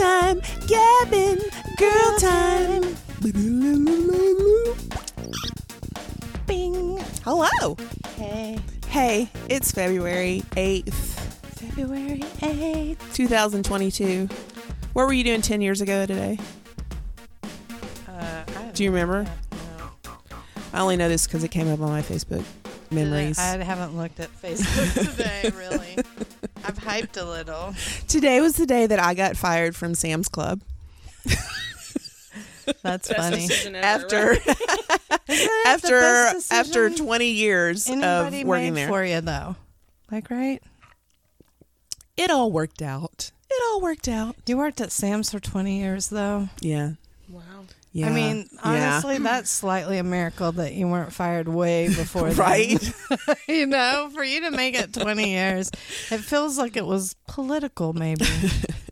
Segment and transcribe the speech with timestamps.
[0.00, 0.40] Time.
[0.66, 1.42] Gab and,
[1.76, 2.96] girl time.
[6.46, 6.98] Bing.
[7.22, 7.76] Hello.
[8.16, 13.12] Hey, Hey, it's February 8th, February 8th.
[13.12, 14.26] 2022.
[14.94, 16.38] What were you doing 10 years ago today?
[18.08, 19.30] Uh, I Do you remember?
[20.72, 22.44] I only know this because it came up on my Facebook
[22.90, 23.38] memories.
[23.38, 25.96] I haven't looked at Facebook today, really.
[26.64, 27.74] I've hyped a little.
[28.08, 30.60] Today was the day that I got fired from Sam's Club
[32.82, 33.74] That's Best funny.
[33.74, 35.48] ever, after right?
[35.66, 38.88] after after 20 years Anybody of working there.
[38.88, 39.56] for you, though.
[40.10, 40.62] Like, right?
[42.16, 43.32] It all worked out.
[43.50, 44.36] It all worked out.
[44.46, 46.48] You worked at Sam's for 20 years, though.
[46.60, 46.92] Yeah.
[47.92, 48.06] Yeah.
[48.06, 48.60] I mean, Yeah.
[48.62, 52.78] honestly, that's slightly a miracle that you weren't fired way before right?
[53.48, 55.70] you know, for you to make it 20 years,
[56.10, 58.26] it feels like it was political, maybe.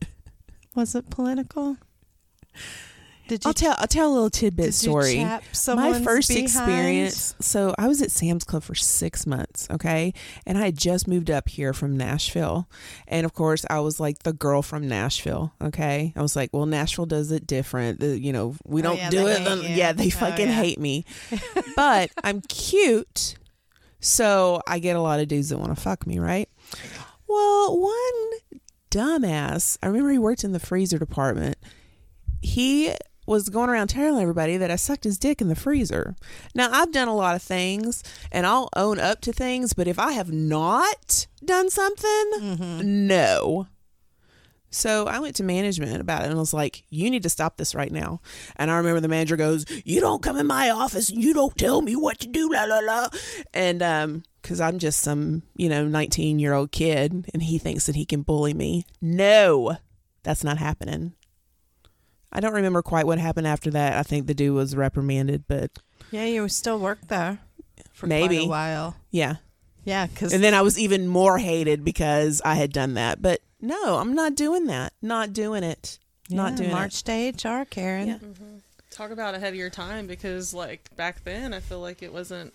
[0.75, 1.77] was it political?
[3.29, 5.23] Did you, I'll tell I'll tell a little tidbit story.
[5.23, 6.45] My first behind?
[6.45, 7.35] experience.
[7.41, 10.13] So I was at Sam's Club for six months, okay,
[10.47, 12.69] and I had just moved up here from Nashville,
[13.07, 16.13] and of course I was like the girl from Nashville, okay.
[16.17, 18.01] I was like, well, Nashville does it different.
[18.01, 19.45] The, you know, we Oh, don't yeah, do it.
[19.45, 20.55] then- Yeah, they Oh, fucking yeah.
[20.55, 21.05] hate me,
[21.77, 23.37] but I'm cute,
[24.01, 26.49] so I get a lot of dudes that want to fuck me, right?
[27.29, 28.51] Well, one
[28.91, 31.57] dumbass, I remember he worked in the freezer department.
[32.41, 32.93] He
[33.29, 36.17] was going around telling everybody that I sucked his dick in the freezer.
[36.55, 38.03] Now, I've done a lot of things
[38.33, 43.07] and I'll own up to things, but if I have not done something, Mm-hmm.
[43.07, 43.67] no.
[44.71, 47.75] So I went to management about it and was like, you need to stop this
[47.75, 48.21] right now.
[48.57, 51.57] And I remember the manager goes, you don't come in my office and you don't
[51.57, 53.09] tell me what to do, la, la, la.
[53.55, 57.87] And, um, cause I'm just some, you know, 19 year old kid and he thinks
[57.87, 58.85] that he can bully me.
[59.01, 59.79] No,
[60.23, 61.15] that's not happening.
[62.33, 63.95] I don't remember quite what happened after that.
[63.97, 65.71] I think the dude was reprimanded, but
[66.11, 67.39] Yeah, you still worked there
[67.93, 68.37] for Maybe.
[68.39, 68.97] quite a while.
[69.11, 69.37] yeah.
[69.85, 73.23] Yeah, because And then I was even more hated because I had done that.
[73.23, 74.93] But no, I'm not doing that.
[75.01, 75.99] Not doing it.
[76.29, 78.09] Not doing March to HR, Karen.
[78.09, 78.15] Yeah.
[78.19, 78.57] Mm-hmm.
[78.91, 82.53] Talk about ahead of your time because, like, back then, I feel like it wasn't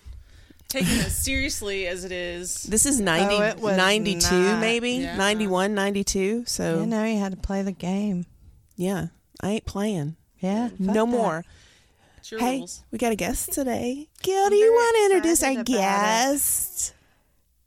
[0.68, 2.62] taken as seriously as it is.
[2.64, 4.60] This is 90, Oh, 92 not.
[4.60, 5.16] maybe, Yeah.
[5.16, 6.44] 91, 92.
[6.46, 8.26] So, You know, you had to play the game.
[8.76, 9.06] yeah,
[9.40, 10.16] I ain't playing.
[10.40, 10.70] Yeah.
[10.78, 11.06] no that.
[11.06, 11.44] more.
[12.30, 12.82] Hey, rules.
[12.90, 14.08] we got a guest today.
[14.22, 16.32] Gil, do you want to introduce our excited about it.
[16.32, 16.94] guest?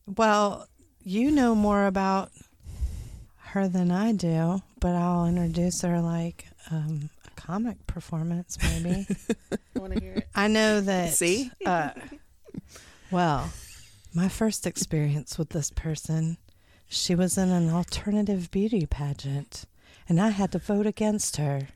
[0.08, 0.68] Well,
[1.04, 2.32] you know more about
[3.52, 9.08] her than I do, but I'll introduce her like um, a comic performance, maybe.
[9.76, 10.28] I want to hear it.
[10.36, 11.14] I know that.
[11.14, 11.52] See?
[11.66, 11.92] Uh,
[13.12, 13.52] well,
[14.14, 16.38] my first experience with this person,
[16.88, 19.66] she was in an alternative beauty pageant,
[20.08, 21.68] and I had to vote against her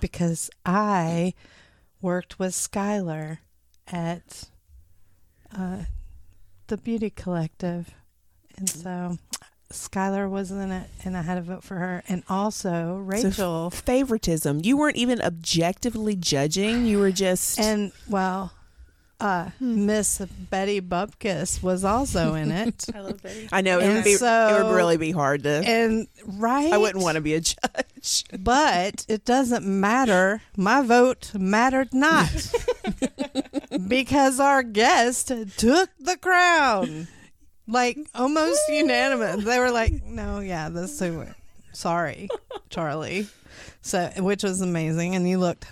[0.00, 1.34] because I
[2.00, 3.38] worked with Skylar
[3.88, 4.44] at
[5.56, 5.84] uh,
[6.66, 7.94] the Beauty Collective,
[8.56, 9.18] and so
[9.72, 13.70] Skylar was in it, and I had to vote for her, and also Rachel.
[13.70, 14.60] Favoritism.
[14.62, 16.86] You weren't even objectively judging.
[16.86, 17.58] You were just.
[17.58, 18.52] And well,
[19.24, 20.18] uh, Miss
[20.50, 22.84] Betty Bupkis was also in it.
[22.94, 23.48] I love Betty.
[23.50, 24.12] I know it and would be.
[24.12, 25.62] it would really be hard to.
[25.64, 28.24] and right, I wouldn't want to be a judge.
[28.38, 30.42] But it doesn't matter.
[30.58, 32.28] My vote mattered not
[33.88, 37.08] because our guest took the crown,
[37.66, 39.42] like almost unanimous.
[39.42, 41.28] They were like, "No, yeah, this is
[41.72, 42.28] sorry,
[42.68, 43.28] Charlie."
[43.80, 45.64] So, which was amazing, and you looked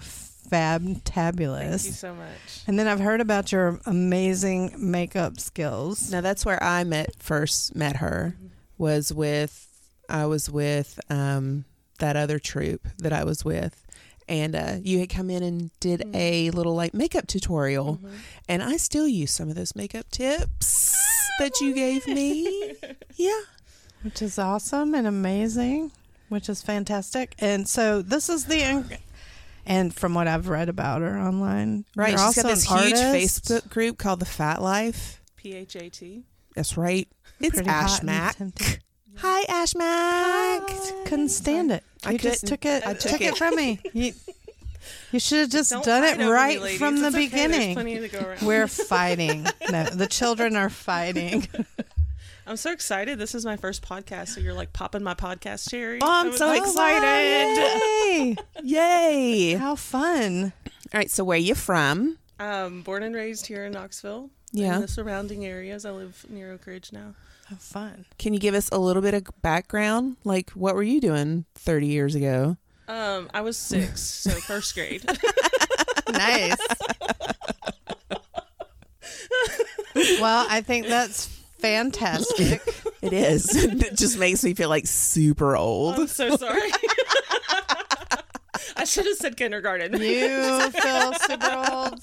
[1.83, 2.63] Thank you so much.
[2.67, 6.11] And then I've heard about your amazing makeup skills.
[6.13, 8.37] Now that's where I met first met her
[8.79, 9.69] was with
[10.09, 11.65] I was with um
[11.99, 13.85] that other troupe that I was with
[14.29, 18.01] and uh, you had come in and did a little like makeup tutorial
[18.49, 20.97] and I still use some of those makeup tips
[21.39, 22.75] that you gave me.
[23.17, 23.41] Yeah.
[24.03, 25.93] which is awesome and amazing,
[26.29, 27.35] which is fantastic.
[27.39, 28.85] And so this is the,
[29.67, 32.11] and from what I've read about her online, Right.
[32.11, 33.44] you're She's also got this huge artist.
[33.44, 35.20] Facebook group called The Phat Life.
[35.37, 36.25] P H A T.
[36.55, 37.09] That's right.
[37.41, 38.37] It's Pretty Ash and Mac.
[39.19, 40.62] Hi, Ash Mac.
[41.06, 41.82] Couldn't stand it.
[42.05, 42.87] I You just took it.
[42.87, 43.35] I uh, took, took it.
[43.35, 43.37] it.
[43.37, 43.81] from me.
[43.93, 44.12] You,
[45.12, 46.79] you should have just Don't done it over me, right ladies.
[46.79, 47.26] from the okay.
[47.26, 47.76] Beginning.
[47.76, 48.35] to go.
[48.43, 49.47] We're fighting.
[49.70, 51.47] No, the children are fighting.
[52.47, 53.19] I'm so excited.
[53.19, 56.00] This is my first podcast, so you're like popping my podcast cherry.
[56.03, 57.56] Oh, I'm That was- so excited.
[57.56, 58.37] Yay!
[58.62, 59.53] Yay.
[59.55, 60.53] How fun.
[60.93, 62.19] All right, So, where you from?
[62.41, 64.31] Um, born and raised here in Knoxville.
[64.53, 64.75] Yeah.
[64.77, 65.87] In the surrounding areas.
[65.87, 67.15] I live near Oak Ridge now.
[67.47, 68.05] How fun.
[68.19, 70.17] Can you give us a little bit of background?
[70.25, 72.56] Like, what were you doing 30 years ago?
[72.89, 75.05] Um, I was six, so first grade.
[76.12, 76.56] Nice.
[80.21, 81.27] well, I think that's
[81.62, 82.62] fantastic.
[83.03, 83.53] It is.
[83.64, 85.99] it just makes me feel like super old.
[85.99, 86.70] I'm so sorry.
[88.76, 90.00] I should have said kindergarten.
[90.00, 91.99] You feel super old.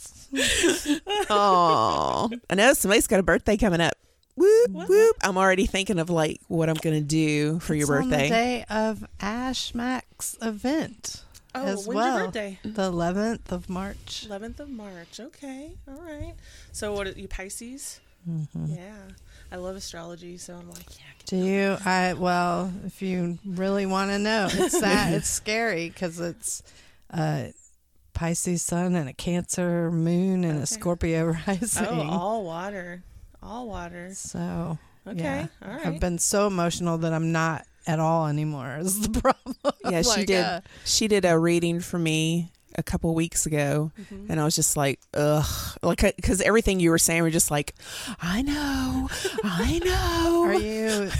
[1.29, 3.93] Oh, I know somebody's got a birthday coming up.
[4.35, 5.15] Whoop whoop!
[5.21, 8.29] I'm already thinking of like what I'm gonna do for your It's on the birthday.
[8.29, 11.23] day of Ash Mac's event
[11.55, 12.17] Oh, as when's well.
[12.17, 12.59] your birthday?
[12.63, 14.27] The 11th of March.
[14.29, 15.17] 11th of March.
[15.19, 15.71] Okay.
[15.87, 16.33] All right.
[16.73, 18.01] So, what are you, Pisces?
[18.29, 18.65] Mm-hmm.
[18.75, 18.95] Yeah.
[19.51, 21.05] I love astrology, so I'm like, yeah.
[21.25, 21.77] Do you?
[21.85, 26.63] I well, if you really want to know, it's that it's scary because it's
[27.11, 27.47] uh,
[28.13, 31.85] Pisces sun and a Cancer moon and a Scorpio rising.
[31.87, 33.03] Oh, all water.
[33.41, 34.11] All water.
[34.13, 35.21] so Okay.
[35.21, 35.85] yeah, All right.
[35.87, 38.77] I've been so emotional that I'm not at all anymore.
[38.79, 39.55] Is the problem?
[39.89, 40.43] Yeah, she did.
[40.43, 44.29] uh, She did a reading for me a couple weeks ago, Mhm.
[44.29, 45.45] and I was just like, ugh,
[45.83, 47.75] like because everything you were saying were just like,
[48.21, 49.09] I know,
[49.43, 50.43] I know.
[50.45, 51.11] Are you?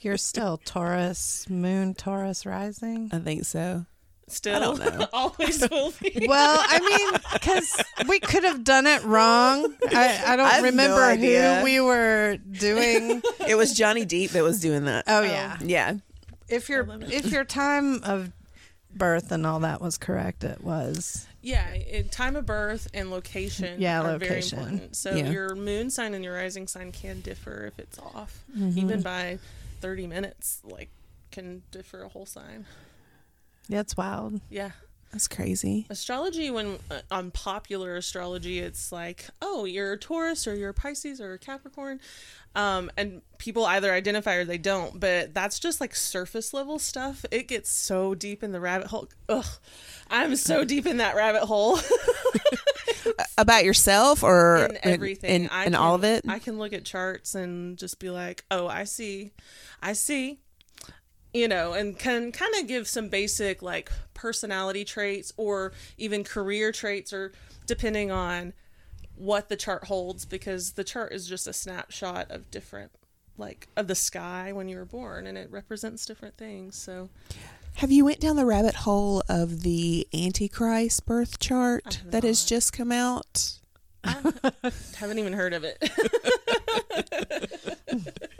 [0.00, 3.10] You're still Taurus moon, Taurus rising.
[3.12, 3.84] I think so.
[4.26, 5.06] Still, I don't know.
[5.12, 6.24] always will be.
[6.28, 9.74] Well, I mean, because we could have done it wrong.
[9.90, 13.22] I, I don't I have no remember who we were doing.
[13.48, 15.04] It was Johnny Deep that was doing that.
[15.08, 15.94] Oh yeah, Yeah,
[16.48, 18.30] if your if your time of
[18.94, 21.26] birth and all that was correct, it was.
[21.42, 24.58] Yeah, it, time of birth and location Yeah, are location.
[24.58, 24.96] very important.
[24.96, 25.30] So Yeah.
[25.30, 28.78] your moon sign and your rising sign can differ if it's off, Mm-hmm.
[28.78, 29.38] even by
[29.80, 30.60] 30 minutes.
[30.64, 30.90] Like,
[31.30, 32.66] can differ a whole sign.
[33.68, 34.40] Yeah, it's wild.
[34.50, 34.72] Yeah,
[35.12, 35.86] that's crazy.
[35.90, 36.50] astrology.
[36.50, 41.20] When uh, on popular astrology, it's like, oh, you're a Taurus or you're a Pisces
[41.20, 42.00] or a Capricorn,
[42.54, 45.00] um, and people either identify or they don't.
[45.00, 47.24] But that's just like surface level stuff.
[47.32, 49.08] It gets so deep in the rabbit hole.
[49.28, 49.46] Ugh,
[50.08, 51.80] I'm so deep in that rabbit hole.
[53.36, 55.44] About yourself or in everything.
[55.44, 56.24] in, I in can, all of it.
[56.28, 59.32] I can look at charts and just be like, "Oh, I see,
[59.82, 60.38] I see,"
[61.32, 66.72] you know, and can kind of give some basic like personality traits or even career
[66.72, 67.32] traits, or
[67.66, 68.52] depending on
[69.16, 72.90] what the chart holds, because the chart is just a snapshot of different
[73.38, 77.08] like of the sky when you were born and it represents different things so.
[77.74, 82.72] Have you went down the rabbit hole of the Antichrist birth chart that has just
[82.72, 83.52] come out?
[84.02, 84.16] I
[84.96, 85.78] haven't even heard of it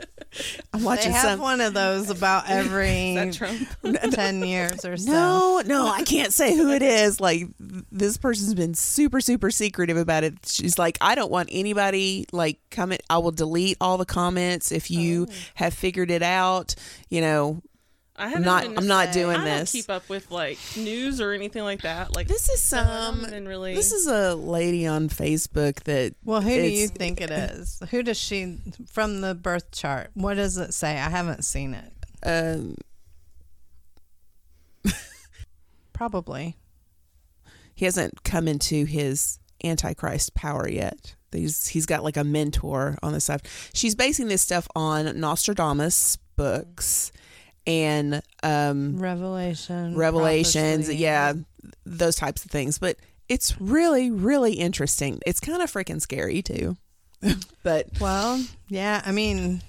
[0.73, 1.11] I'm watching.
[1.11, 1.39] They have some.
[1.39, 3.31] one of those about every
[4.11, 5.11] ten years or so.
[5.11, 7.19] No, no, I can't say who it is.
[7.19, 10.35] Like this person's been super, super secretive about it.
[10.45, 13.01] She's like, I don't want anybody like comment.
[13.09, 15.33] I will delete all the comments if you Oh.
[15.55, 16.75] have figured it out.
[17.09, 17.61] You know,
[18.21, 18.63] I I'm haven't not.
[18.63, 19.21] been I'm not say.
[19.21, 19.71] doing I don't this.
[19.71, 22.15] keep up with like news or anything like that.
[22.15, 23.23] Like This is some.
[23.23, 23.73] haven't really.
[23.75, 27.81] This is a lady on Facebook that Well, who do you think it is?
[27.91, 28.59] Who does she
[28.91, 30.11] from the birth chart?
[30.13, 30.91] What does it say?
[30.91, 31.91] I haven't seen it.
[32.23, 32.75] um,
[35.93, 36.57] Probably.
[37.75, 41.15] he hasn't come into his antichrist power yet.
[41.31, 43.43] He's he's got like a mentor on the side.
[43.73, 47.11] She's basing this stuff on Nostradamus books
[47.67, 49.95] and um Revelation.
[49.95, 50.97] revelations, prophecy.
[50.97, 51.33] yeah,
[51.85, 52.77] those types of things.
[52.79, 52.97] But
[53.29, 55.19] it's really really interesting.
[55.25, 56.77] It's kind of freaking scary too.
[57.63, 59.01] but Well, yeah.
[59.05, 59.61] I mean,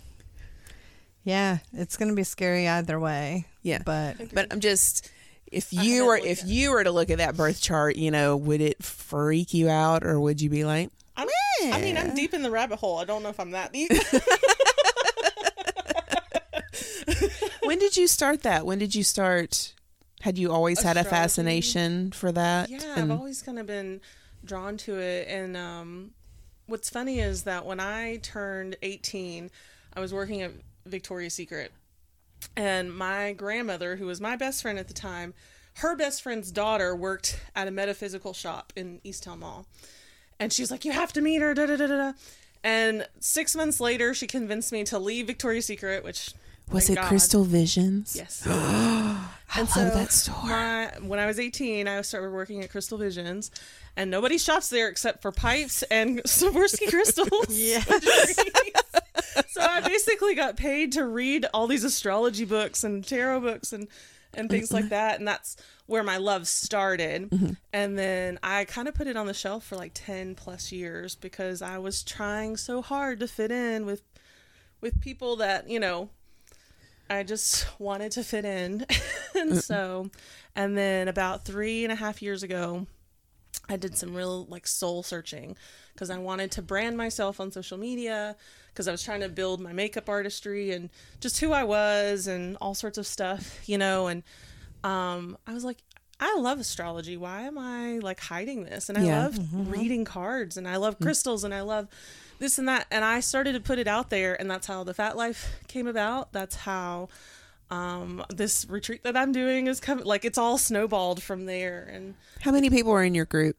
[1.24, 3.46] yeah, it's going to be scary either way.
[3.62, 5.10] yeah, But but I'm just
[5.46, 8.36] if you were if at you were to look at that birth chart, you know,
[8.36, 11.28] would it freak you out or would you be like, I'm,
[11.64, 12.96] I mean, I'm deep in the rabbit hole.
[12.98, 13.90] I don't know if I'm that deep.
[17.72, 18.66] when did you start that?
[18.66, 19.72] When did you start?
[20.20, 22.68] Had you always had a fascination for that?
[22.68, 24.02] yeah, And- I've always kind of been
[24.44, 25.26] drawn to it.
[25.26, 26.10] And um,
[26.66, 29.50] what's funny is that when I turned 18,
[29.96, 30.52] I was working at
[30.84, 31.72] Victoria's Secret,
[32.56, 35.32] and my grandmother, who was my best friend at the time,
[35.76, 39.66] her best friend's daughter worked at a metaphysical shop in East Towne Mall.
[40.38, 42.12] And she's like, You have to meet her, da da da da.
[42.62, 46.34] And six months later, she convinced me to leave Victoria's Secret, which
[46.72, 47.08] Was thank it God.
[47.08, 48.14] Crystal Visions?
[48.16, 48.46] Yes.
[49.54, 50.44] I And love so that store.
[50.44, 53.50] My, when I was 18, I started working at Crystal Visions,
[53.96, 57.30] and nobody shops there except for pipes and Swarovski crystals.
[57.50, 57.86] Yes.
[59.48, 63.88] so I basically got paid to read all these astrology books and tarot books and
[64.34, 64.90] and things like mm-hmm.
[64.90, 67.28] that, and that's where my love started.
[67.28, 67.52] Mm-hmm.
[67.74, 71.14] And then I kind of put it on the shelf for like 10 plus years
[71.14, 74.02] because I was trying so hard to fit in with
[74.80, 76.08] with people that you know
[77.12, 78.86] I just wanted to fit in.
[79.34, 79.62] and mm.
[79.62, 80.10] so,
[80.56, 82.86] and then about three and a half years ago,
[83.68, 85.56] I did some real like soul searching
[85.94, 88.36] because I wanted to brand myself on social media
[88.68, 90.90] because I was trying to build my makeup artistry and
[91.20, 94.08] just who I was and all sorts of stuff, you know.
[94.08, 94.22] And
[94.82, 95.78] um, I was like,
[96.18, 97.16] I love astrology.
[97.16, 98.88] Why am I like hiding this?
[98.88, 99.24] And I Yeah.
[99.24, 99.70] love mm-hmm.
[99.70, 101.02] reading cards and I love mm.
[101.02, 101.88] crystals and I love
[102.42, 102.86] this and that.
[102.90, 105.86] And I started to put it out there, and that's how the Phat Life came
[105.86, 106.32] about.
[106.32, 107.08] That's how
[107.70, 110.04] um, this retreat that I'm doing is coming.
[110.04, 111.88] Like it's all snowballed from there.
[111.90, 113.56] And How many people are in your group?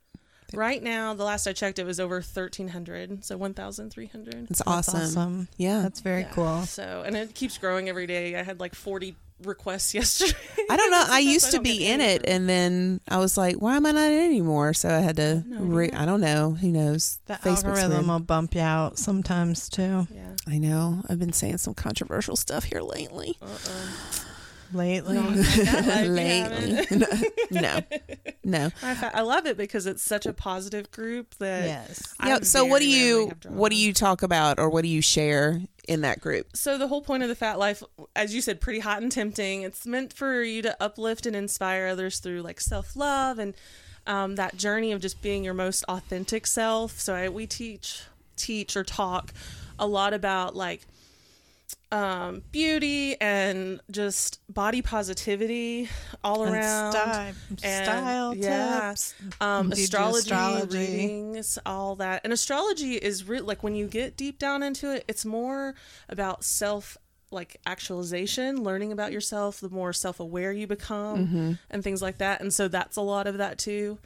[0.54, 4.36] right now, the last I checked, it was over 1,300, so 1,300.
[4.52, 5.02] It's That's awesome.
[5.02, 5.48] awesome.
[5.58, 5.82] Yeah.
[5.82, 6.30] That's very Yeah.
[6.32, 6.62] cool.
[6.68, 8.36] So, and it keeps growing every day.
[8.36, 10.38] I had like 40 requests yesterday.
[10.70, 10.98] I don't know.
[11.02, 13.75] I Sometimes used to don't be in it, for- and then I was like, "Why
[13.75, 15.44] am I not in it anymore?" So I had to.
[15.48, 16.52] No, Re- I don't know.
[16.52, 17.20] Who knows?
[17.25, 18.08] The Facebook's algorithm weird.
[18.08, 20.08] will bump you out sometimes too.
[20.13, 20.36] Yeah.
[20.48, 21.02] I know.
[21.10, 23.38] I've been saying some controversial stuff here lately.
[23.42, 23.88] Uh-uh.
[24.74, 27.00] Lately, Like, lately,
[27.51, 27.82] no,
[28.44, 28.70] no.
[28.82, 32.13] I, I love it because it's such a positive group that yes.
[32.20, 32.39] I Yeah.
[32.42, 36.01] So what do you what do you talk about, or what do you share in
[36.01, 36.48] that group?
[36.56, 37.84] so the whole point of the phat life
[38.15, 41.88] as you said pretty hot and tempting it's meant for you to uplift and inspire
[41.88, 43.53] others through like self-love and
[44.08, 48.03] um, that journey of just being your most authentic self so I, we teach
[48.36, 49.34] teach or talk
[49.77, 50.88] a lot about like
[51.92, 55.89] um, beauty and just body positivity
[56.24, 58.89] all And around style, and- style yeah.
[58.89, 59.13] tips.
[59.42, 60.77] um, Do you do astrology, astrology?
[60.77, 62.22] readings, all that.
[62.24, 65.75] And astrology is re- like when you get deep down into it, it's more
[66.10, 66.98] about self
[67.32, 72.42] like actualization, learning about yourself, the more self aware you become, and things like that.
[72.42, 73.98] And so that's a lot of that too.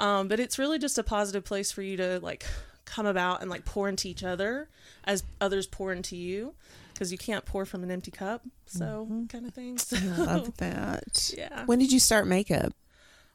[0.00, 2.44] Um, but it's really just a positive place for you to like
[2.84, 4.68] come about and like pour into each other
[5.04, 6.54] as others pour into you
[6.92, 8.42] because you can't pour from an empty cup.
[8.66, 9.78] So kind of thing.
[9.78, 11.32] So, I love that.
[11.38, 11.64] yeah.
[11.66, 12.72] When did you start makeup?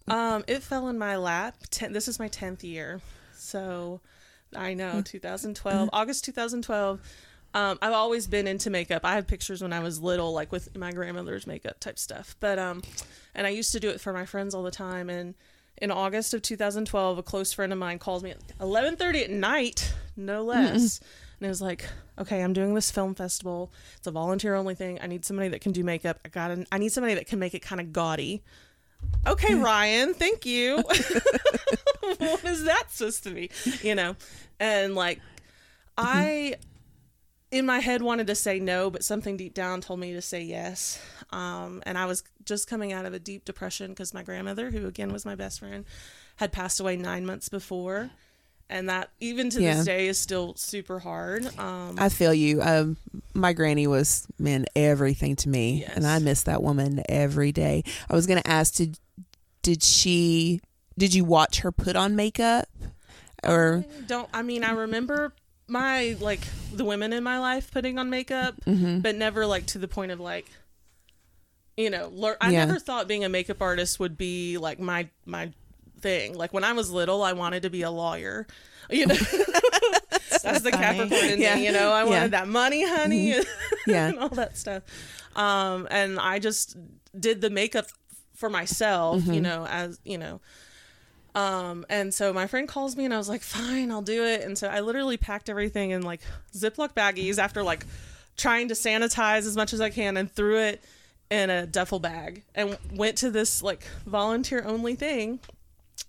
[0.07, 1.55] Um, it fell in my lap.
[1.69, 3.01] Ten, this is my tenth year,
[3.35, 3.99] so
[4.55, 4.77] I Hmm.
[4.77, 6.99] know 2012, August 2012.
[7.53, 9.03] Um, I've always been into makeup.
[9.03, 12.35] I have pictures when I was little, like with my grandmother's makeup type stuff.
[12.39, 12.81] But um,
[13.35, 15.09] and I used to do it for my friends all the time.
[15.09, 15.33] And
[15.79, 19.93] in August of 2012, a close friend of mine calls me at 11:30 at night,
[20.15, 20.99] no less.
[21.39, 23.71] And it was like, okay, I'm doing this film festival.
[23.97, 24.99] It's a volunteer only thing.
[25.01, 26.19] I need somebody that can do makeup.
[26.25, 26.57] I got.
[26.71, 28.43] I need somebody that can make it kind of gaudy.
[29.27, 30.77] Okay, Ryan, thank you.
[32.17, 33.51] what is that supposed to be?
[33.83, 34.15] You know,
[34.59, 35.21] and like,
[35.97, 36.55] I
[37.51, 40.41] in my head wanted to say no, but something deep down told me to say
[40.41, 41.01] yes.
[41.31, 44.87] Um, and I was just coming out of a deep depression because my grandmother, who
[44.87, 45.85] again was my best friend,
[46.37, 48.11] had passed away nine months before.
[48.69, 49.75] And that, even to Yeah.
[49.75, 51.45] this day, is still super hard.
[51.57, 52.61] Um, I feel you.
[52.61, 52.97] Um,
[53.33, 55.93] my granny was man everything to me, Yes.
[55.95, 57.83] and I miss that woman every day.
[58.09, 58.99] I was gonna ask, did
[59.61, 60.59] did she?
[60.97, 62.67] Did you watch her put on makeup?
[63.43, 65.31] Or I don't I mean I remember
[65.67, 66.41] my like
[66.73, 68.99] the women in my life putting on makeup, Mm-hmm.
[68.99, 70.47] but never like to the point of like
[71.77, 72.65] you know, lear- I Yeah.
[72.65, 75.53] never thought being a makeup artist would be like my my
[76.01, 76.33] thing.
[76.35, 78.47] Like when I was little, I wanted to be a lawyer.
[78.89, 79.15] You know,
[80.43, 80.71] that's the.
[80.71, 81.55] Capricorn in Yeah.
[81.55, 81.65] me.
[81.65, 82.09] You know, I Yeah.
[82.09, 83.35] wanted that money, honey,
[83.87, 84.83] yeah, and all that stuff.
[85.35, 86.77] Um, and I just
[87.19, 87.87] did the makeup
[88.35, 89.33] for myself, Mm-hmm.
[89.33, 90.39] you know, as you know.
[91.35, 94.41] Um, and so my friend calls me and I was like, fine, I'll do it.
[94.41, 96.21] And so I literally packed everything in like
[96.53, 97.85] Ziploc baggies after like
[98.37, 100.83] trying to sanitize as much as I can and threw it
[101.29, 105.39] in a duffel bag and went to this like volunteer only thing,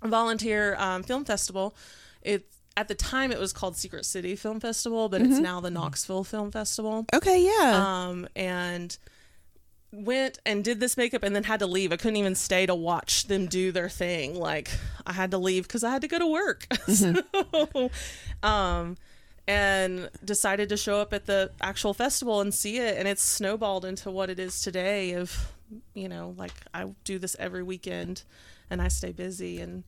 [0.02, 1.74] volunteer um, film festival.
[2.22, 5.70] It at the time it was called Secret City Film Festival, but it's now the
[5.70, 8.96] Knoxville Film Festival okay, yeah, um, and
[9.90, 11.92] went and did this makeup and then had to leave.
[11.92, 14.34] I couldn't even stay to watch them do their thing.
[14.34, 14.70] Like
[15.06, 16.66] I had to leave because I had to go to work.
[16.86, 17.90] so,
[18.42, 18.96] um,
[19.46, 23.84] and decided to show up at the actual festival and see it, and it's snowballed
[23.84, 25.12] into what it is today.
[25.14, 25.52] Of
[25.94, 28.22] you know, like I do this every weekend,
[28.70, 29.84] and I stay busy and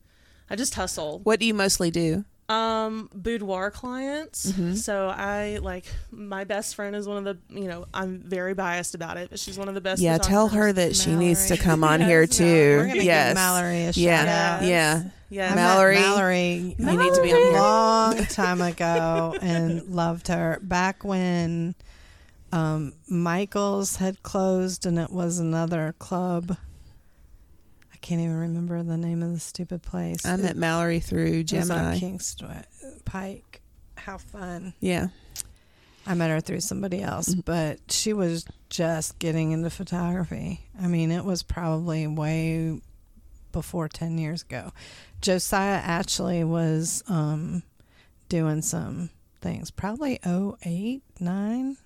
[0.49, 1.19] I just hustle.
[1.23, 2.25] what do you mostly do?
[2.49, 4.51] Um, boudoir clients.
[4.51, 4.73] Mm-hmm.
[4.73, 8.93] So I like my best friend is one of the you know I'm very biased
[8.93, 10.01] about it, but she's one of the best.
[10.01, 11.05] Yeah, tell her photographers.
[11.05, 12.77] that she needs to come on Yes, here no, too.
[12.77, 13.29] We're gonna yes.
[13.29, 14.57] give Mallory a shout yeah.
[14.59, 14.67] out.
[14.67, 15.03] Yeah.
[15.29, 15.95] Yeah, I Mallory.
[15.95, 17.53] Mallory You need to be on a here.
[17.53, 21.73] long time ago and loved her back when
[22.51, 26.57] um, Michael's had closed and it was another club.
[28.01, 30.25] Can't even remember the name of the stupid place.
[30.25, 31.99] I met Mallory through It was on Gemini.
[31.99, 32.63] Kingston
[33.05, 33.61] Pike.
[33.95, 34.73] How fun!
[34.79, 35.07] Yeah.
[36.07, 37.41] I met her through somebody else, Mm-hmm.
[37.41, 40.61] but she was just getting into photography.
[40.81, 42.81] I mean, it was probably way
[43.51, 44.71] before 10 years ago.
[45.21, 47.61] Josiah actually was um,
[48.29, 51.77] doing some things, probably 08, 9.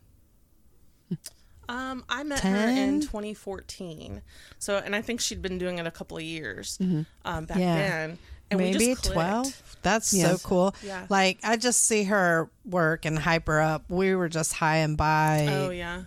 [1.68, 4.22] Um, I met her in 2014.
[4.60, 7.76] So, and I think she'd been doing it a couple of years um, back Yeah.
[7.76, 8.18] then.
[8.52, 9.78] And Maybe just 12.
[9.82, 10.76] That's so cool.
[10.84, 11.08] Yeah.
[11.10, 13.86] Like, I just see her work and hype her up.
[13.90, 16.04] We were just high and by Oh yeah.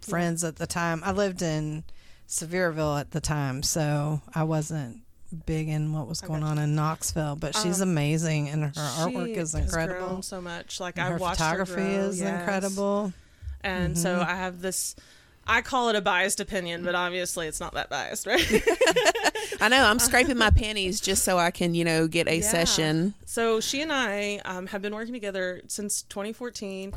[0.00, 1.02] friends at the time.
[1.04, 1.82] I lived in
[2.28, 5.00] Sevierville at the time, so I wasn't
[5.46, 7.34] big in what was going on in Knoxville.
[7.36, 10.06] But she's amazing, and her artwork is incredible.
[10.06, 10.78] grown so much.
[10.78, 12.38] Like And I've her watched photography her grow, is yes.
[12.40, 13.12] incredible.
[13.64, 14.94] And so I have this.
[15.46, 18.40] I call it a biased opinion, but obviously it's not that biased, right?
[19.60, 19.84] I know.
[19.84, 22.48] I'm scraping my pennies just so I can, you know, get a Yeah.
[22.50, 23.14] session.
[23.26, 26.92] So she and I um, have been working together since 2014,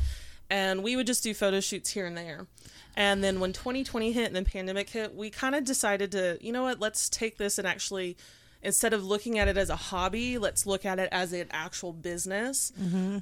[0.50, 2.48] and we would just do photo shoots here and there.
[2.96, 6.52] And then when 2020 hit and the pandemic hit, we kind of decided to, you
[6.52, 8.16] know what, let's take this and actually,
[8.62, 11.94] instead of looking at it as a hobby, let's look at it as an actual
[11.94, 12.72] business.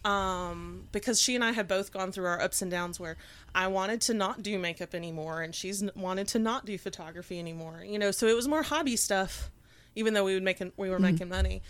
[0.05, 3.17] Um, because she and I had both gone through our ups and downs where
[3.53, 7.83] I wanted to not do makeup anymore, and she's wanted to not do photography anymore.
[7.85, 9.51] You know, so it was more hobby stuff,
[9.95, 11.61] even though we would make we were making money.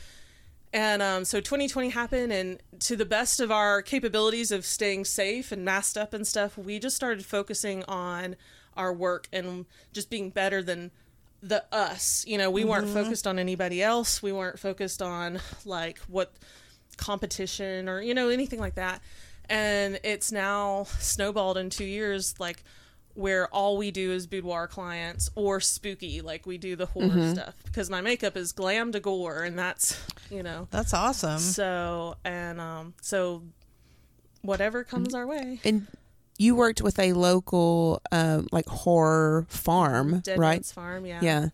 [0.73, 5.51] And um, so 2020 happened, and to the best of our capabilities of staying safe
[5.53, 8.35] and masked up and stuff, we just started focusing on
[8.75, 10.91] our work and just being better than
[11.41, 12.25] the us.
[12.27, 12.93] You know, we weren't mm-hmm.
[12.93, 14.21] focused on anybody else.
[14.21, 16.33] We weren't focused on like what
[16.97, 19.01] competition or, you know, anything like that.
[19.49, 22.63] And it's now snowballed in two years, like
[23.13, 27.33] where all we do is boudoir clients or spooky, like we do the horror mm-hmm.
[27.33, 31.39] stuff because my makeup is glam to gore, and that's, you know, That's awesome.
[31.39, 33.43] so and um so
[34.41, 35.17] whatever comes mm.
[35.17, 35.59] our way.
[35.63, 35.87] And
[36.37, 40.55] you worked with a local, um, like horror farm, Dead right?
[40.55, 41.19] Man's Farm, yeah.
[41.21, 41.47] Yeah.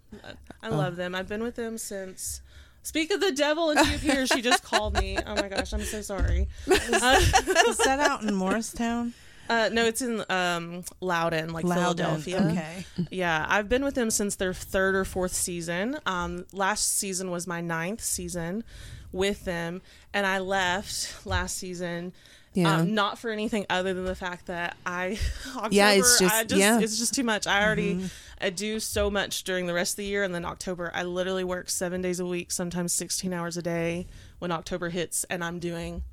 [0.63, 1.15] I love them.
[1.15, 2.41] I've been with them since
[2.84, 4.30] Speak of the devil and she appears.
[4.30, 5.17] She just called me.
[5.26, 6.48] Oh my gosh, I'm so sorry.
[6.67, 7.20] Uh,
[7.67, 9.13] Is that out in Morristown?
[9.50, 12.22] uh, no, it's in um, Loudon, like Loudon.
[12.22, 12.50] Philadelphia.
[12.52, 13.08] Okay.
[13.12, 16.00] Yeah, I've been with them since their third or fourth season.
[16.06, 18.63] Um, last season was my ninth season
[19.12, 19.82] with them,
[20.13, 22.13] and I left last season.
[22.54, 22.78] Yeah.
[22.78, 25.18] Um, not for anything other than the fact that I
[25.56, 26.80] October, Yeah, it's just- I just yeah.
[26.80, 27.48] it's just too much.
[27.48, 28.10] I already
[28.42, 31.44] I do so much during the rest of the year, and then October I literally
[31.44, 34.08] work seven days a week, sometimes sixteen hours a day
[34.40, 36.04] when October hits, and I'm doing.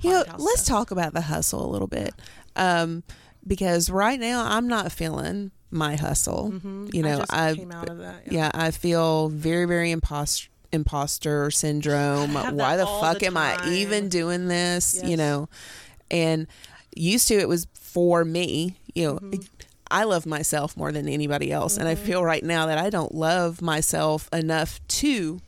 [0.00, 0.66] You know, let's stuff.
[0.78, 2.14] talk about the hustle a little bit.
[2.56, 3.02] Um,
[3.46, 6.50] because right now I'm not feeling my hustle.
[6.52, 6.96] You Mm-hmm.
[6.96, 8.32] I know, just I came out of that.
[8.32, 12.34] yeah, I feel very, very imposter imposter syndrome.
[12.34, 15.00] Why the fuck the am I even doing this?
[15.02, 15.48] You know,
[16.10, 16.46] and
[16.94, 18.76] used to it was for me.
[18.94, 19.42] You know, Mm-hmm.
[19.90, 23.14] I love myself more than anybody else, and I feel right now that I don't
[23.14, 25.40] love myself enough to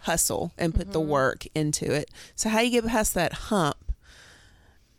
[0.00, 1.08] hustle and put the Mm-hmm.
[1.08, 2.10] work into it.
[2.36, 3.76] So how you get past that hump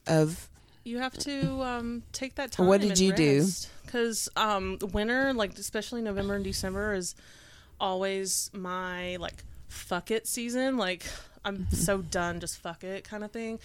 [0.07, 0.49] of
[0.83, 2.67] You have to um, take that time.
[2.67, 3.47] What did you do?
[3.85, 7.15] Because um, winter, like especially November and December, is
[7.79, 10.77] always my like fuck it season.
[10.77, 11.05] Like
[11.45, 13.59] I'm so done, just fuck it kind of thing.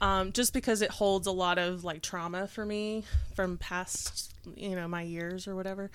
[0.00, 4.74] Um, just because it holds a lot of like trauma for me from past, you
[4.74, 5.90] know, my years or whatever.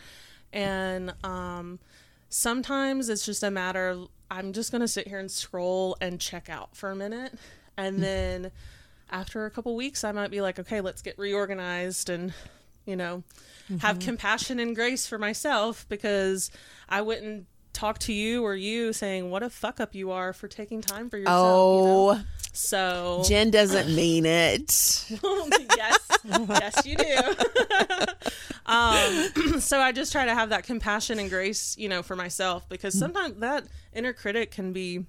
[0.54, 1.80] And um,
[2.30, 6.50] sometimes it's just a matter of I'm just gonna sit here and scroll and check
[6.50, 7.34] out for a minute,
[7.78, 8.52] and then
[9.12, 12.34] after a couple weeks, I might be like, okay, let's get reorganized and
[12.86, 13.24] you know
[13.80, 16.52] have compassion and grace for myself because
[16.88, 20.48] I wouldn't talk to you or you saying what a fuck up you are for
[20.48, 21.36] taking time for yourself.
[21.36, 22.20] you know?
[22.20, 25.06] oh, so Jen doesn't mean it.
[25.78, 27.16] yes, yes, you do.
[28.66, 32.68] um, so I just try to have that compassion and grace, you know, for myself
[32.70, 35.06] because sometimes that inner critic can be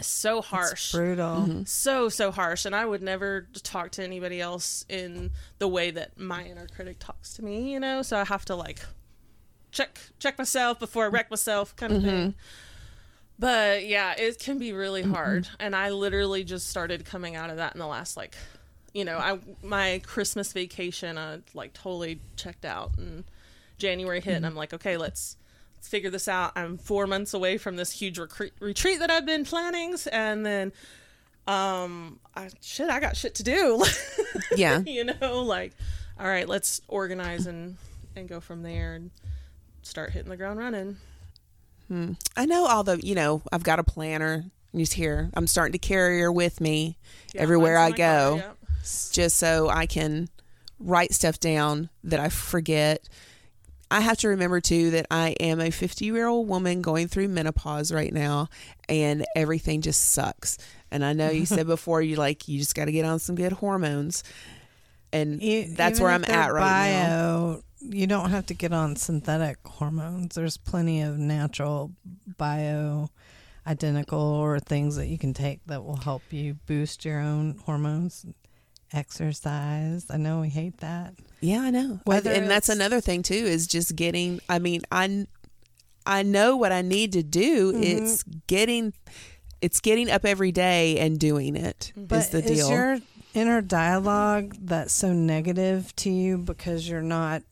[0.00, 1.64] so harsh, Brutal.
[1.66, 6.16] so so harsh, and I would never talk to anybody else in the way that
[6.16, 8.02] my inner critic talks to me, you know.
[8.02, 8.78] So I have to like
[9.70, 12.08] check check myself before I wreck myself, kind of mm-hmm.
[12.08, 12.34] thing.
[13.38, 15.14] But yeah, it can be really mm-hmm.
[15.14, 15.48] hard.
[15.60, 18.36] And I literally just started coming out of that in the last like
[18.94, 23.24] you know, I my Christmas vacation I like totally checked out and
[23.76, 24.52] January hit and mm-hmm.
[24.52, 25.36] I'm like, okay, let's
[25.76, 26.52] let's figure this out.
[26.56, 30.72] I'm 4 months away from this huge recre- retreat that I've been planning and then
[31.46, 33.84] um I shit, I got shit to do.
[34.56, 34.80] Yeah.
[34.86, 35.72] you know, like
[36.18, 37.76] all right, let's organize and
[38.16, 39.10] and go from there and
[39.82, 40.96] start hitting the ground running.
[41.88, 42.12] Hmm.
[42.36, 44.44] I know all the, you know, I've got a planner.
[44.74, 45.30] She's here.
[45.34, 46.98] I'm starting to carry her with me
[47.34, 48.42] Yeah, everywhere I my car, go,
[49.12, 50.28] just so I can
[50.78, 53.08] write stuff down that I forget.
[53.90, 57.28] I have to remember too that I am a 50 year old woman going through
[57.28, 58.48] menopause right now,
[58.88, 60.58] and everything just sucks.
[60.90, 63.34] And I know you said before you like you just got to get on some
[63.34, 64.22] good hormones,
[65.12, 67.46] and E- that's where I'm at right now.
[67.54, 70.34] bio, You don't have to get on synthetic hormones.
[70.34, 71.92] There's plenty of natural
[72.36, 73.08] bio
[73.66, 78.24] identical or things that you can take that will help you boost your own hormones.
[78.92, 80.06] Exercise.
[80.10, 81.14] I know we hate that.
[81.40, 82.00] Yeah, I know.
[82.04, 84.40] Whether I- and that's another thing too is just getting.
[84.48, 85.26] I mean, I
[86.06, 87.72] I know what I need to do.
[87.72, 87.82] Mm-hmm.
[87.82, 88.92] It's getting.
[89.60, 92.50] It's getting up every day and doing it is But the deal.
[92.52, 92.98] is your
[93.38, 97.42] inner dialogue that's so negative to you because you're not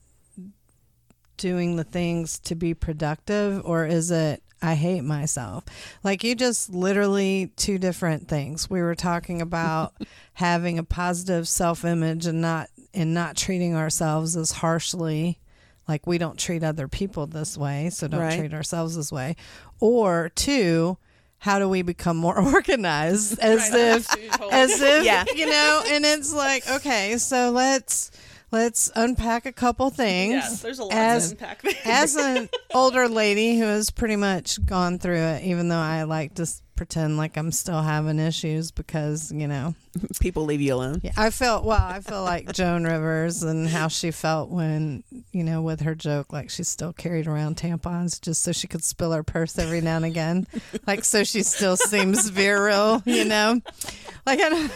[1.36, 5.64] doing the things to be productive, or is it I hate myself?
[6.02, 8.70] Like you just literally two different things.
[8.70, 9.94] We were talking about
[10.34, 15.38] having a positive self-image and not and not treating ourselves as harshly
[15.86, 18.38] like we don't treat other people this way so don't Right.
[18.38, 19.36] treat ourselves this way
[19.80, 20.96] or two
[21.38, 25.24] how do we become more organized as Right, if as if Yeah.
[25.34, 28.10] you know and it's like okay so let's
[28.52, 31.74] let's unpack a couple things Yeah, there's a lot as to unpack there.
[31.84, 36.34] as an older lady who has pretty much gone through it even though i like
[36.34, 36.46] to
[36.76, 39.74] pretend like i'm still having issues because you know
[40.20, 41.00] People leave you alone.
[41.02, 41.80] yeah, I felt well.
[41.82, 46.32] I feel like Joan Rivers and how she felt when you know with her joke,
[46.32, 49.96] like she still carried around tampons just so she could spill her purse every now
[49.96, 50.46] and again,
[50.86, 53.60] like so she still seems virile, you know.
[54.26, 54.72] Like I don't,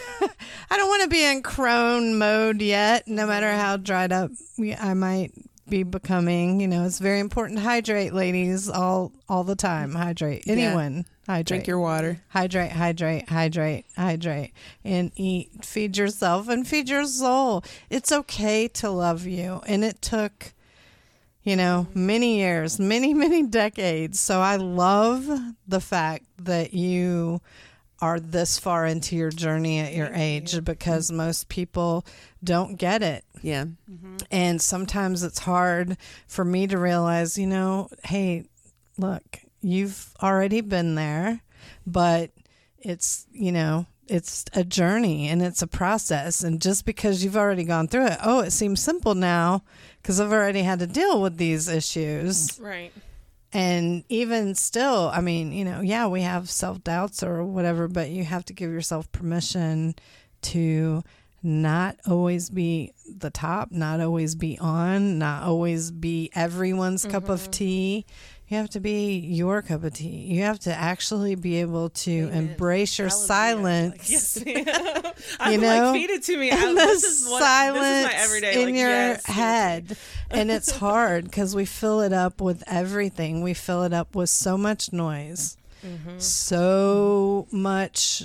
[0.71, 3.09] I don't want to be in crone mode yet.
[3.09, 4.31] No matter how dried up
[4.79, 5.33] I might
[5.69, 9.93] be becoming, you know, it's very important to hydrate, ladies, all all the time.
[9.95, 10.45] Hydrate.
[10.47, 11.47] Anyone hydrate.
[11.47, 12.21] Drink your water.
[12.29, 14.53] Hydrate, hydrate, hydrate, hydrate,
[14.85, 15.65] and eat.
[15.65, 17.65] Feed yourself and feed your soul.
[17.89, 19.63] It's okay to love you.
[19.67, 20.53] And it took,
[21.43, 24.19] you know, many years, many, many decades.
[24.19, 25.29] So I love
[25.67, 27.41] the fact that you
[28.03, 32.05] are this far into your journey at your age because most people
[32.43, 33.25] don't get it.
[33.43, 33.67] Yeah.
[33.91, 34.17] Mm-hmm.
[34.31, 38.47] And sometimes it's hard for me to realize, you know, hey,
[38.97, 41.41] look, you've already been there,
[41.87, 42.31] but
[42.79, 46.43] it's, you know, it's a journey and it's a process.
[46.43, 49.63] And just because you've already gone through it, oh, it seems simple now
[50.03, 52.59] because I've already had to deal with these issues.
[52.61, 52.93] right.
[53.53, 58.11] And even still, I mean, you know, yeah, we have self doubts or whatever, but
[58.11, 59.97] you have to give yourself permission
[60.43, 61.03] to
[61.43, 67.13] not always be the top, not always be on, not always be everyone's mm-hmm.
[67.13, 68.07] cup of tea.
[68.51, 70.09] You have to be your cup of tea.
[70.09, 73.27] You have to actually be able to embrace your Hallelujah.
[73.27, 74.37] silence.
[74.39, 75.15] Like, yes.
[75.41, 75.93] I'm You know?
[75.93, 76.51] like, feed it to me.
[76.51, 79.25] and I, the this is what silence this is my everyday in like, your yes,
[79.29, 79.37] yes.
[79.37, 79.97] head
[80.33, 84.29] and it's hard because we fill it up with everything we fill it up with
[84.31, 86.19] so much noise Mm-hmm.
[86.19, 88.25] so much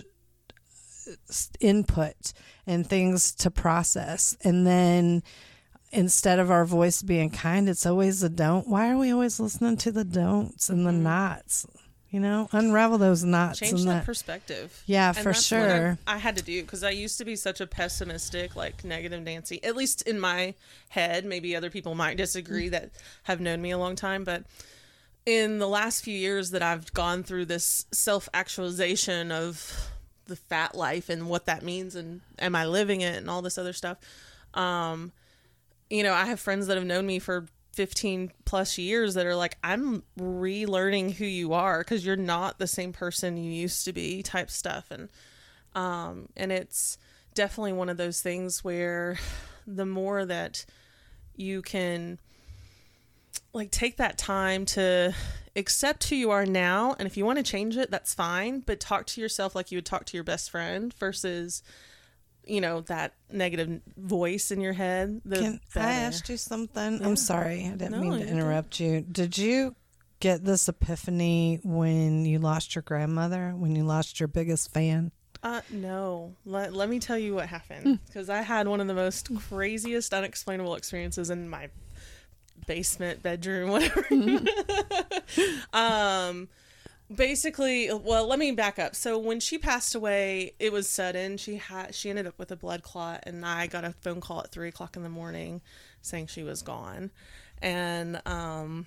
[1.60, 2.34] input
[2.68, 5.24] and things to process and then
[5.96, 9.78] instead of our voice being kind it's always the don't why are we always listening
[9.78, 11.66] to the don'ts and the nots
[12.10, 13.66] you know unravel those knots Mm-hmm.
[13.70, 14.84] Change and that that perspective.
[14.86, 15.98] Yeah, And for what I- sure.
[16.08, 19.62] I, had to do because I used to be such a pessimistic, like negative Nancy.
[19.64, 20.54] At least in my
[20.90, 21.26] head.
[21.26, 22.92] Maybe other people might disagree that
[23.24, 24.44] have known me a long time, but
[25.26, 29.90] in the last few years that I've gone through this self actualization of
[30.28, 33.58] the phat life and what that means and am I living it and all this
[33.58, 33.98] other stuff.
[34.54, 35.12] Um,
[35.96, 39.36] you know, I have friends that have known me for 15 plus years that are
[39.36, 43.94] like, I'm relearning who you are because you're not the same person you used to
[43.94, 44.92] be, type stuff.
[44.92, 45.10] And,
[45.74, 46.98] um, and it's
[47.34, 49.18] definitely one of those things where
[49.68, 50.66] the more that
[51.36, 52.18] you can
[53.54, 55.14] like take that time to
[55.56, 58.80] accept who you are now and if you want to change it that's fine but
[58.80, 61.62] talk to yourself like you would talk to your best friend versus
[62.48, 65.90] you know that negative voice in your head the Can I better.
[66.08, 67.04] asked you something?
[67.04, 69.02] I'm sorry, I didn't No, mean to interrupt you.
[69.02, 69.76] Did you
[70.20, 75.12] get this epiphany when you lost your grandmother, when you lost your biggest fan?
[75.44, 76.36] Uh, no.
[76.46, 78.00] Let, let me tell you what happened.
[78.08, 81.70] Because I had one of the most craziest, unexplainable experiences in my
[82.66, 84.06] basement, bedroom, whatever.
[85.74, 86.48] um,
[87.14, 88.96] basically, well, let me back up.
[88.96, 91.38] So when she passed away, it was sudden.
[91.38, 94.42] She had she ended up with a blood clot, and I got a phone call
[94.42, 95.62] at three o'clock in the morning
[96.02, 97.12] saying she was gone,
[97.62, 98.86] and um,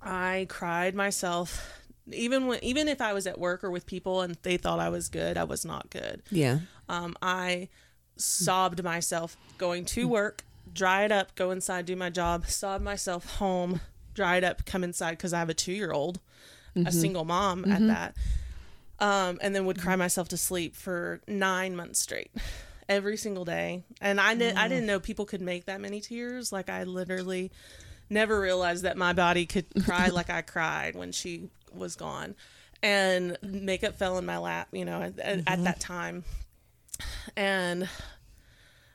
[0.00, 1.78] I cried myself.
[2.12, 4.88] Even when, even if I was at work or with people and they thought I
[4.88, 6.22] was good, I was not good.
[6.32, 6.58] Yeah.
[6.88, 7.68] Um, I
[8.16, 13.36] sobbed myself going to work, dry it up, go inside, do my job, sob myself
[13.36, 13.80] home,
[14.14, 16.20] dry it up, come inside because I have a two year old,
[16.74, 16.90] a mm-hmm.
[16.90, 17.86] single mom at mm-hmm.
[17.88, 18.16] that.
[18.98, 22.30] Um, and then would cry myself to sleep for nine months straight,
[22.88, 23.82] every single day.
[24.00, 26.52] And I did, I didn't know people could make that many tears.
[26.52, 27.50] Like I literally
[28.08, 32.36] never realized that my body could cry like I cried when she was gone.
[32.80, 35.64] And makeup fell in my lap, you know, at, at- at mm-hmm.
[35.64, 36.24] that time
[37.36, 37.88] and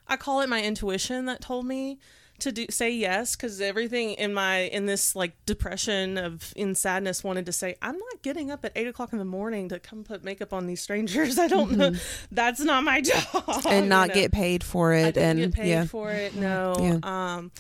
[0.07, 1.99] I call it my intuition that told me
[2.39, 7.23] to do say yes because everything in my in this like depression of in sadness
[7.23, 10.03] wanted to say I'm not getting up at eight o'clock in the morning to come
[10.03, 11.39] put makeup on these strangers.
[11.39, 11.93] I don't know.
[12.31, 13.01] That's not my
[13.35, 13.65] job.
[13.67, 14.13] And you not know?
[14.13, 15.17] get paid for it.
[15.17, 15.85] and get paid yeah.
[15.85, 16.35] for it.
[16.35, 16.75] No.
[16.79, 16.99] Yeah.
[17.35, 17.51] Um,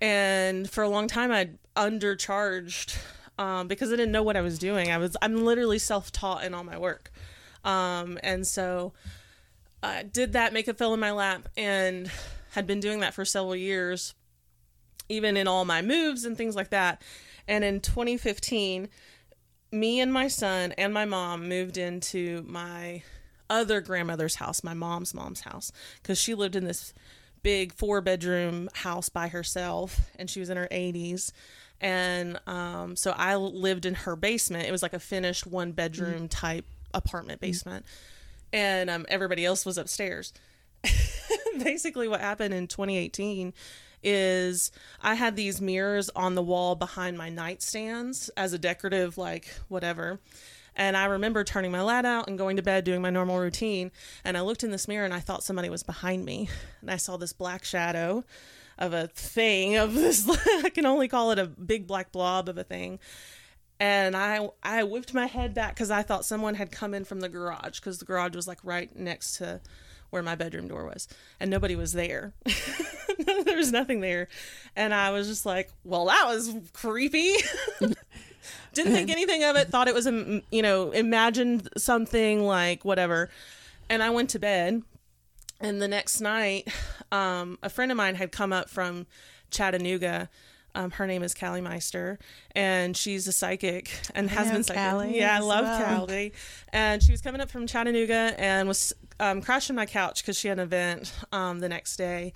[0.00, 2.98] and for a long time, I'd undercharged
[3.38, 4.90] um, because I didn't know what I was doing.
[4.90, 7.10] I was I'm literally self taught in all my work,
[7.64, 8.92] um, and so
[9.82, 10.52] I did that.
[10.52, 12.10] Makeup fell in my lap, and
[12.50, 14.14] had been doing that for several years,
[15.10, 17.02] even in all my moves and things like that.
[17.48, 18.88] And in 2015,
[19.72, 23.02] me and my son and my mom moved into my
[23.48, 26.94] other grandmother's house, my mom's mom's house, because she lived in this
[27.42, 31.32] big four bedroom house by herself and she was in her 80s.
[31.80, 34.68] And um, so I lived in her basement.
[34.68, 37.86] It was like a finished one bedroom type apartment basement.
[38.52, 40.32] And um, everybody else was upstairs.
[41.58, 43.54] Basically, what happened in 2018
[44.02, 49.54] is I had these mirrors on the wall behind my nightstands as a decorative, like
[49.68, 50.20] whatever.
[50.76, 53.90] And I remember turning my light out and going to bed, doing my normal routine.
[54.24, 56.48] And I looked in this mirror and I thought somebody was behind me.
[56.80, 58.24] And I saw this black shadow
[58.78, 60.26] of a thing, of this,
[60.64, 62.98] I can only call it a big black blob of a thing.
[63.78, 67.20] And I, I whipped my head back because I thought someone had come in from
[67.20, 69.60] the garage because the garage was like right next to
[70.10, 71.08] where my bedroom door was.
[71.38, 72.34] And nobody was there.
[73.44, 74.28] there was nothing there.
[74.76, 77.34] And I was just like, well, that was creepy.
[78.72, 79.68] Didn't think anything of it.
[79.68, 83.30] Thought it was, a you know, imagined something like whatever.
[83.88, 84.82] And I went to bed.
[85.60, 86.68] And the next night,
[87.12, 89.06] um, a friend of mine had come up from
[89.50, 90.30] Chattanooga.
[90.74, 92.18] Um, her name is Callie Meister,
[92.54, 94.82] and she's a psychic and has know been psychic.
[94.82, 95.98] Callie yeah, I love well.
[95.98, 96.32] Callie.
[96.72, 100.48] And she was coming up from Chattanooga and was um, crashing my couch because she
[100.48, 102.32] had an event um, the next day.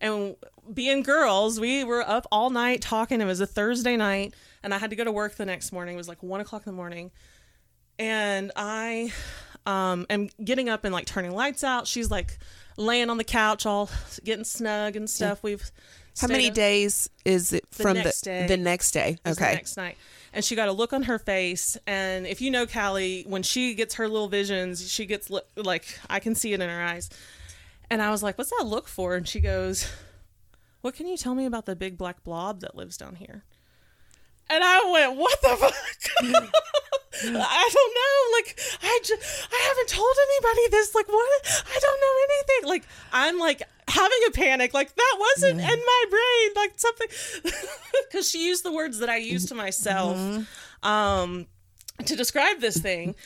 [0.00, 0.36] And
[0.72, 3.20] being girls, we were up all night talking.
[3.20, 5.94] It was a Thursday night, and I had to go to work the next morning.
[5.94, 7.10] It was like one o'clock in the morning,
[7.98, 9.12] and I
[9.64, 11.86] um, am getting up and like turning lights out.
[11.86, 12.38] She's like
[12.76, 13.88] laying on the couch, all
[14.22, 15.42] getting snug and stuff.
[15.42, 15.70] We've
[16.20, 18.46] How many up- days is it The from next the day.
[18.46, 19.18] the next day?
[19.26, 19.54] Okay.
[19.54, 19.96] next night.
[20.32, 21.76] And she got a look on her face.
[21.86, 25.98] And if you know Callie, when she gets her little visions, she gets li- like,
[26.10, 27.08] I can see it in her eyes.
[27.90, 29.14] And I was like, what's that look for?
[29.14, 29.90] And she goes,
[30.82, 33.44] what can you tell me about the big black blob that lives down here?
[34.48, 35.74] And I went, what the fuck?
[37.24, 38.36] I don't know.
[38.36, 40.94] Like, I just, I haven't told anybody this.
[40.94, 41.64] Like, what?
[41.66, 42.68] I don't know anything.
[42.68, 44.74] Like, I'm like having a panic.
[44.74, 46.50] Like, that wasn't in my brain.
[46.56, 47.08] Like, something.
[48.08, 50.16] Because she used the words that I use to myself
[50.82, 51.46] um,
[52.04, 53.16] to describe this thing.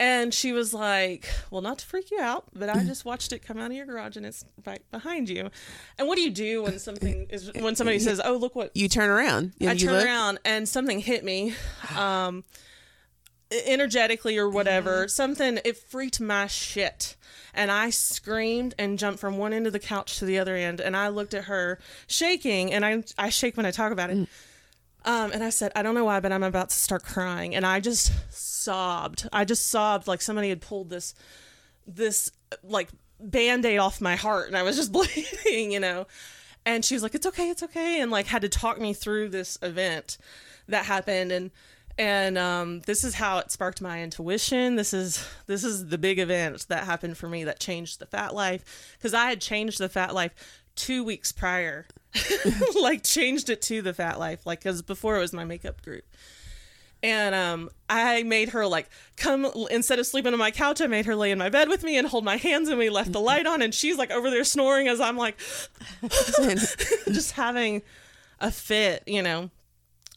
[0.00, 3.40] And she was like, Well, not to freak you out, but I just watched it
[3.40, 5.50] come out of your garage and it's right behind you.
[5.98, 8.88] And what do you do when something is, when somebody says, Oh, look what You
[8.88, 9.52] turn around.
[9.60, 10.04] and I turn look.
[10.06, 11.54] around and something hit me,
[11.98, 12.44] um,
[13.66, 15.06] energetically or whatever.
[15.08, 17.16] Something it freaked my shit,
[17.52, 20.80] and I screamed and jumped from one end of the couch to the other end.
[20.80, 24.28] And I looked at her shaking, and I I shake when I talk about it.
[25.04, 27.66] Um, and I said, I don't know why, but I'm about to start crying, and
[27.66, 28.12] I just
[28.60, 29.28] sobbed.
[29.32, 31.14] I just sobbed like somebody had pulled this
[31.86, 32.30] this
[32.62, 36.06] like band-aid off my heart and I was just bleeding, you know.
[36.66, 39.30] And she was like, It's okay, it's okay, and like had to talk me through
[39.30, 40.18] this event
[40.68, 41.50] that happened and
[41.98, 44.76] and um, this is how it sparked my intuition.
[44.76, 48.34] This is this is the big event that happened for me that changed the phat
[48.34, 51.86] life because I had changed the phat life two weeks prior,
[52.80, 56.04] like changed it to the phat life, like because before it was my makeup group,
[57.02, 61.06] And um, I made her like come instead of sleeping on my couch, I made
[61.06, 63.20] her lay in my bed with me and hold my hands, and we left the
[63.20, 65.38] light on, and she's like over there snoring as I'm like
[66.10, 67.80] just having
[68.38, 69.50] a fit, you know.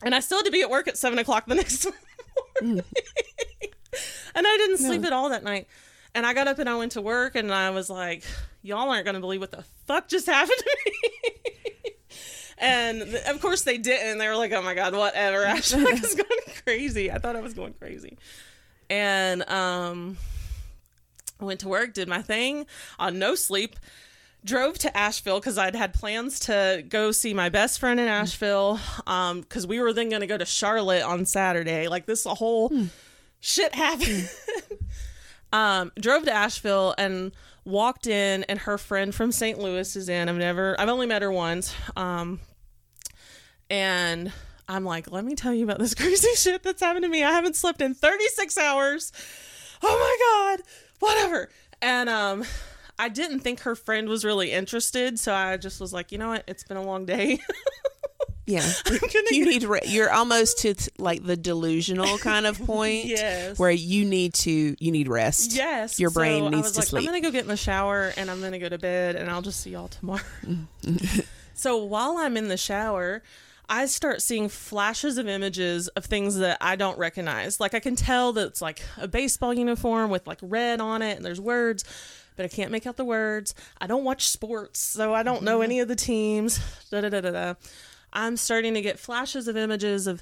[0.03, 1.87] And I still had to be at work at seven o'clock the next
[2.61, 2.83] morning,
[4.35, 5.67] and I didn't sleep at all that night.
[6.15, 8.23] And I got up and I went to work, and I was like,
[8.61, 11.91] "Y'all aren't gonna believe what the fuck just happened to me."
[12.63, 14.19] And th- of course they didn't.
[14.19, 17.11] They were like, "Oh my god, whatever." Ashley was going crazy.
[17.11, 18.17] I thought I was going crazy.
[18.89, 20.17] And um,
[21.41, 22.65] I went to work, did my thing
[22.97, 23.75] on no sleep.
[24.45, 28.79] Drove to Asheville because I'd had plans to go see my best friend in Asheville.
[29.07, 31.87] Um, because we were then going to go to Charlotte on Saturday.
[31.87, 32.71] Like this, a whole
[33.39, 34.29] shit happened.
[35.53, 37.33] um, drove to Asheville and
[37.65, 39.59] walked in, and her friend from St.
[39.59, 40.27] Louis is in.
[40.29, 41.73] I've never, I've only met her once.
[41.95, 42.39] Um,
[43.73, 44.31] and
[44.67, 47.23] I'm like, let me tell you about this crazy shit that's happened to me.
[47.23, 49.11] I haven't slept in 36 hours.
[49.81, 50.67] Oh my god,
[50.99, 51.49] whatever.
[51.81, 52.45] And um,
[52.99, 56.29] I didn't think her friend was really interested, so I just was like, you know
[56.29, 56.43] what?
[56.47, 57.39] It's been a long day.
[58.45, 58.69] Yeah,
[59.31, 59.63] you need.
[59.63, 63.05] Re- you're almost to like the delusional kind of point.
[63.05, 63.57] Yes.
[63.57, 65.55] where you need to you need rest.
[65.55, 66.99] yes, your brain so needs to like, sleep.
[67.03, 69.41] I'm gonna go get in the shower and I'm gonna go to bed, and I'll
[69.41, 70.19] just see y'all tomorrow.
[71.53, 73.23] so while I'm in the shower.
[73.69, 77.59] I start seeing flashes of images of things that I don't recognize.
[77.59, 81.15] Like I can tell that it's like a baseball uniform with like red on it
[81.15, 81.83] and there's words,
[82.35, 83.55] but I can't make out the words.
[83.79, 86.59] I don't watch sports, so I don't know any of the teams.
[86.91, 87.53] Da da da da da.
[88.11, 90.21] I'm starting to get flashes of images of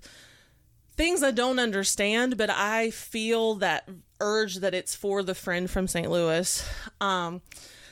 [0.96, 5.88] things I don't understand, but I feel that urge that it's for the friend from
[5.88, 6.10] St.
[6.10, 6.64] Louis.
[7.02, 7.42] Um,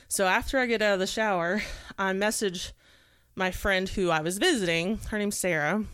[0.08, 1.62] so after I get out of the shower,
[1.98, 2.72] I message
[3.34, 4.98] my friend who I was visiting.
[5.08, 5.84] Her name's Sarah.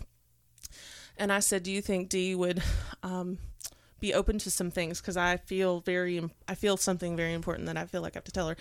[1.16, 2.62] And I said, "Do you think Dee would
[3.02, 3.38] um,
[4.00, 5.00] be open to some things?
[5.00, 8.24] Because I feel very, I feel something very important that I feel like I have
[8.24, 8.56] to tell her."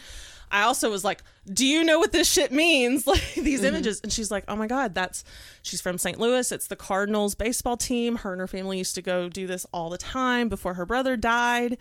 [0.51, 3.05] I also was like, "Do you know what this shit means?
[3.15, 5.25] Like these images?" And she's like, "Oh my god, that's."
[5.61, 6.17] She's from St.
[6.19, 6.51] Louis.
[6.51, 8.17] It's the Cardinals baseball team.
[8.17, 11.17] Her and her family used to go do this all the time before her brother
[11.17, 11.77] died.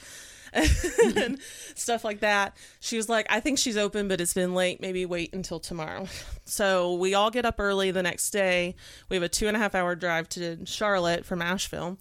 [1.16, 1.38] and
[1.74, 2.56] stuff like that.
[2.80, 4.80] She was like, I think she's open, but it's been late.
[4.80, 6.06] Maybe wait until tomorrow.
[6.46, 8.74] So we all get up early the next day.
[9.08, 11.96] We have a two and a half hour drive to Charlotte from Asheville.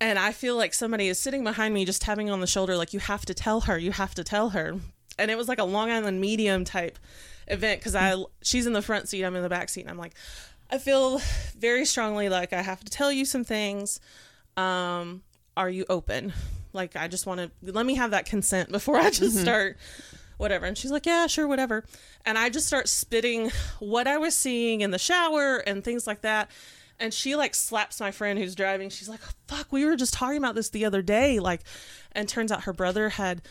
[0.00, 2.92] And I feel like somebody is sitting behind me, just tapping on the shoulder, like,
[2.92, 4.80] you have to tell her, you have to tell her.
[5.20, 6.98] And it was like a Long Island medium type
[7.46, 9.98] event because I she's in the front seat, I'm in the back seat, and I'm
[9.98, 10.14] like,
[10.68, 11.20] I feel
[11.56, 14.00] very strongly like I have to tell you some things.
[14.56, 15.22] Um,
[15.56, 16.32] are you open?
[16.74, 19.78] Like, I just want to let me have that consent before I just start
[20.36, 20.66] whatever.
[20.66, 21.84] And she's like, yeah, sure, whatever.
[22.24, 26.22] And I just start spitting what I was seeing in the shower and things like
[26.22, 26.50] that.
[26.98, 28.90] And she like slaps my friend who's driving.
[28.90, 31.40] She's like, fuck, we were just talking about this the other day.
[31.40, 31.62] Like,
[32.12, 33.42] and turns out her brother had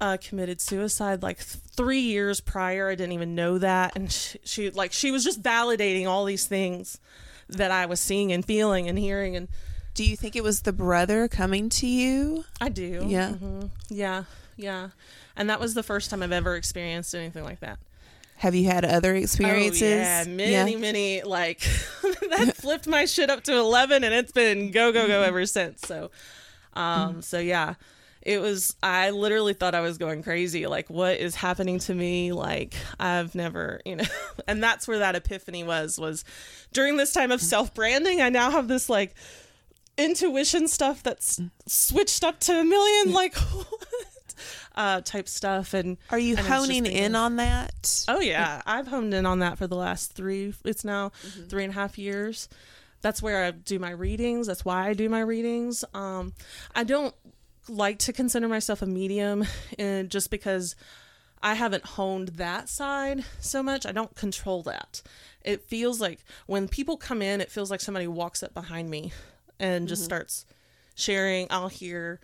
[0.00, 2.88] uh, committed suicide like th- three years prior.
[2.88, 3.96] I didn't even know that.
[3.96, 6.98] And she, she like, she was just validating all these things
[7.48, 9.36] that I was seeing and feeling and hearing.
[9.36, 9.48] And
[9.98, 12.44] Do you think it was the brother coming to you?
[12.60, 13.04] I do.
[13.08, 13.30] Yeah.
[13.30, 13.70] Mhm.
[13.88, 14.24] Yeah.
[14.56, 14.90] Yeah.
[15.36, 17.80] And that was the first time I've ever experienced anything like that.
[18.36, 19.82] Have you had other experiences?
[19.82, 21.58] Oh, yeah, many, many like
[22.30, 25.80] that flipped my shit up to eleven, and it's been go go go ever since.
[25.80, 26.12] So,
[26.74, 27.74] um, so yeah,
[28.22, 28.76] it was.
[28.80, 30.68] I literally thought I was going crazy.
[30.68, 32.30] Like, what is happening to me?
[32.30, 34.04] Like, I've never, you know,
[34.46, 35.98] and that's where that epiphany was.
[35.98, 36.24] Was
[36.72, 39.16] during this time of self branding, I now have this like
[39.98, 43.36] intuition stuff that's switched up to a million like
[44.76, 48.04] uh type stuff and Are you and honing thinking- in on that?
[48.08, 50.54] Oh yeah, I've honed in on that for the last three.
[50.64, 51.10] It's now
[51.48, 52.48] three and a half years.
[53.00, 54.46] That's where I do my readings.
[54.46, 55.84] That's why I do my readings.
[55.94, 56.32] Um,
[56.74, 57.14] I don't
[57.68, 59.44] like to consider myself a medium,
[59.78, 60.74] and just because
[61.42, 65.02] I haven't honed that side so much, I don't control that.
[65.44, 69.12] It feels like when people come in, it feels like somebody walks up behind me
[69.58, 70.06] and just mm-hmm.
[70.06, 70.46] starts
[70.94, 71.46] sharing.
[71.50, 72.20] I'll hear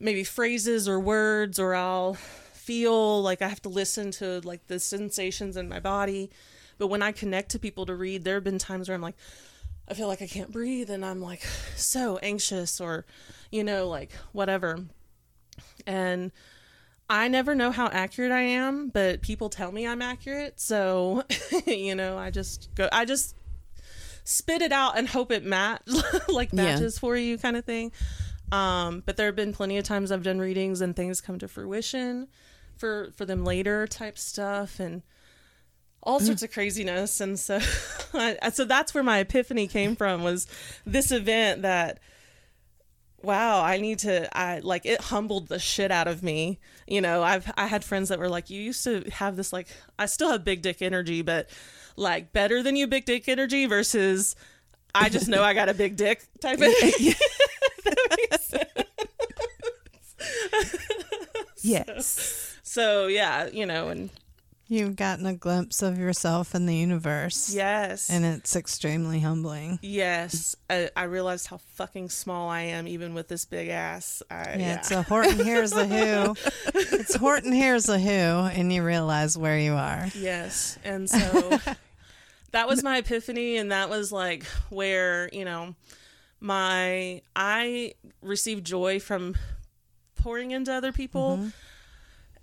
[0.00, 4.78] maybe phrases or words, or I'll feel like I have to listen to like the
[4.78, 6.30] sensations in my body.
[6.78, 9.16] But when I connect to people to read, there have been times where I'm like,
[9.86, 11.42] I feel like I can't breathe and I'm like
[11.76, 13.04] so anxious or,
[13.50, 14.80] you know, like whatever.
[15.86, 16.32] And
[17.08, 20.58] I never know how accurate I am, but people tell me I'm accurate.
[20.58, 21.24] So,
[21.66, 23.36] you know, I just go, I just
[24.24, 25.82] spit it out and hope it match,
[26.28, 26.64] like Yeah.
[26.64, 27.92] matches for you kind of thing.
[28.52, 31.48] Um, but there have been plenty of times I've done readings and things come to
[31.48, 32.28] fruition
[32.76, 35.02] for, for them later type stuff and
[36.02, 37.20] all sorts of craziness.
[37.20, 37.58] And so,
[38.14, 40.46] I, so that's where my epiphany came from was
[40.84, 41.98] this event that
[43.22, 46.58] wow, I need to I like it humbled the shit out of me.
[46.86, 49.68] You know, I've I had friends that were like, You used to have this like
[49.98, 51.48] I still have big dick energy, but
[51.96, 54.36] like better than you big dick energy versus
[54.94, 57.14] I just know I got a big dick type of thing.
[61.64, 62.58] Yes.
[62.62, 64.10] So yeah, you know, and
[64.66, 67.54] You've gotten a glimpse of yourself in the universe.
[67.54, 68.08] yes.
[68.08, 69.78] And it's extremely humbling.
[69.82, 70.56] yes.
[70.70, 74.22] I, I realized how fucking small I am even with this big ass.
[74.30, 74.74] I, Yeah, yeah.
[74.76, 76.34] it's a Horton Hears a Who.
[76.74, 80.08] It's Horton Hears a Who, and you realize where you are.
[80.14, 80.78] Yes.
[80.82, 81.58] And so
[82.52, 85.74] that was my epiphany and that was like where, you know,
[86.40, 89.34] my I received joy from
[90.16, 91.36] pouring into other people.
[91.38, 91.48] Mm-hmm.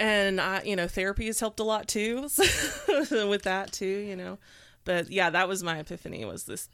[0.02, 2.22] And I, you know, therapy has helped a lot too
[3.10, 4.38] with that too, you know.
[4.84, 6.68] But yeah, that was my epiphany was this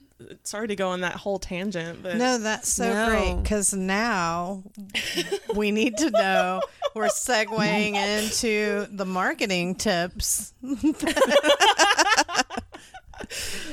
[0.44, 3.08] sorry to go on that whole tangent, but No, that's so No.
[3.10, 4.64] great because now
[5.54, 6.62] we need to know.
[6.96, 10.54] We're segueing into the marketing tips.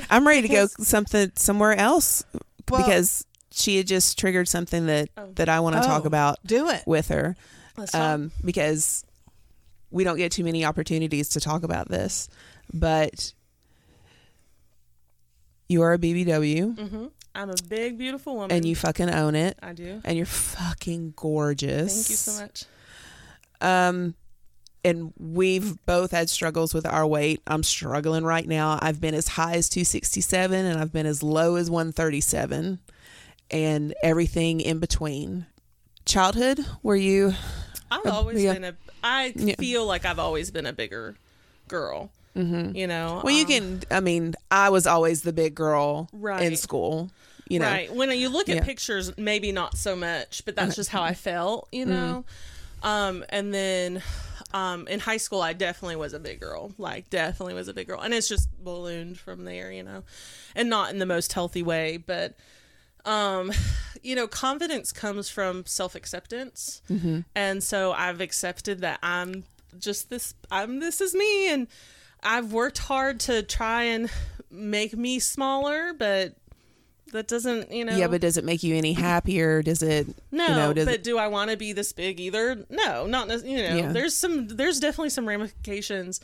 [0.09, 2.23] I'm ready to go something somewhere else
[2.69, 5.29] Well- because she had just triggered something that Oh.
[5.35, 6.83] that I want to talk Oh, about Do it.
[6.85, 7.37] with her
[7.77, 8.01] let's talk.
[8.01, 9.04] um, because
[9.95, 12.27] we don't get too many opportunities to talk about this.
[12.73, 13.33] But
[15.69, 18.55] you are a BBW hmm I'm a big beautiful woman.
[18.55, 20.01] and you fucking own it I do.
[20.05, 21.93] and you're fucking gorgeous.
[21.93, 22.63] Thank you so much.
[23.59, 24.15] Um,
[24.85, 27.41] and we've both had struggles with our weight.
[27.47, 28.79] I'm struggling right now.
[28.81, 32.79] I've been as high as 267 and I've been as low as 137
[33.51, 35.45] and everything in between.
[36.05, 37.33] Childhood, were you
[37.91, 38.53] I've always yeah.
[38.53, 38.75] been a.
[39.05, 39.55] I Yeah.
[39.57, 41.15] feel like I've always been a bigger
[41.67, 42.11] girl.
[42.35, 42.75] Mm-hmm.
[42.75, 43.21] You know.
[43.23, 46.09] Well, you um, can I mean, I was always the big girl
[46.41, 47.09] in school,
[47.47, 47.67] you know.
[47.67, 47.93] Right.
[47.93, 48.63] When you look at Yeah.
[48.63, 51.69] Pictures, maybe not so much, but that's just how I felt.
[51.71, 52.25] You know.
[52.83, 52.87] Mm-hmm.
[52.87, 54.01] Um, and then.
[54.53, 56.71] Um, in high school, I definitely was a big girl.
[56.77, 60.03] Like, definitely was a big girl, and it's just ballooned from there, you know,
[60.55, 61.97] and not in the most healthy way.
[61.97, 62.37] But,
[63.05, 63.51] um,
[64.03, 67.21] you know, confidence comes from self acceptance, Mm-hmm.
[67.35, 69.43] and so I've accepted that I'm
[69.79, 70.33] just this.
[70.51, 71.67] I'm this is me, and
[72.23, 74.09] I've worked hard to try and
[74.51, 76.35] make me smaller, but
[77.11, 77.95] that doesn't, you know.
[77.95, 79.61] Yeah, but does it make you any happier?
[79.61, 80.47] Does it no.
[80.47, 82.65] you know, does but it, do I want to be this big either?
[82.69, 83.75] No, not you know.
[83.75, 83.91] Yeah.
[83.91, 84.47] There's some.
[84.47, 86.19] There's definitely some ramifications.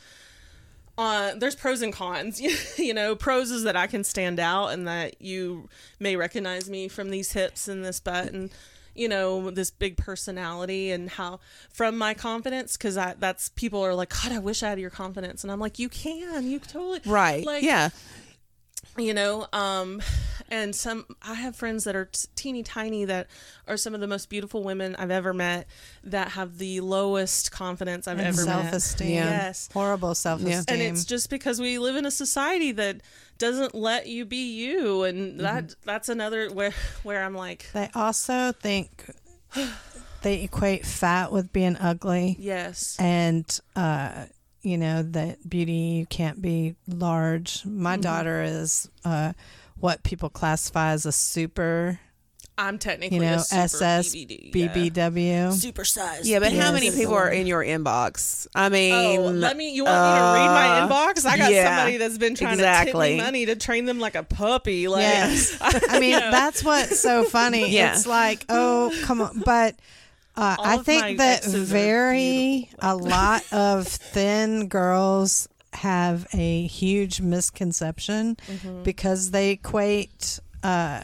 [0.98, 2.40] Uh, there's pros and cons.
[2.78, 5.68] you know, pros is that I can stand out and that you
[5.98, 8.50] may recognize me from these hips and this butt and
[8.94, 11.40] you know this big personality and how
[11.70, 15.42] from my confidence because that's people are like God I wish I had your confidence
[15.42, 17.44] and I'm like you can you totally right.
[17.46, 17.88] like yeah.
[18.98, 20.02] You know um
[20.50, 23.26] and some i have friends that are t- teeny tiny that
[23.66, 25.66] are some of the most beautiful women i've ever met
[26.04, 29.14] that have the lowest confidence i've And ever met self-esteem.
[29.14, 29.24] Yeah.
[29.30, 30.64] yes Horrible self-esteem.
[30.68, 33.00] and it's just because we live in a society that
[33.38, 36.72] doesn't let you be you and that that's another where
[37.02, 39.10] where i'm like They also think
[40.22, 44.26] they equate fat with being ugly, yes and uh,
[44.62, 47.64] you know that beauty you can't be large.
[47.66, 48.02] My Mm-hmm.
[48.02, 49.32] daughter is uh,
[49.78, 51.98] what people classify as a super,
[52.58, 54.68] i'm technically you know, a super SS BBD, yeah.
[54.68, 55.52] BBW.
[55.54, 58.46] super size Yeah, but how many people are in your inbox?
[58.54, 59.70] I mean, Oh, let me.
[59.74, 61.24] You want me to read my uh, inbox?
[61.26, 63.08] I got yeah, somebody that's been trying to exactly.
[63.10, 64.86] tip me money to train them like a puppy.
[64.86, 65.56] Like, Yes.
[65.60, 66.30] I mean, Yeah.
[66.30, 67.70] that's what's so funny.
[67.70, 67.94] Yeah.
[67.94, 69.40] It's like, oh, come on.
[69.44, 69.74] But
[70.36, 78.82] uh, I think that very, a lot of thin girls have a huge misconception Mm-hmm.
[78.82, 81.02] because they equate uh,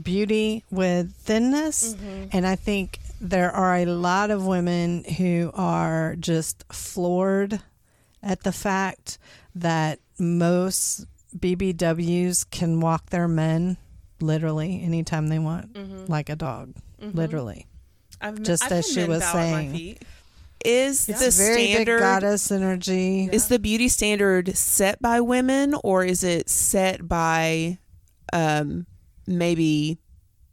[0.00, 1.94] beauty with thinness.
[1.94, 2.24] Mm-hmm.
[2.32, 7.60] And I think there are a lot of women who are just floored
[8.22, 9.18] at the fact
[9.54, 11.06] that most
[11.36, 13.76] BBWs can walk their men
[14.20, 17.66] literally anytime they want, like a dog, literally.
[18.22, 19.98] I've met- Just I've as she was bow at my saying.
[20.64, 23.28] is It's the very standard big goddess energy.
[23.32, 27.78] is the beauty standard set by women or is it set by
[28.32, 28.86] um
[29.26, 29.98] maybe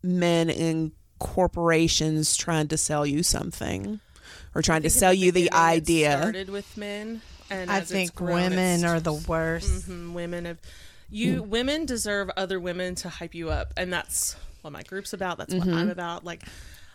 [0.04, 4.00] men in corporations trying to sell you something
[4.56, 7.70] or trying to I think sell you the beginning it idea started with men, and
[7.72, 9.88] I think grown, women are the worst.
[9.90, 10.58] Mhm, women have
[11.10, 11.44] you.
[11.44, 15.38] Women deserve other women to hype you up, and that's what my group's about.
[15.38, 16.24] That's what I'm about.
[16.26, 16.44] Like,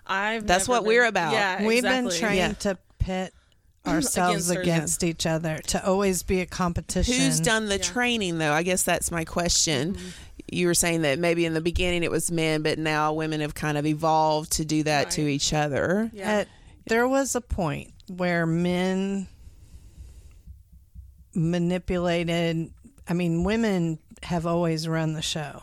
[0.06, 0.46] I've Mm-hmm.
[0.46, 1.32] That's never what we're about.
[1.32, 2.18] Yeah, We've been exactly.
[2.20, 2.52] trained Yeah.
[2.72, 3.34] to pit
[3.86, 7.14] ourselves Against against, her, each other, to always be a competition.
[7.14, 7.82] Who's done the Yeah.
[7.82, 8.52] training though?
[8.52, 9.96] I guess that's my question.
[10.50, 13.54] You were saying that maybe in the beginning it was men, but now women have
[13.54, 16.10] kind of evolved to do that to each other.
[16.12, 16.30] Yeah.
[16.30, 16.48] At,
[16.86, 19.26] there was a point where men
[21.34, 22.70] manipulated.
[23.08, 25.62] I mean, women have always run the show,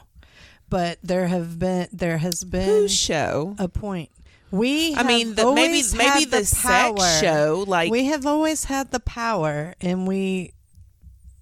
[0.70, 3.56] but there have been there has been Whose show?
[3.60, 4.10] a point.
[4.52, 6.98] We, I have mean, the, maybe always maybe had the, power.
[7.00, 10.54] sex show, like we have always had the power, and we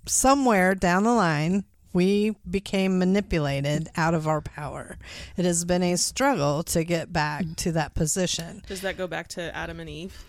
[0.06, 4.96] somewhere down the line we became manipulated out of our power.
[5.38, 8.62] It has been a struggle to get back to that position.
[8.68, 10.24] Does that go back to Adam and Eve?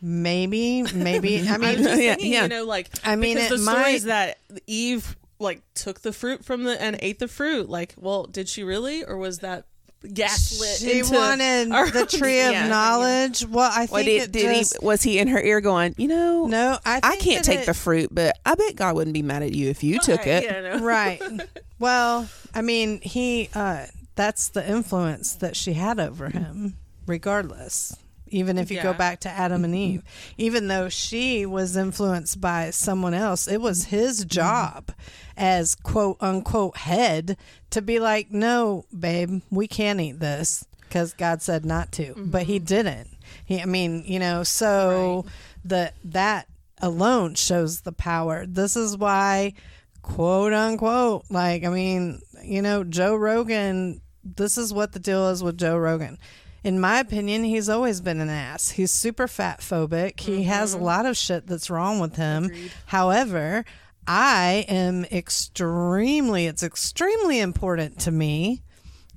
[0.00, 1.40] Maybe, maybe.
[1.48, 2.42] I I'm mean, just Yeah, thinking, yeah.
[2.44, 6.44] you know, like I mean, it the stories might- that Eve like took the fruit
[6.44, 7.68] from the and ate the fruit.
[7.68, 9.66] Like, well, did she really, or was that
[10.12, 10.78] gaslit?
[10.78, 12.68] she into wanted our- the tree of Yeah.
[12.68, 13.46] knowledge.
[13.46, 15.94] Well, I think what did, it did just, he was he in her ear going,
[15.98, 16.78] you know, no.
[16.84, 19.52] I I can't take it- the fruit, but I bet God wouldn't be mad at
[19.52, 20.44] you if you took Right, it.
[20.44, 20.78] yeah, no.
[20.84, 21.22] right.
[21.78, 26.76] Well, I mean, he uh that's the influence that she had over him
[27.06, 27.96] regardless.
[28.28, 30.02] Even if you go back to Adam and Eve,
[30.38, 34.90] even though she was influenced by someone else, it was his job
[35.36, 37.36] as quote unquote head
[37.70, 42.30] to be like, "No, babe, we can't eat this because God said not to." Mm-hmm.
[42.30, 43.08] But he didn't.
[43.44, 45.24] He I mean, you know, so
[45.64, 48.44] the that alone shows the power.
[48.46, 49.54] This is why
[50.02, 55.42] quote unquote like i mean you know joe rogan this is what the deal is
[55.42, 56.18] with joe rogan.
[56.64, 58.70] In my opinion he's always been an ass.
[58.70, 60.20] He's super fat phobic.
[60.20, 60.86] He has a mm-hmm.
[60.86, 62.52] lot of shit that's wrong with him.
[62.86, 63.64] However
[64.06, 68.62] i am extremely it's extremely important to me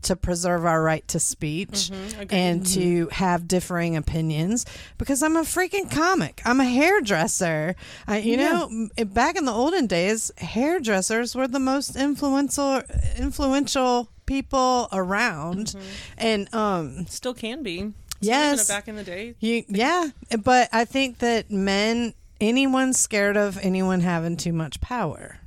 [0.06, 2.80] to preserve our right to speech mm-hmm, and mm-hmm.
[2.80, 4.66] to have differing opinions
[4.98, 6.42] because I'm a freaking comic.
[6.46, 7.76] I'm a hairdresser.
[8.08, 12.84] I, you know, back in the olden days, hairdressers were the most influential
[13.18, 15.68] influential people around.
[15.68, 15.80] Mm-hmm.
[16.20, 17.74] And um Still can be.
[17.74, 19.36] Even yes, back in the day.
[19.40, 20.10] you yeah,
[20.44, 25.40] but I think that men anyone's scared of anyone having too much power.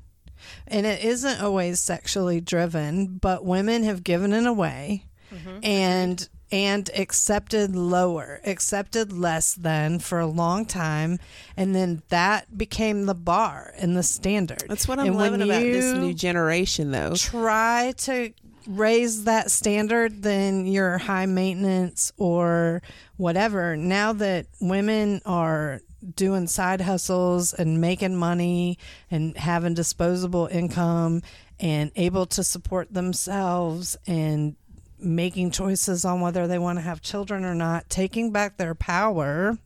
[0.67, 5.59] And it isn't always sexually driven, but women have given it away mm-hmm.
[5.63, 11.19] and and accepted lower, accepted less than for a long time,
[11.59, 14.65] and then that became the bar and the standard.
[14.67, 17.15] That's what I'm And loving about this new generation, though.
[17.15, 18.33] try to
[18.67, 22.83] raise that standard, then you're high maintenance or
[23.17, 23.77] whatever.
[23.77, 25.81] Now that women are
[26.15, 28.79] doing side hustles and making money
[29.11, 31.23] and having disposable income
[31.59, 34.55] and able to support themselves and
[35.01, 39.59] making choices on whether they want to have children or not, taking back their power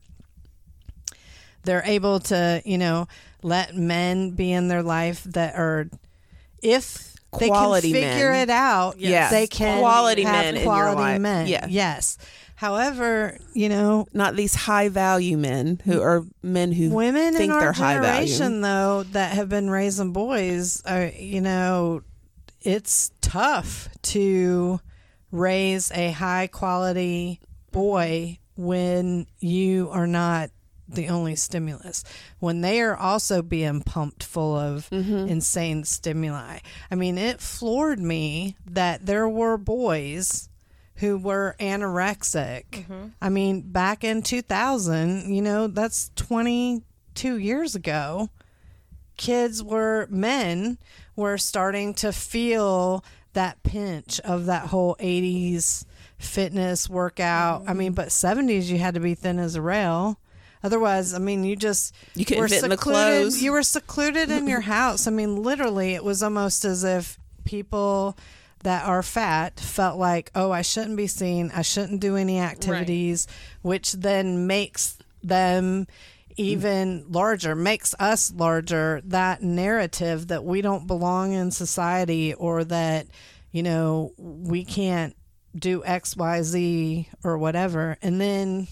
[1.63, 3.07] they're able to you know
[3.41, 5.89] let men be in their life that are
[6.61, 8.41] if they can figure men.
[8.41, 9.31] it out Yes.
[9.31, 11.65] they can Quality have men quality men Yeah.
[11.69, 12.17] yes
[12.63, 17.59] however you know Not these high value men who are men who women think in
[17.59, 18.27] they're our high value.
[18.27, 22.01] generation though that have been raising boys are you know
[22.61, 24.79] it's tough to
[25.31, 27.41] raise a high quality
[27.71, 30.49] boy when you are not
[30.87, 32.03] the only stimulus
[32.39, 35.27] when they are also being pumped full of Mm-hmm.
[35.27, 36.59] insane stimuli
[36.91, 40.49] i mean it floored me that there were boys
[40.95, 42.65] who were anorexic.
[42.71, 43.07] Mm-hmm.
[43.21, 48.29] I mean, back in 2000, you know, that's 22 years ago.
[49.17, 50.77] Kids were, men
[51.15, 55.85] were starting to feel that pinch of that whole 80s
[56.17, 57.63] fitness workout.
[57.67, 60.19] I mean, but 70s, you had to be thin as a rail.
[60.63, 63.41] Otherwise, I mean, you just You couldn't were fit in the clothes.
[63.41, 65.07] You were secluded in your house.
[65.07, 68.17] I mean, literally, it was almost as if people
[68.63, 71.51] that are fat felt like, oh, I shouldn't be seen.
[71.53, 73.27] I shouldn't do any activities,
[73.61, 75.87] which then makes them
[76.35, 79.01] even larger, makes us larger.
[79.05, 83.07] That narrative that we don't belong in society or that,
[83.51, 85.15] you know, we can't
[85.55, 87.97] do X, Y, Z or whatever.
[88.01, 88.67] And then,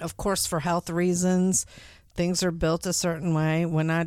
[0.00, 1.66] of course, for health reasons,
[2.14, 3.64] things are built a certain way.
[3.66, 4.06] When I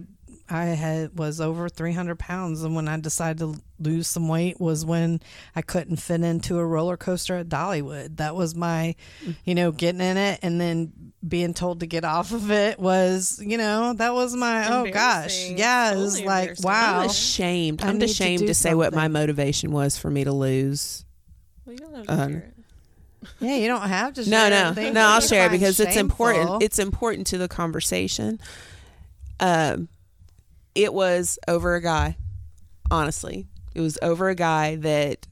[0.52, 4.86] I had was over 300 pounds, and when I decided to lose some weight was
[4.86, 5.22] when
[5.56, 8.18] I couldn't fit into a roller coaster at Dollywood.
[8.18, 8.96] That was my,
[9.46, 10.92] you know, getting in it and then
[11.26, 15.48] being told to get off of it was, you know, that was my oh gosh,
[15.48, 15.58] Embarrassing.
[15.58, 17.00] yeah, it was Totally like wow.
[17.00, 17.82] I'm ashamed.
[17.84, 21.06] I I'm need to ashamed to, say what my motivation was for me to lose.
[21.66, 22.42] Well, you don't have to Um.
[23.40, 24.22] Yeah, you don't have to.
[24.30, 25.02] No, share no, things no.
[25.02, 26.64] I'll share it find because it's important.
[26.64, 28.40] It's important to the conversation.
[29.40, 29.88] Um,
[30.76, 32.18] it was over a guy.
[32.90, 35.28] Honestly, it was over a guy that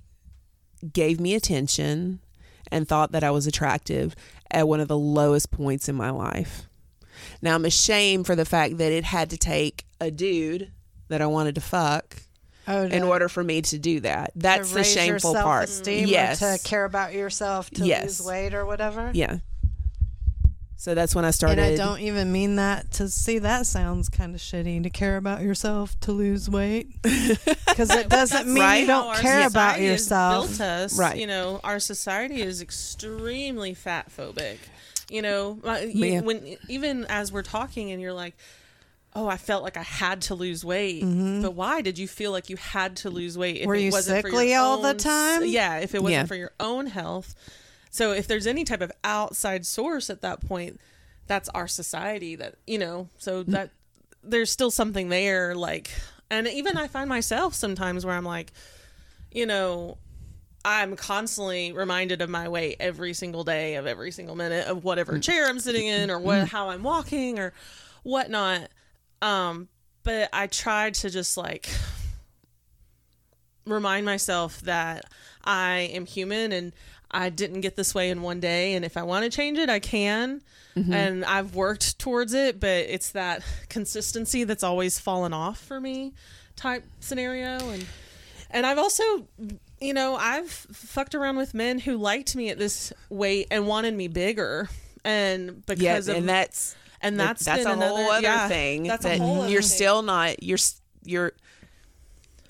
[0.94, 2.20] gave me attention
[2.72, 4.16] and thought that I was attractive
[4.52, 6.68] at one of the lowest points in my life.
[7.42, 10.72] Now I'm ashamed for the fact that it had to take a dude
[11.10, 12.18] that I wanted to fuck
[12.68, 14.32] oh, in order for me to do that.
[14.36, 15.70] That's the shameful part.
[15.86, 16.40] Yes.
[16.40, 18.20] to care about yourself to Yes.
[18.20, 19.12] lose weight or whatever.
[19.14, 19.38] Yeah.
[20.82, 21.60] So that's when I started.
[21.60, 25.18] And I don't even mean that to see that sounds kind of shitty to care
[25.18, 28.78] about yourself to lose weight because it doesn't mean Right?
[28.82, 30.48] you don't How our care about society has yourself.
[30.48, 31.18] Built us, Right.
[31.18, 34.58] You know, our society is extremely fat phobic.
[35.10, 36.22] You know, uh, you- Yeah.
[36.22, 38.38] when even as we're talking, and you're like,
[39.14, 42.50] "Oh, I felt like I had to lose weight," but why did you feel like
[42.50, 43.58] you had to lose weight?
[43.58, 45.46] If Were it you wasn't for sickly your all the own s- time?
[45.46, 46.26] Yeah, if it wasn't Yeah.
[46.26, 47.36] for your own health.
[47.90, 50.80] So if there's any type of outside source at that point,
[51.28, 52.36] that's our society.
[52.36, 53.48] That you know, so mm.
[53.48, 53.72] that
[54.24, 55.56] there's still something there.
[55.56, 55.90] Like,
[56.30, 58.52] and even I find myself sometimes where I'm like,
[59.32, 59.98] you know,
[60.64, 65.14] I'm constantly reminded of my weight every single day of every single minute of whatever
[65.14, 65.24] mm.
[65.24, 66.48] chair I'm sitting in or what mm.
[66.48, 67.54] how I'm walking or
[68.04, 68.70] whatnot.
[69.22, 69.68] Um,
[70.04, 71.70] but I tried to just like
[73.66, 75.06] remind myself that
[75.44, 76.74] I am human and
[77.12, 79.70] I didn't get this way in one day and if I want to change it
[79.70, 80.42] I can
[80.76, 80.94] mm-hmm.
[80.94, 86.14] and I've worked towards it but it's that consistency that's always fallen off for me
[86.56, 87.86] type scenario and
[88.52, 89.04] and I've also
[89.80, 93.94] you know I've fucked around with men who liked me at this weight and wanted
[93.94, 94.70] me bigger
[95.04, 98.84] and yeah, because of and that's and that's that's a whole other yeah, thing.
[98.84, 99.70] That's a that whole other you're thing.
[99.70, 100.58] still not you're
[101.04, 101.34] you're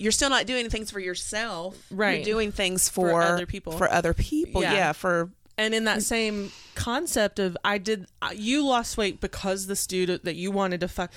[0.00, 1.76] you're still not doing things for yourself.
[1.90, 2.16] Right.
[2.16, 3.72] You're doing things for, other people.
[3.74, 4.62] For other people.
[4.62, 4.72] Yeah.
[4.72, 4.92] Yeah.
[4.92, 10.22] For and in that same concept of I did you lost weight because this dude
[10.24, 11.12] that you wanted to fuck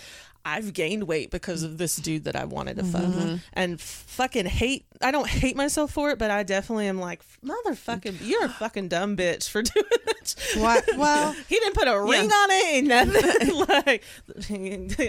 [0.45, 3.35] I've gained weight because of this dude that I wanted to fuck mm-hmm.
[3.53, 8.17] and fucking hate I don't hate myself for it but I definitely am like motherfucking
[8.21, 10.83] you're a fucking dumb bitch for doing that What?
[10.97, 14.03] Well, he didn't put a ring on it and nothing like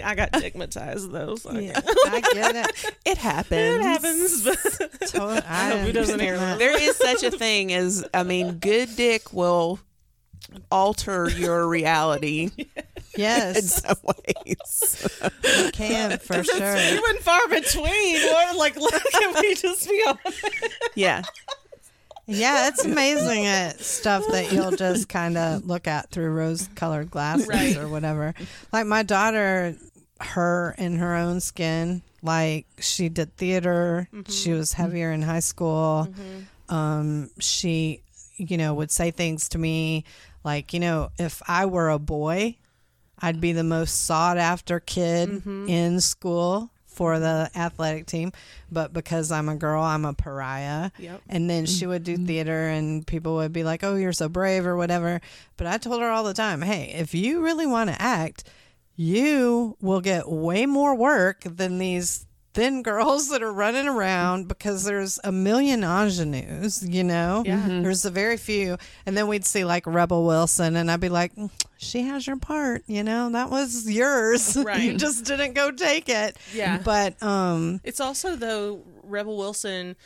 [0.03, 2.95] I got stigmatized though so I yeah, I get it.
[3.05, 3.75] it happens.
[3.75, 8.05] it happens but Totally, I Who doesn't hear understand There is such a thing as
[8.13, 9.79] I mean, good dick will
[10.71, 12.49] alter your reality
[13.17, 13.55] Yes.
[13.57, 15.31] in Yes, some ways.
[15.43, 16.77] it can for sure.
[16.77, 20.45] few and far between or like can we just be honest
[20.95, 21.21] yeah.
[22.27, 27.47] Yeah, it's amazing at stuff that you'll just kind of look at through rose-colored glasses
[27.47, 27.77] Right.
[27.77, 28.33] or whatever.
[28.73, 29.75] Like my daughter,
[30.19, 34.09] her in her own skin, like she did theater.
[34.27, 36.07] She was heavier in high school.
[36.67, 38.01] Um, she,
[38.37, 40.03] you know, would say things to me
[40.45, 42.55] like, you know, if I were a boy,
[43.19, 45.67] I'd be the most sought after kid mm-hmm.
[45.67, 48.31] in school for the athletic team,
[48.71, 50.91] but because I'm a girl, I'm a pariah.
[50.97, 51.21] Yep.
[51.27, 52.25] And then she would do mm-hmm.
[52.25, 55.19] theater, and people would be like, "Oh, you're so brave" or whatever.
[55.57, 58.45] But I told her all the time, "Hey, if you really want to act,
[58.95, 62.24] you will get way more work than these
[62.55, 67.43] thin girls that are running around because there's a million ingenues, you know?
[67.45, 67.61] Yeah.
[67.67, 68.77] There's a very few.
[69.05, 72.37] And then we'd see like Rebel Wilson, and I'd be like, "Mm, she has your
[72.37, 73.29] part, you know?
[73.29, 74.55] That was yours.
[74.79, 76.37] you just didn't go take it.
[76.53, 76.79] Yeah.
[76.83, 79.97] But, um, It's also though Rebel Wilson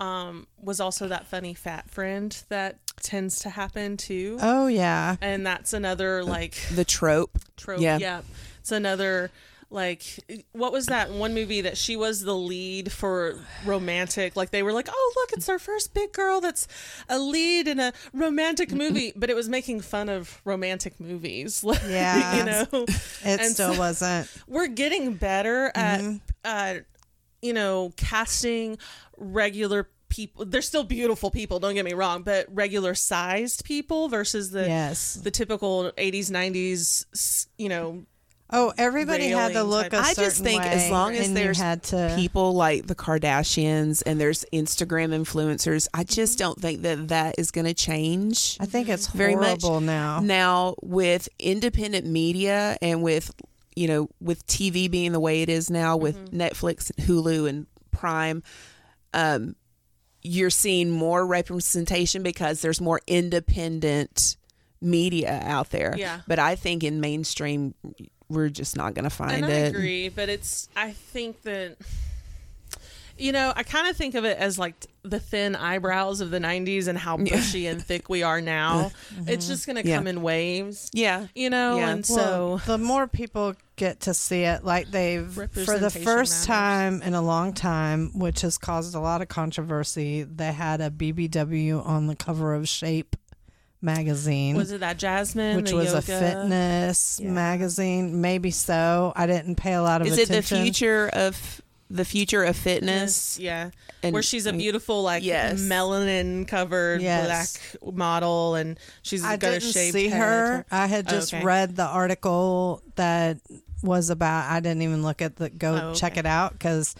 [0.00, 5.16] um, was also that funny fat friend that tends to happen too, oh, yeah.
[5.20, 7.38] and that's another like The trope.
[7.58, 7.80] trope.
[7.80, 7.98] Yeah.
[7.98, 8.22] Yeah.
[8.60, 9.30] it's another
[9.72, 10.02] like
[10.52, 14.72] what was that one movie that she was the lead for romantic like they were
[14.72, 16.66] like oh look it's our first big girl that's
[17.08, 21.80] a lead in a romantic movie but it was making fun of romantic movies like,
[21.86, 22.36] Yeah.
[22.36, 24.28] you know It And still so- wasn't.
[24.48, 26.16] we're getting better at Mm-hmm.
[26.44, 26.74] uh
[27.42, 28.76] you know casting
[29.16, 34.50] regular people they're still beautiful people don't get me wrong but regular sized people versus
[34.50, 35.14] the Yes.
[35.14, 38.02] the typical 80s 90s you know
[38.52, 41.58] Oh, everybody had to look type- a I just think way, as long as there's
[41.58, 47.08] had to, people like the Kardashians and there's Instagram influencers, I just don't think that
[47.08, 48.56] that is going to change.
[48.60, 49.62] I think it's very much.
[49.62, 50.20] now.
[50.20, 53.30] Now, with independent media and with
[53.76, 58.42] you know with TV being the way it is now, with Netflix, Hulu, and Prime,
[59.14, 59.54] um,
[60.22, 64.36] you're seeing more representation because there's more independent
[64.80, 65.94] media out there.
[65.96, 66.20] Yeah.
[66.26, 67.74] But I think in mainstream,
[68.30, 69.74] we're just not going to find and I it.
[69.74, 71.76] agree but it's i think that
[73.18, 76.38] You know, I kind of think of it as like the thin eyebrows of the
[76.38, 78.92] 90s and how bushy and thick we are now.
[79.26, 79.96] It's just going to Yeah.
[79.98, 81.26] come in waves, Yeah.
[81.34, 81.76] you know?
[81.76, 81.90] Yeah.
[81.90, 86.06] And Well, so, the more people get to see it, like they've for the first
[86.06, 86.46] matters.
[86.46, 90.88] time in a long time, which has caused a lot of controversy, they had a
[90.90, 93.16] BBW on the cover of Shape
[93.82, 94.56] magazine.
[94.56, 95.56] was it that Jasmine?
[95.56, 97.30] which the was a fitness Yeah.
[97.30, 99.12] magazine, maybe so.
[99.16, 103.38] I didn't pay a lot of Is it the future of the future of fitness?
[103.38, 103.70] Yeah.
[104.02, 105.60] And Where she's a beautiful, like, Yes.
[105.60, 107.58] melanin covered Yes.
[107.82, 110.20] black model and she's I got a didn't shaved see head.
[110.20, 110.66] her.
[110.70, 111.42] I had oh, just Okay.
[111.44, 113.38] read the article that
[113.82, 114.50] was about.
[114.50, 116.94] I didn't even look at the go Oh, check it out because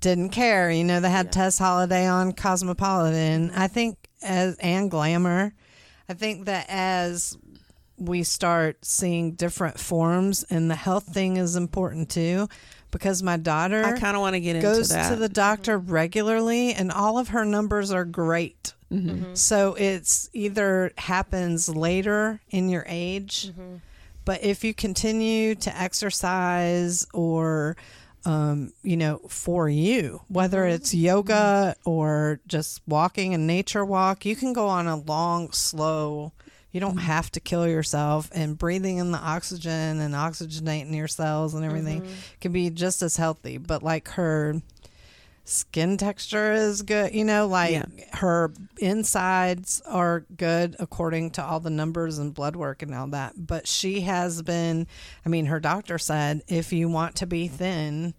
[0.00, 0.70] didn't care.
[0.70, 1.32] You know, they had Yeah.
[1.32, 3.50] Tess Holliday on Cosmopolitan.
[3.54, 5.52] I think as and Glamour.
[6.08, 7.36] I think that as
[7.98, 12.48] we start seeing different forms, and the health thing is important too,
[12.90, 15.10] because my daughter I kind of want to get into goes that.
[15.10, 18.74] to the doctor regularly and all of her numbers are great.
[18.92, 19.34] Mm-hmm.
[19.34, 23.76] So it's either happens later in your age, Mm-hmm.
[24.24, 27.76] but if you continue to exercise or
[28.24, 30.74] um, you know, for you, whether Mm-hmm.
[30.74, 36.32] it's yoga or just walking a nature walk, you can go on a long, slow.
[36.70, 36.98] You don't Mm-hmm.
[37.06, 42.00] have to kill yourself, and breathing in the oxygen and oxygenating your cells and everything
[42.02, 42.12] Mm-hmm.
[42.40, 43.58] can be just as healthy.
[43.58, 44.62] But like her
[45.44, 47.84] skin texture is good, you know, like Yeah.
[48.14, 53.34] her insides are good according to all the numbers and blood work and all that.
[53.36, 54.86] But she has been,
[55.26, 58.14] I mean, her doctor said if you want to be thin,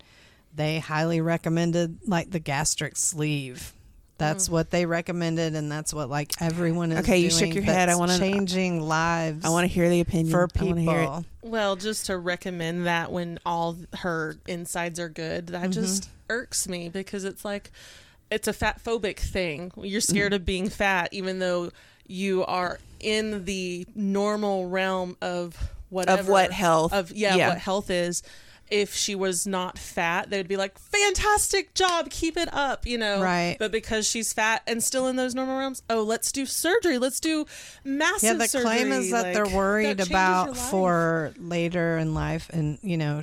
[0.56, 3.74] they highly recommended like the gastric sleeve.
[4.18, 4.52] That's mm.
[4.52, 7.00] what they recommended, and that's what like everyone is.
[7.00, 7.90] Okay, you shook your head.
[7.90, 9.44] I wanna- changing lives.
[9.44, 10.80] I want to hear the opinion for I hear it.
[10.80, 11.26] people.
[11.42, 15.72] Well, just to recommend that when all her insides are good, that mm-hmm.
[15.72, 17.72] just irks me because it's like
[18.32, 19.72] it's a fat phobic thing.
[19.78, 20.42] You're scared mm-hmm.
[20.42, 21.72] of being fat, even though
[22.08, 25.56] you are in the normal realm of
[25.90, 26.94] whatever what health.
[26.94, 27.50] of yeah, Yeah.
[27.50, 28.24] what health is.
[28.72, 33.22] If she was not fat, they'd be like, "Fantastic job, keep it up," you know.
[33.22, 33.56] Right.
[33.60, 36.98] But because she's fat and still in those normal realms, oh, let's do surgery.
[36.98, 37.46] Let's do
[37.84, 38.40] massive.
[38.40, 42.80] Yeah, the claim is that Like, they're worried changes about for later in life, and
[42.82, 43.22] you know,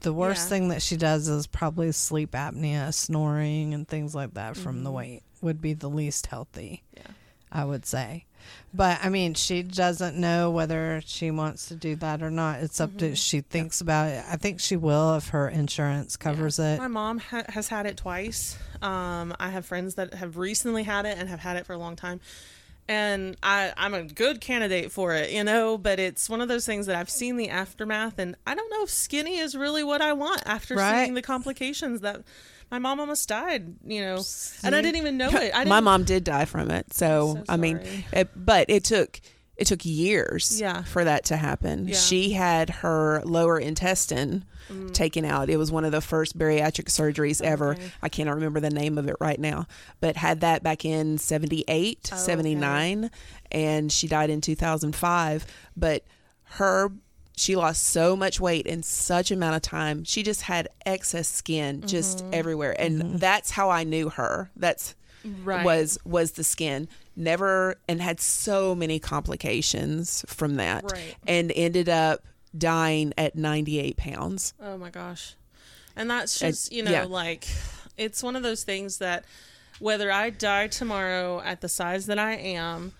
[0.00, 0.48] the worst Yeah.
[0.50, 4.90] thing that she does is probably sleep apnea, snoring, and things like that from the
[4.90, 6.82] weight would be the least healthy.
[6.96, 7.02] Yeah.
[7.52, 8.26] I would say.
[8.74, 12.60] But I mean, she doesn't know whether she wants to do that or not.
[12.60, 14.24] It's up to she thinks about it.
[14.28, 16.78] I think she will if her insurance covers it.
[16.78, 18.58] My mom ha- has had it twice.
[18.82, 21.78] Um, I have friends that have recently had it and have had it for a
[21.78, 22.20] long time.
[22.88, 26.64] And I, I'm a good candidate for it, you know, but it's one of those
[26.66, 30.00] things that I've seen the aftermath, and I don't know if skinny is really what
[30.00, 31.02] I want after Right.
[31.02, 32.22] seeing the complications that
[32.70, 34.22] my mom almost died, you know,
[34.62, 35.52] and I didn't even know it.
[35.52, 37.80] I didn't, My mom did die from it, so, so I mean,
[38.12, 39.20] it, but it took
[39.56, 40.82] it took years Yeah.
[40.84, 41.88] for that to happen.
[41.88, 41.94] Yeah.
[41.96, 44.44] She had her lower intestine
[44.92, 45.48] taken out.
[45.48, 47.70] It was one of the first bariatric surgeries ever.
[47.72, 47.92] Okay.
[48.02, 49.66] I cannot remember the name of it right now,
[50.00, 52.22] but had that back in 78, Oh, okay.
[52.22, 53.10] 79
[53.52, 55.46] and she died in 2005,
[55.76, 56.04] but
[56.58, 56.90] her
[57.38, 60.04] she lost so much weight in such amount of time.
[60.04, 62.30] She just had excess skin just Mm-hmm.
[62.34, 62.74] everywhere.
[62.80, 64.50] And that's how I knew her.
[64.56, 64.94] That's
[65.44, 65.64] Right.
[65.64, 71.16] was was the skin never and had so many complications from that Right.
[71.26, 72.20] and ended up
[72.56, 75.34] dying at 98 pounds Oh my gosh.
[75.96, 77.04] And that's And- just, you know, yeah.
[77.04, 77.46] like
[77.96, 79.24] it's one of those things that
[79.78, 82.92] whether I die tomorrow at the size that I am,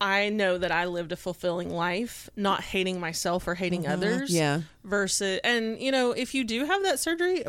[0.00, 3.92] I know that I lived a fulfilling life, not hating myself or hating mm-hmm.
[3.92, 4.32] others.
[4.34, 7.44] yeah Versus, and you know, if you do have that surgery,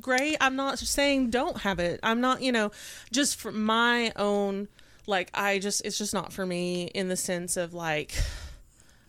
[0.00, 0.36] great.
[0.40, 2.00] I'm not saying don't have it.
[2.02, 2.70] I'm not, you know,
[3.12, 4.68] just for my own,
[5.06, 8.14] like, I just, it's just not for me in the sense of like,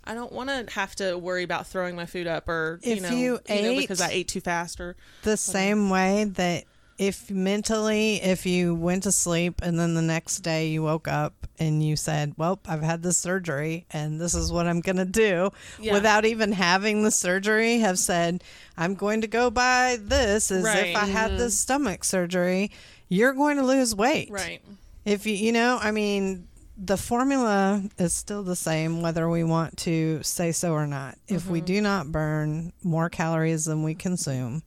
[0.04, 3.02] I don't want to have to worry about throwing my food up or, you If
[3.04, 6.64] know, you know, ate- because I ate too fast or, the same way that
[6.98, 11.46] if mentally if you went to sleep and then the next day you woke up
[11.60, 15.06] and you said well i've had this surgery and this is what i'm going to
[15.06, 15.94] do Yeah.
[15.94, 18.44] without even having the surgery have said
[18.78, 20.88] i'm going to go by this as Right.
[20.88, 22.72] if i had this stomach surgery
[23.10, 24.62] you're going to lose weight right.
[25.06, 26.48] if you you know i mean
[26.80, 31.44] the formula is still the same whether we want to say so or not if
[31.44, 31.52] Mm-hmm.
[31.54, 34.62] we do not burn more calories than we consume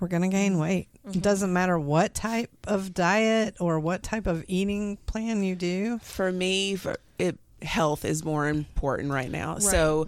[0.00, 0.36] we're going to Mm-hmm.
[0.36, 5.44] gain weight it doesn't matter what type of diet or what type of eating plan
[5.44, 10.06] you do for me for it health is more important right now so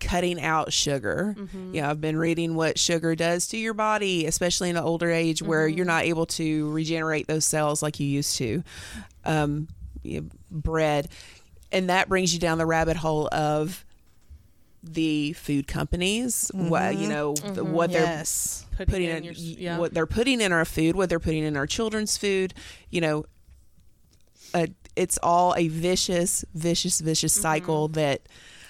[0.00, 1.34] cutting out sugar.
[1.38, 1.74] Mm-hmm.
[1.74, 5.42] Yeah, I've been reading what sugar does to your body, especially in an older age
[5.42, 5.76] where Mm-hmm.
[5.76, 8.62] you're not able to regenerate those cells like you used to.
[9.24, 9.68] Um,
[10.02, 10.20] yeah,
[10.50, 11.08] bread,
[11.72, 13.84] and that brings you down the rabbit hole of
[14.82, 16.50] the food companies.
[16.54, 18.22] What you know, the- what they're.
[18.76, 19.76] Putting, putting in your, yeah.
[19.78, 22.54] what they're putting in our food, what they're putting in our children's food.
[22.90, 23.24] You know,
[24.54, 27.42] uh, it's all a vicious, vicious, vicious Mm-hmm.
[27.42, 28.22] cycle that.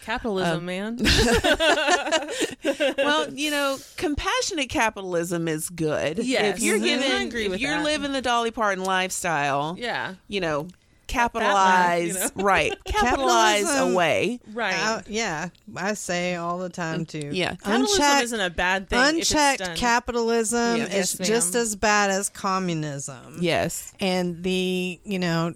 [0.08, 0.98] Capitalism, um, man.
[2.98, 6.18] Well, you know, compassionate capitalism is good.
[6.18, 6.56] Yes.
[6.56, 6.84] if you're Mhm.
[6.84, 7.84] giving, I agree if you're that.
[7.84, 10.70] living the Dolly Parton lifestyle, yeah, you know, life,
[11.06, 12.30] capitalize, you know?
[12.36, 12.84] right?
[12.84, 14.40] Capitalize away.
[14.52, 14.74] right.
[14.74, 17.30] Uh, yeah, I say all the time too.
[17.32, 17.54] Yeah.
[17.56, 18.98] capitalism unchecked, isn't a bad thing.
[18.98, 20.84] if it's unchecked capitalism Yeah.
[20.84, 23.38] is Yes, just as bad as communism.
[23.40, 23.92] Yes.
[24.00, 25.54] And the you know,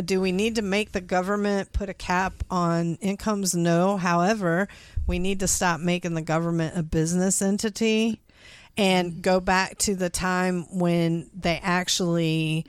[0.00, 3.54] do we need to make the government put a cap on incomes?
[3.54, 3.96] No.
[3.96, 4.68] However,
[5.06, 8.20] we need to stop making the government a business entity
[8.76, 12.64] and go back to the time when they actually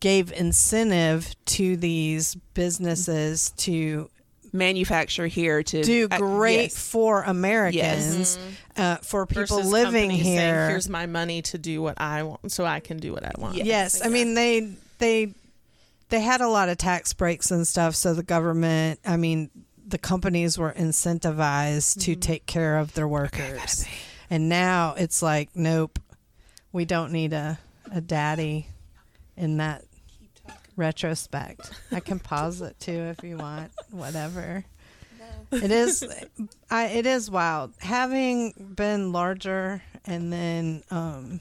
[0.00, 4.10] gave incentive to these businesses to
[4.52, 6.90] Manufacture here to do uh, great yes.
[6.90, 8.38] for Americans,
[8.76, 10.68] uh, for people Versus living companies saying, here.
[10.70, 13.56] Here's my money to do what I want, so I can do what I want.
[13.56, 15.34] Yes, I mean they they
[16.08, 19.50] they had a lot of tax breaks and stuff, so the government, I mean,
[19.86, 23.86] the companies were incentivized to take care of their workers.
[24.28, 25.98] And now it's like, nope,
[26.72, 27.58] we don't need a
[27.92, 28.66] a daddy
[29.36, 29.84] in that
[30.76, 31.70] retrospect.
[31.92, 34.64] I can pause it too if you want, whatever.
[35.52, 36.04] It is
[36.70, 37.72] I it is wild.
[37.78, 41.40] Having been larger and then um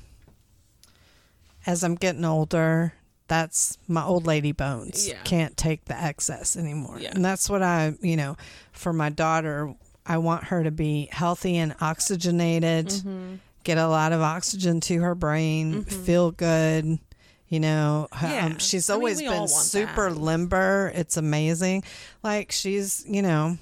[1.66, 2.94] as I'm getting older,
[3.28, 5.08] that's my old lady bones.
[5.08, 5.18] Yeah.
[5.24, 6.98] Can't take the excess anymore.
[7.00, 7.12] Yeah.
[7.14, 8.38] And that's what I, you know,
[8.72, 9.74] for my daughter,
[10.06, 13.36] I want her to be healthy and oxygenated, Mm-hmm.
[13.64, 17.00] get a lot of oxygen to her brain, feel good.
[17.48, 18.46] You know, Yeah.
[18.48, 20.20] um, she's I mean, always been super that.
[20.20, 20.92] limber.
[20.96, 21.84] It's amazing.
[22.24, 23.58] Like she's, you know,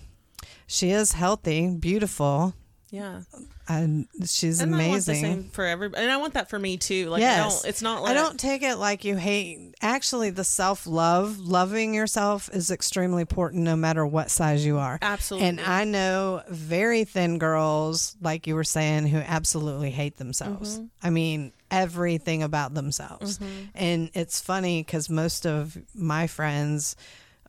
[0.67, 2.53] she is healthy, beautiful,
[2.89, 3.21] Yeah,
[3.67, 5.15] and she's and I want the amazing.
[5.15, 7.09] same for everybody, and I want that for me too.
[7.09, 7.61] Like, I Yes.
[7.61, 9.75] don't, it's not like I don't take it like you hate.
[9.81, 14.99] Actually, the self love, loving yourself is extremely important no matter what size you are.
[15.01, 15.47] absolutely.
[15.49, 20.77] And I know very thin girls, like you were saying, who absolutely hate themselves.
[20.77, 20.85] Mm-hmm.
[21.01, 23.39] I mean, everything about themselves.
[23.73, 26.95] And it's funny because most of my friends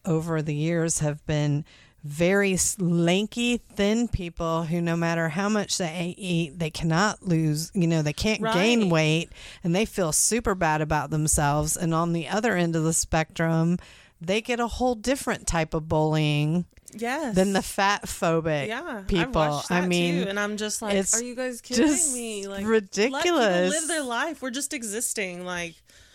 [0.06, 1.64] over the years have been
[2.04, 7.86] very lanky, thin people who, no matter how much they eat, they cannot lose, you
[7.86, 9.30] know, they can't gain weight
[9.64, 11.76] and they feel super bad about themselves.
[11.78, 13.78] And on the other end of the spectrum,
[14.20, 19.62] they get a whole different type of bullying yes, than the fat phobic yeah people.
[19.70, 22.46] I mean, too, and I'm just like, are you guys kidding me?
[22.46, 23.70] Like, ridiculous.
[23.70, 24.42] live their life.
[24.42, 25.44] We're just existing.
[25.44, 25.74] Like,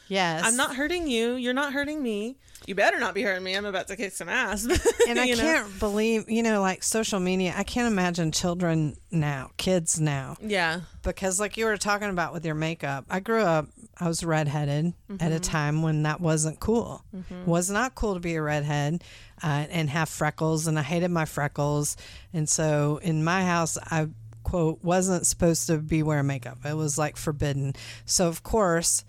[0.09, 1.35] yes, I'm not hurting you.
[1.35, 2.37] You're not hurting me.
[2.67, 3.55] You better not be hurting me.
[3.55, 4.65] I'm about to kick some ass.
[5.07, 5.41] and I You know?
[5.41, 7.53] can't believe, you know, like social media.
[7.55, 10.81] I can't imagine children now, kids now, Yeah.
[11.01, 13.05] because like you were talking about with your makeup.
[13.09, 13.67] I grew up,
[13.99, 17.03] I was redheaded at a time when that wasn't cool.
[17.45, 19.03] Was not cool to be a redhead
[19.41, 21.95] uh, and have freckles, and I hated my freckles.
[22.33, 24.09] And so in my house, I
[24.43, 26.59] quote wasn't supposed to be wearing makeup.
[26.65, 27.73] It was like forbidden.
[28.05, 29.05] So of course.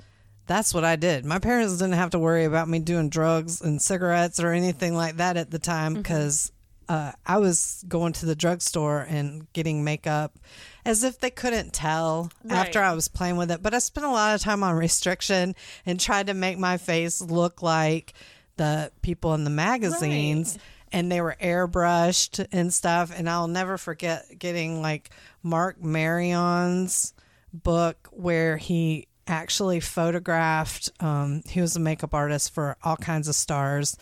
[0.51, 1.25] That's what I did.
[1.25, 5.19] My parents didn't have to worry about me doing drugs and cigarettes or anything like
[5.19, 6.51] that at the time because
[6.89, 10.37] uh, I was going to the drugstore and getting makeup
[10.85, 13.63] as if they couldn't tell after I was playing with it.
[13.63, 15.55] But I spent a lot of time on restriction
[15.87, 18.13] and tried to make my face look like
[18.57, 20.59] the people in the magazines.
[20.91, 23.13] And they were airbrushed and stuff.
[23.17, 25.11] And I'll never forget getting like
[25.45, 27.15] Mark Marion's
[27.53, 33.35] book where he actually photographed um, he was a makeup artist for all kinds of
[33.35, 33.97] stars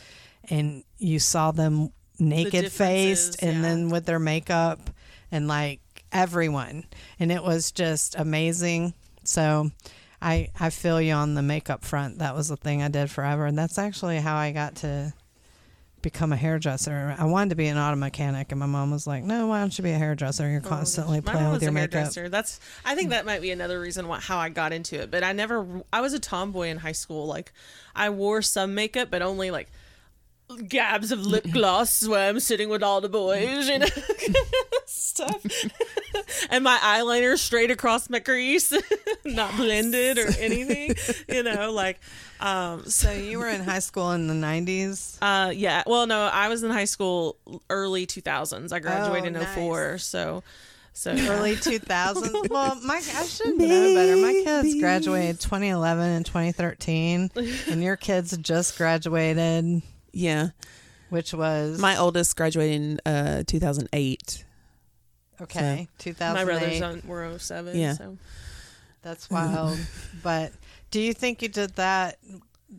[0.51, 3.63] and you saw them naked faced and yeah.
[3.63, 4.91] then with their makeup
[5.31, 5.81] and like
[6.13, 6.85] everyone.
[7.21, 8.95] And it was just amazing.
[9.25, 9.71] So
[10.21, 12.19] i i feel you on the makeup front.
[12.19, 15.13] That was a thing i did forever and that's actually how i got to
[16.03, 19.25] become a hairdresser i wanted to be an auto mechanic and my mom was like
[19.25, 21.61] no why don't you be a hairdresser you're oh, constantly Oh My playing mom with
[21.61, 22.29] was your a makeup hairdresser.
[22.29, 25.11] That's I think that might be another reason why how I got into it.
[25.11, 27.27] But I never I was a tomboy in high school.
[27.27, 27.53] Like
[27.95, 29.69] I wore some makeup, but only like
[30.69, 33.87] gabs of lip gloss where I'm sitting with all the boys, you know,
[34.89, 35.45] stuff.
[36.51, 38.73] and my eyeliner straight across my crease,
[39.25, 40.95] not blended or anything.
[41.29, 42.01] You know, like
[42.41, 45.19] um, So you were in high school in the 90s?
[45.21, 45.83] uh, yeah.
[45.87, 47.37] Well, no, I was in high school
[47.71, 48.73] early 2000s.
[48.73, 50.43] I graduated Oh, in 04, so
[50.95, 52.49] so Early 2000s.
[52.51, 54.17] Well, my I should know better.
[54.17, 57.31] My kids graduated 2011 and 2013,
[57.71, 59.83] and your kids just graduated,
[60.13, 60.49] Yeah.
[61.11, 64.45] which was My oldest graduated in uh, 2008.
[65.43, 66.35] Okay, 2008.
[66.35, 67.77] my brothers on, were 07.
[67.77, 67.93] Yeah.
[67.95, 68.17] So.
[69.03, 69.79] That's wild.
[70.23, 70.53] but
[70.91, 72.19] do you think you did that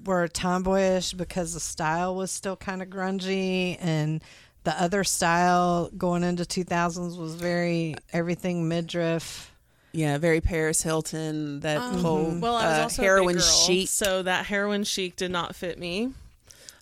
[0.05, 4.21] were tomboyish because the style was still kind of grungy and
[4.63, 9.51] the other style going into 2000s was very everything midriff?
[9.91, 11.61] Yeah, very Paris Hilton.
[11.61, 13.87] That whole Um, Well, I was uh, also heroin girl, chic.
[13.87, 16.13] so that heroin chic did not fit me.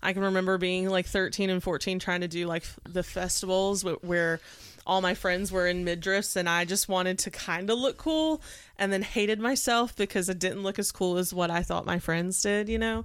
[0.03, 4.03] I can remember being like 13 and 14 trying to do like the festivals wh-
[4.03, 4.39] where
[4.87, 8.41] all my friends were in midriffs and I just wanted to kind of look cool
[8.77, 11.99] and then hated myself because it didn't look as cool as what I thought my
[11.99, 13.03] friends did, you know,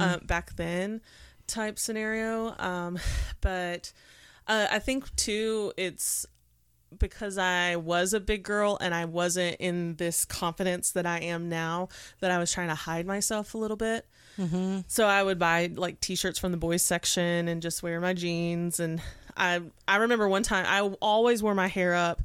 [0.00, 1.02] uh, back then
[1.46, 2.54] type scenario.
[2.58, 2.98] Um,
[3.42, 3.92] but
[4.46, 6.26] uh, I think too, it's
[6.98, 11.50] because I was a big girl and I wasn't in this confidence that I am
[11.50, 11.88] now,
[12.20, 14.06] that I was trying to hide myself a little bit.
[14.38, 14.80] Mm-hmm.
[14.86, 18.80] So I would buy like t-shirts from the boys section and just wear my jeans.
[18.80, 19.02] And
[19.38, 22.20] I I remember one time I always wore my hair up.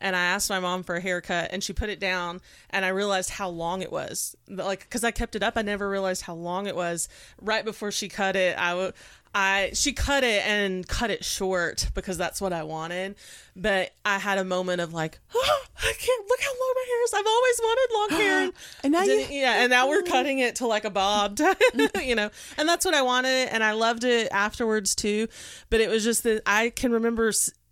[0.00, 2.40] And I asked my mom for a haircut, and she put it down,
[2.70, 4.36] and I realized how long it was.
[4.48, 7.08] Like, because I kept it up, I never realized how long it was.
[7.40, 8.92] Right before she cut it, I w-
[9.34, 13.16] I she cut it and cut it short because that's what I wanted.
[13.54, 17.04] But I had a moment of like, oh, I can't look how long my hair
[17.04, 17.14] is.
[17.14, 18.50] I've always wanted long hair.
[18.84, 21.38] And, now you- yeah, and now we're cutting it to like a bob,
[22.02, 22.30] you know.
[22.56, 25.28] And that's what I wanted, and I loved it afterwards too.
[25.70, 27.30] But it was just that I can remember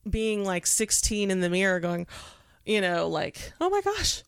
[0.08, 2.06] being like 16 in the mirror, going,
[2.64, 4.22] you know, like, oh my gosh.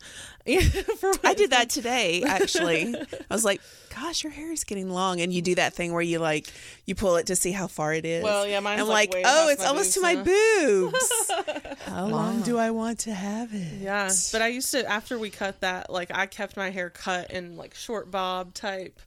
[0.99, 2.95] For I did that today, actually.
[2.97, 3.61] I was like,
[3.95, 5.21] gosh, your hair is getting long.
[5.21, 6.47] And you do that thing where you like,
[6.87, 8.25] you pull it to see how far it is.
[8.25, 11.31] Well, yeah, mine's, I'm like, like, oh, it's almost to my now." boobs.
[11.87, 13.83] how long do I want to have it?
[13.83, 17.31] Yeah, but I used to after we cut that, like I kept my hair cut
[17.31, 19.01] in like short bob type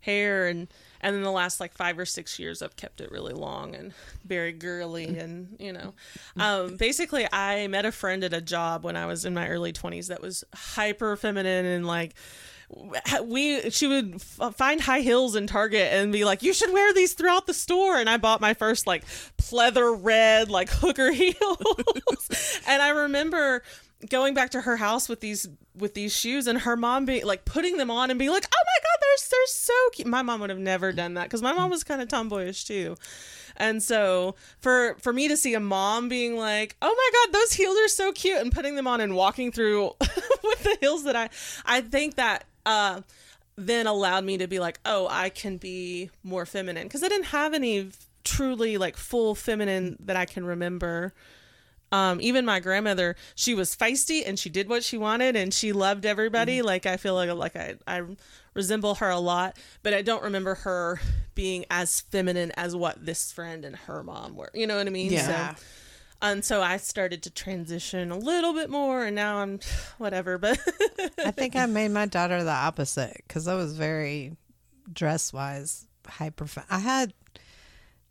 [0.00, 0.68] hair, and
[1.02, 3.92] and then the last like five or six years I've kept it really long and
[4.24, 5.94] very girly, and you know,
[6.38, 9.72] um, basically I met a friend at a job when I was in my early
[9.72, 12.14] twenties that was hyper feminine and like
[13.24, 16.92] we she would f- find high heels in Target and be like, "You should wear
[16.94, 19.04] these throughout the store." And I bought my first like
[19.36, 23.62] pleather red like hooker heels, and I remember
[24.08, 27.44] going back to her house with these with these shoes and her mom being like
[27.44, 30.40] putting them on and being like, "Oh my god, they're they're so cute." My mom
[30.40, 32.96] would have never done that because my mom was kind of tomboyish too.
[33.56, 37.52] And so for for me to see a mom being like, "Oh my god, those
[37.52, 41.16] heels are so cute," and putting them on and walking through with the heels that
[41.16, 41.28] I
[41.64, 43.02] I think that uh
[43.56, 47.26] then allowed me to be like, "Oh, I can be more feminine" because I didn't
[47.26, 47.90] have any
[48.24, 51.12] truly like full feminine that I can remember.
[51.90, 55.74] Um, even my grandmother, she was feisty and she did what she wanted and she
[55.74, 56.62] loved everybody.
[56.62, 58.02] Like I feel like like I, I
[58.54, 61.00] resemble her a lot, but I don't remember her
[61.34, 64.50] being as feminine as what this friend and her mom were.
[64.54, 65.10] You know what I mean?
[65.12, 65.54] Yeah.
[65.54, 65.62] So,
[66.20, 69.58] and so I started to transition a little bit more, and now I'm
[69.98, 70.38] whatever.
[70.38, 70.58] But
[71.24, 74.36] I think I made my daughter the opposite because I was very
[74.92, 76.46] dress wise hyper.
[76.70, 77.12] I had,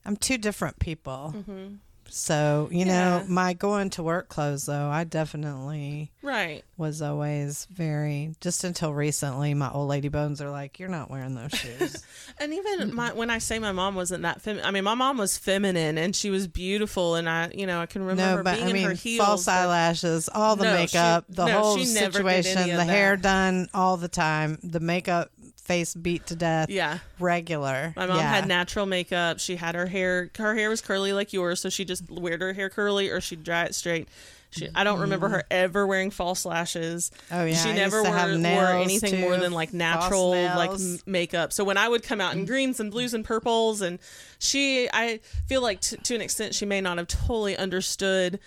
[0.06, 1.34] I'm two different people.
[1.38, 1.76] Mm-hmm.
[2.10, 3.20] So, you Yeah.
[3.20, 8.94] know, my going to work clothes, though, I definitely right, was always very, just until
[8.94, 12.04] recently, my old lady bones are like, you're not wearing those shoes.
[12.40, 15.18] and even my when I say my mom wasn't that feminine, I mean my mom
[15.18, 18.56] was feminine and she was beautiful, and I you know I can remember no, but
[18.56, 19.26] being I in her mean, heels.
[19.26, 23.16] false but- elashes, all the No, she- makeup, the no, whole she situation, the hair
[23.16, 23.22] that.
[23.24, 25.32] done all the time, the makeup,
[25.64, 26.98] face beat to death, Yeah.
[27.20, 27.94] regular.
[27.96, 28.30] My mom yeah.
[28.30, 29.40] had natural makeup.
[29.40, 30.30] She had her hair.
[30.38, 33.44] Her hair was curly like yours, so she just weared her hair curly or she'd
[33.44, 34.08] dry it straight.
[34.52, 37.10] She, I don't remember her ever wearing false lashes.
[37.32, 38.16] Oh, yeah, she never wore,
[38.54, 41.54] wore anything more than like natural like m- makeup.
[41.54, 43.98] So when I would come out in greens and blues and purples, and
[44.40, 48.40] she, I feel like t- to an extent she may not have totally understood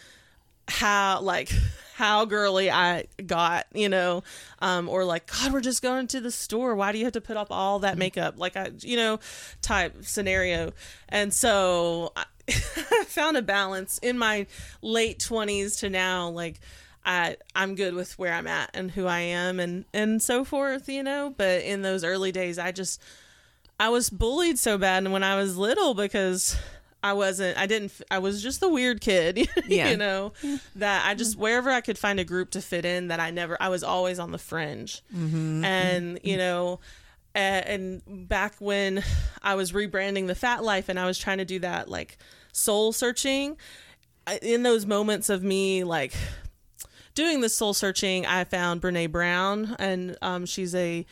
[0.69, 1.51] how like
[1.95, 4.25] how girly I got, you know,
[4.61, 6.75] um, or like God, we're just going to the store.
[6.75, 8.35] Why do you have to put up all that makeup?
[8.37, 9.21] Like I, you know,
[9.63, 10.73] type scenario.
[11.09, 12.25] And so I,
[13.07, 14.47] found a balance in my
[14.83, 16.29] late twenties to now.
[16.31, 16.59] Like
[17.07, 20.89] I, I'm good with where I'm at and who I am and and so forth,
[20.89, 21.33] you know.
[21.37, 23.01] But in those early days, I just
[23.79, 26.57] I was bullied so bad when I was little because
[27.05, 27.59] I wasn't.
[27.59, 27.93] I didn't.
[28.11, 29.49] I was just the weird kid.
[29.67, 29.91] Yeah.
[29.91, 30.33] you know,
[30.77, 33.09] that I just wherever I could find a group to fit in.
[33.09, 33.57] That I never.
[33.61, 35.03] I was always on the fringe.
[35.15, 35.65] Mm-hmm.
[35.65, 36.81] And you know,
[37.35, 39.03] and back when
[39.43, 42.19] I was rebranding the Phat Life, and I was trying to do that like
[42.53, 43.57] soul searching.
[44.41, 46.15] In those moments of me like
[47.15, 51.05] doing this soul searching, I found Brene Brown, and um, she's a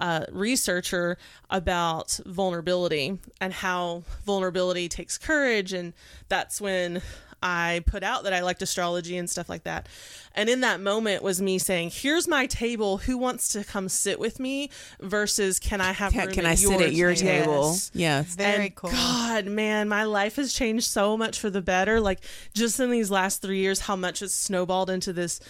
[0.00, 1.18] uh, researcher
[1.50, 5.72] about vulnerability and how vulnerability takes courage.
[5.72, 5.92] And
[6.28, 7.02] that's when
[7.42, 9.88] I put out that I liked astrology and stuff like that.
[10.34, 12.98] And in that moment was me saying, "Here's my table.
[12.98, 14.70] Who wants to come sit with me?"
[15.00, 17.70] Versus, "Can I have Can, room can I sit at your table?
[17.70, 17.90] Yes.
[17.94, 18.34] Yes.
[18.36, 18.90] Very And cool.
[18.90, 22.00] God, man, my life has changed so much for the better.
[22.00, 22.20] Like
[22.54, 25.40] just in these last three years, how much it's snowballed into this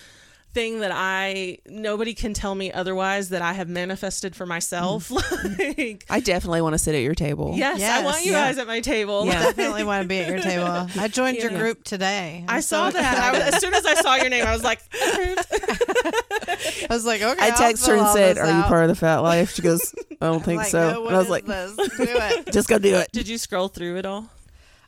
[0.52, 5.08] thing that I nobody can tell me otherwise that I have manifested for myself.
[5.08, 5.76] Mm.
[5.78, 7.54] like, I definitely want to sit at your table.
[7.56, 8.46] yes, I want you yeah.
[8.48, 9.26] guys at my table.
[9.26, 9.42] Yeah.
[9.50, 10.88] Definitely want to be at your table.
[10.98, 11.58] I joined your Yeah.
[11.58, 12.44] group today.
[12.48, 13.18] I'm I so saw that.
[13.18, 14.80] I was, as soon as I saw your name, I was like.
[14.92, 17.40] I was like, okay.
[17.40, 19.62] I I'll text her and said, this "Are you part of the Phat Life?" She
[19.62, 21.74] goes, "I don't think Like, so." no, and I was like, this?
[21.76, 22.52] Do it.
[22.52, 24.28] "Just go do it." Did you scroll through it all?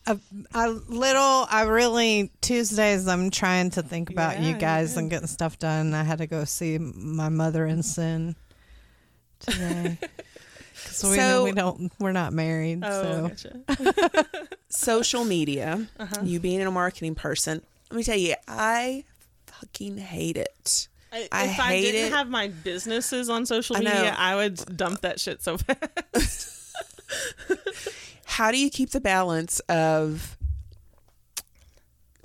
[0.06, 0.18] A,
[0.54, 5.00] a little i really tuesdays i'm trying to think about Yeah, you guys yeah.
[5.00, 8.34] and getting stuff done i had to go see my mother in sin
[9.40, 9.98] today
[10.84, 14.26] 'Cause we, So- we don't we're not married Oh, so gotcha.
[14.68, 15.86] Social media.
[15.98, 16.22] Uh-huh.
[16.24, 17.60] You being a marketing person.
[17.90, 19.04] Let me tell you, I
[19.46, 20.88] fucking hate it.
[21.12, 22.12] I, I if I hate didn't it.
[22.16, 26.74] have my businesses on social I media, I would dump that shit so fast.
[28.32, 30.38] How do you keep the balance of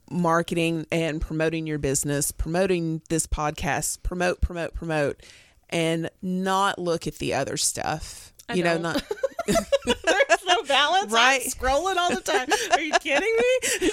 [0.10, 5.22] marketing and promoting your business, promoting this podcast, promote, promote, promote,
[5.70, 8.32] and not look at the other stuff?
[8.50, 9.04] I you know, not
[9.48, 11.12] There's no balance.
[11.12, 11.42] Right.
[11.44, 12.50] I'm scrolling all the time.
[12.72, 13.92] Are you kidding me?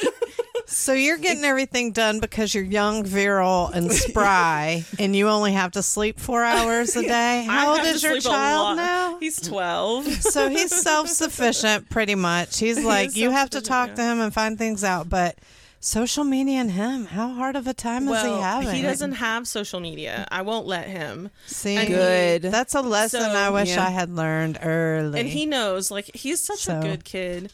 [0.67, 5.73] so you're getting everything done because you're young virile and spry and you only have
[5.73, 10.07] to sleep four hours a day I how old is your child now He's 12.
[10.23, 13.95] so he's self-sufficient pretty much he's like is you have to talk yeah.
[13.97, 15.37] to him and find things out but
[15.85, 19.47] social media and him how hard of a time is he having he doesn't have
[19.47, 20.27] social media.
[20.31, 21.31] I won't let him.
[21.47, 22.43] see and he- Good.
[22.43, 23.87] that's a lesson So- i wish Yeah.
[23.87, 27.53] i had learned early And he knows, like, he's such So- a good kid.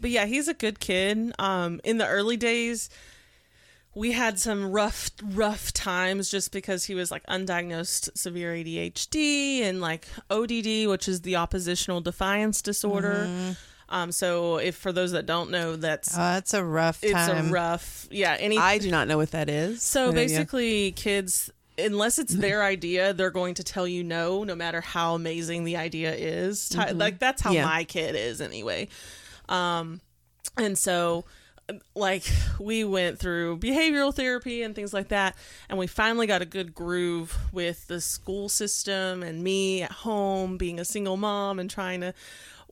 [0.00, 1.32] But yeah, he's a good kid.
[1.38, 2.90] Um, in the early days,
[3.94, 9.80] we had some rough, rough times just because he was like undiagnosed severe ADHD and
[9.80, 13.26] like ODD, which is the oppositional defiance disorder.
[13.28, 13.52] Mm-hmm.
[13.92, 17.48] Um, so if for those that don't know, that's oh it's a rough it's time
[17.48, 18.36] a rough, yeah.
[18.40, 19.82] Any I do not know what that is.
[19.82, 20.12] so yeah.
[20.12, 25.14] basically, kids, unless it's their idea, they're going to tell you no, no matter how
[25.14, 26.70] amazing the idea is.
[26.70, 27.66] Ti- Like that's how Yeah.
[27.66, 28.88] my kid is anyway.
[29.50, 30.00] Um,
[30.56, 31.24] and so,
[31.94, 32.24] like,
[32.58, 35.36] we went through behavioral therapy and things like that,
[35.68, 40.56] and we finally got a good groove with the school system and me at home
[40.56, 42.14] being a single mom and trying to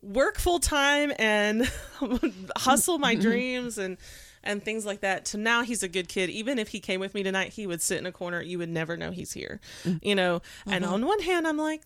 [0.03, 1.71] work full time and
[2.57, 3.97] hustle my dreams and
[4.43, 5.27] and things like that.
[5.27, 6.31] to now he's a good kid.
[6.31, 8.41] Even if he came with me tonight, he would sit in a corner.
[8.41, 9.99] You would never know he's here, mm.
[10.03, 10.41] you know.
[10.67, 10.95] And uh-huh.
[10.95, 11.83] on one hand, I'm like,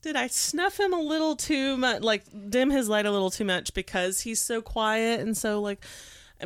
[0.00, 3.44] did I snuff him a little too much, like dim his light a little too
[3.44, 5.84] much because he's so quiet and so like.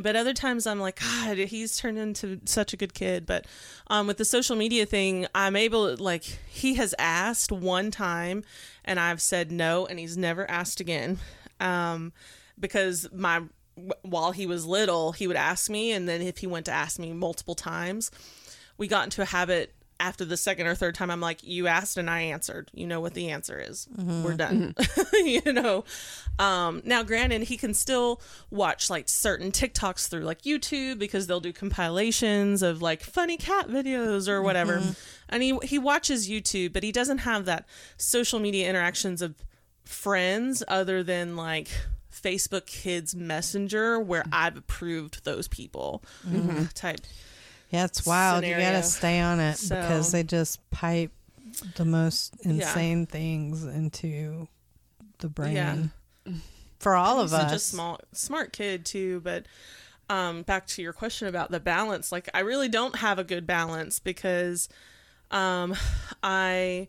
[0.00, 3.26] But other times I'm like, God, he's turned into such a good kid.
[3.26, 3.46] But
[3.88, 8.42] um, with the social media thing, I'm able like, he has asked one time
[8.84, 11.18] and I've said no, and he's never asked again.
[11.60, 12.12] Um,
[12.58, 13.42] because my,
[14.02, 15.92] while he was little, he would ask me.
[15.92, 18.10] And then if he went to ask me multiple times,
[18.78, 21.96] we got into a habit after the second or third time i'm like you asked
[21.96, 22.70] and i answered.
[22.74, 23.88] You know what the answer is.
[23.96, 24.24] Mm-hmm.
[24.24, 24.74] We're done.
[24.74, 25.26] Mm-hmm.
[25.26, 25.84] You know?
[26.38, 28.20] Um now granted he can still
[28.50, 33.68] watch like certain tiktoks through like youtube because they'll do compilations of like funny cat
[33.68, 34.78] videos or whatever.
[34.78, 34.92] Mm-hmm.
[35.28, 37.66] And he he watches youtube but he doesn't have that
[37.96, 39.34] social media interactions of
[39.84, 41.68] friends other than like
[42.12, 46.02] Facebook Kids Messenger, where I've approved those people
[46.74, 47.00] type
[47.72, 48.44] Yeah, it's wild.
[48.44, 51.10] You got to stay on it So- because they just pipe
[51.76, 54.46] the most insane things into
[55.18, 55.86] the brain Yeah.
[56.78, 57.42] for all of us.
[57.42, 59.20] such a small, smart kid too.
[59.20, 59.46] But
[60.08, 63.46] um, back to your question about the balance, like I really don't have a good
[63.46, 64.68] balance because
[65.30, 65.74] um,
[66.22, 66.88] I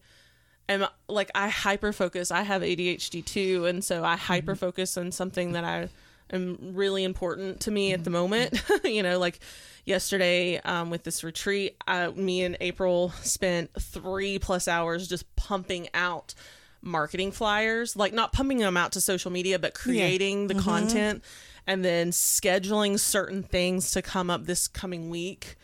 [0.67, 2.31] am like I hyper focus.
[2.31, 5.89] I have ADHD too, and so I hyper focus on something that I
[6.33, 8.61] really important to me at the moment.
[8.83, 9.39] you know, like
[9.85, 15.87] yesterday um, with this retreat, uh, me and April spent three plus hours just pumping
[15.93, 16.33] out
[16.81, 21.23] marketing flyers, like not pumping them out to social media, but creating the content.
[21.65, 25.55] and then scheduling certain things to come up this coming week.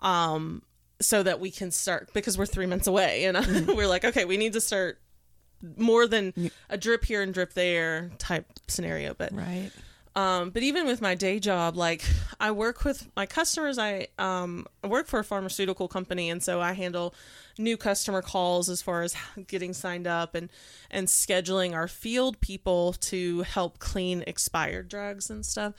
[0.00, 0.62] Um,
[1.00, 3.72] so that we can start because we're three months away and Mm-hmm.
[3.76, 5.00] we're like, okay, we need to start
[5.76, 6.32] more than
[6.70, 9.12] a drip here and drip there type scenario.
[9.14, 9.70] But Right.
[10.14, 12.04] Um, but even with my day job, like
[12.38, 13.78] I work with my customers.
[13.78, 17.14] I um, work for a pharmaceutical company, and so I handle
[17.58, 19.14] new customer calls as far as
[19.46, 20.50] getting signed up and
[20.90, 25.74] and scheduling our field people to help clean expired drugs and stuff.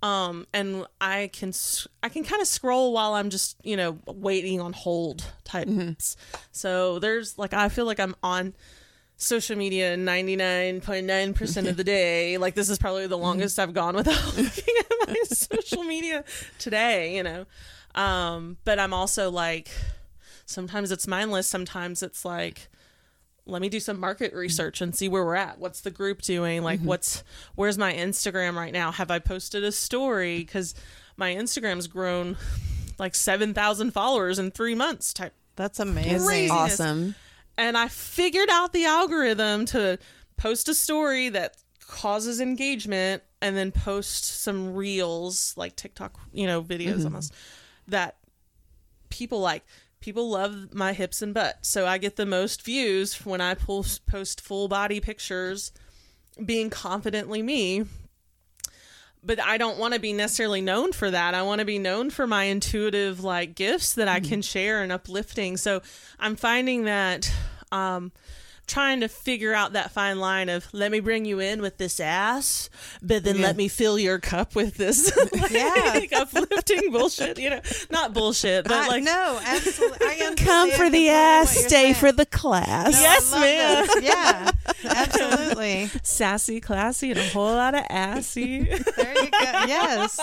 [0.00, 1.52] Um, and I can
[2.02, 6.16] I can kind of scroll while I'm just you know waiting on hold types.
[6.52, 8.54] So there's like I feel like I'm on
[9.22, 12.38] social media 99.9% of the day.
[12.38, 13.24] Like this is probably the mm-hmm.
[13.24, 16.24] longest I've gone without looking at my social media
[16.58, 17.46] today, you know.
[17.94, 19.70] Um, but I'm also like
[20.46, 22.68] sometimes it's mindless, sometimes it's like
[23.44, 24.38] let me do some market mm-hmm.
[24.38, 25.58] research and see where we're at.
[25.58, 26.62] What's the group doing?
[26.62, 26.88] Like mm-hmm.
[26.88, 27.22] what's
[27.54, 28.92] where's my Instagram right now?
[28.92, 30.74] Have I posted a story cuz
[31.16, 32.36] my Instagram's grown
[32.98, 36.24] like 7,000 followers in 3 months type That's amazing.
[36.24, 36.50] Crazy.
[36.50, 37.14] Awesome.
[37.56, 39.98] And I figured out the algorithm to
[40.36, 41.56] post a story that
[41.86, 47.06] causes engagement and then post some reels like TikTok, you know, videos mm-hmm.
[47.06, 47.34] almost
[47.88, 48.16] that
[49.10, 49.64] people like.
[50.00, 51.58] People love my hips and butt.
[51.62, 55.70] So I get the most views when I post post full body pictures
[56.44, 57.84] being confidently me.
[59.24, 61.34] But I don't want to be necessarily known for that.
[61.34, 64.90] I want to be known for my intuitive like gifts that I can share and
[64.90, 65.56] uplifting.
[65.56, 65.80] So
[66.18, 67.32] I'm finding that
[67.70, 68.12] um
[68.66, 72.00] trying to figure out that fine line of let me bring you in with this
[72.00, 72.70] ass,
[73.02, 76.00] but then let me fill your cup with this like, Yeah.
[76.20, 77.60] uplifting bullshit, you know.
[77.90, 80.36] Not bullshit, but I, like no, absolutely.
[80.44, 81.94] Come for the ass, stay saying.
[81.94, 82.92] for the class.
[82.92, 83.86] No, Yes, ma'am.
[83.86, 84.02] this.
[84.04, 84.50] Yeah,
[84.84, 85.90] absolutely.
[86.02, 88.60] sassy, classy, and a whole lot of assy.
[88.64, 89.40] There you go.
[89.66, 90.18] Yes.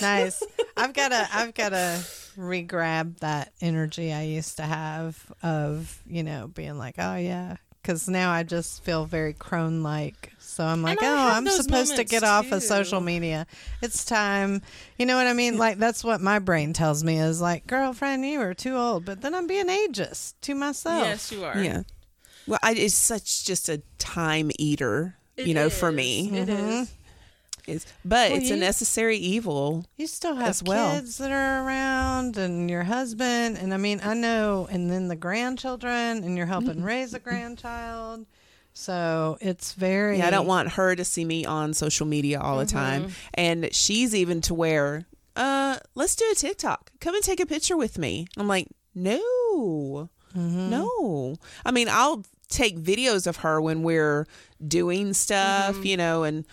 [0.00, 0.42] Nice.
[0.76, 2.04] I've got to I've got to
[2.36, 8.08] re-grab that energy I used to have of, you know, being like, "Oh yeah." Cuz
[8.08, 10.32] now I just feel very crone like.
[10.38, 12.56] So I'm like, "Oh, I'm supposed to moments, get off too.
[12.56, 13.46] of social media.
[13.80, 14.62] It's time."
[14.98, 15.56] You know what I mean?
[15.56, 19.20] Like that's what my brain tells me is like, "Girlfriend, you are too old." But
[19.20, 21.04] then I'm being ageist to myself.
[21.04, 21.58] yes, you are.
[21.58, 21.82] Yeah.
[22.46, 25.96] Well, I, it's such just a time eater, It you know, for is.
[25.96, 26.38] me.
[26.38, 26.68] It mm-hmm.
[26.68, 26.92] is.
[27.66, 29.86] It's, but Well, it's a necessary evil.
[29.96, 30.94] You still have as well.
[30.94, 35.16] kids that are around and your husband and I mean I know and then the
[35.16, 36.84] grandchildren and you're helping mm-hmm.
[36.84, 38.26] raise a grandchild.
[38.72, 42.58] So it's very Yeah, I don't want her to see me on social media all
[42.58, 43.04] the time.
[43.04, 43.12] Mm-hmm.
[43.34, 46.90] And she's even to where, uh, let's do a TikTok.
[47.00, 48.26] Come and take a picture with me.
[48.36, 49.18] I'm like, no,
[50.34, 50.70] mm-hmm.
[50.70, 51.36] no.
[51.64, 54.26] I mean, I'll take videos of her when we're
[54.66, 56.44] doing stuff, you know, and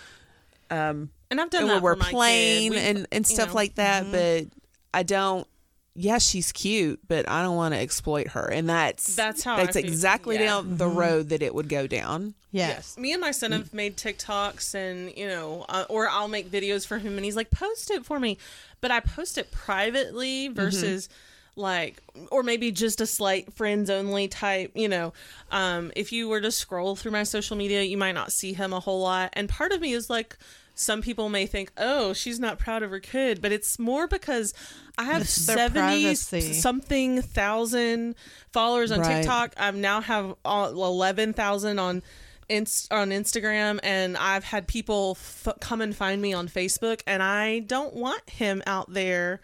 [0.73, 2.11] um, And I've done and that we're for my kid.
[2.13, 3.55] playing We've- and and stuff know.
[3.55, 4.11] like that.
[4.11, 4.45] But
[4.93, 5.47] I don't.
[5.95, 9.65] Yeah, she's cute, but I don't want to exploit her, and that's That's how I
[9.65, 9.85] that's feel.
[9.85, 10.45] exactly Yeah.
[10.45, 12.33] down the road that it would go down.
[12.49, 12.97] Yes.
[12.97, 16.85] Me and my son have made TikToks and, you know, uh, or I'll make videos
[16.87, 18.37] for him and he's like, post it for me.
[18.81, 21.09] But I post it privately versus
[21.55, 22.01] like,
[22.31, 25.13] or maybe just a slight friends only type, you know.
[25.51, 28.71] Um, if you were to scroll through my social media, you might not see him
[28.73, 29.29] a whole lot.
[29.33, 30.37] And part of me is like,
[30.75, 34.53] some people may think, oh, she's not proud of her kid, but it's more because
[34.97, 36.15] I have It's 70
[36.53, 38.15] something thousand
[38.51, 39.17] followers on Right.
[39.17, 39.53] TikTok.
[39.57, 42.01] I now have uh, 11,000 on
[42.49, 47.23] Inst- on Instagram and I've had people f- come and find me on Facebook and
[47.23, 49.39] I don't want him out there,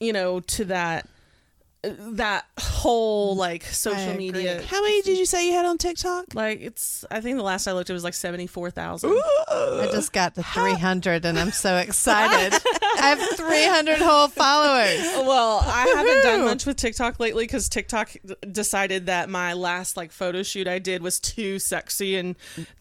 [0.00, 1.08] you know, to that
[1.82, 3.38] that whole mm.
[3.38, 6.34] like social media How many did you say you had on TikTok?
[6.34, 9.10] like it's I think the last I looked it was like 74,000.
[9.10, 12.54] I just got to 300 and I'm so excited.
[13.00, 15.02] I have 300 whole followers.
[15.26, 18.14] Well, I haven't done much with TikTok lately because TikTok
[18.50, 22.36] decided that my last like photo shoot I did was too sexy and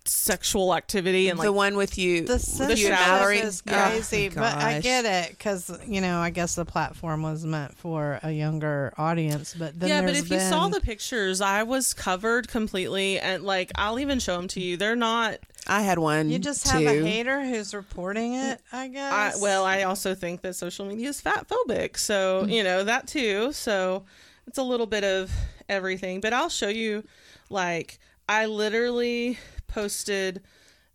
[0.05, 3.37] sexual activity and like the one with you, The with censorship you and Mallory.
[3.39, 7.45] is Oh, crazy, but I get it because you know I guess the platform was
[7.45, 9.53] meant for a younger audience.
[9.57, 13.43] But then yeah, but there's if you saw the pictures, I was covered completely, and
[13.43, 14.77] like I'll even show them to you.
[14.77, 15.37] They're not.
[15.67, 16.29] I had one.
[16.31, 16.87] you just have too.
[16.87, 18.59] a hater who's reporting it.
[18.71, 19.39] I I, guess.
[19.41, 23.51] well, I also think that social media is fat phobic, so you know that too.
[23.53, 24.05] So
[24.47, 25.31] it's a little bit of
[25.69, 26.19] everything.
[26.19, 27.03] But I'll show you.
[27.49, 27.99] Like
[28.29, 29.37] I literally
[29.71, 30.41] posted.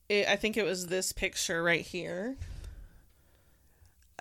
[0.09, 2.37] It, I think it was this picture right here.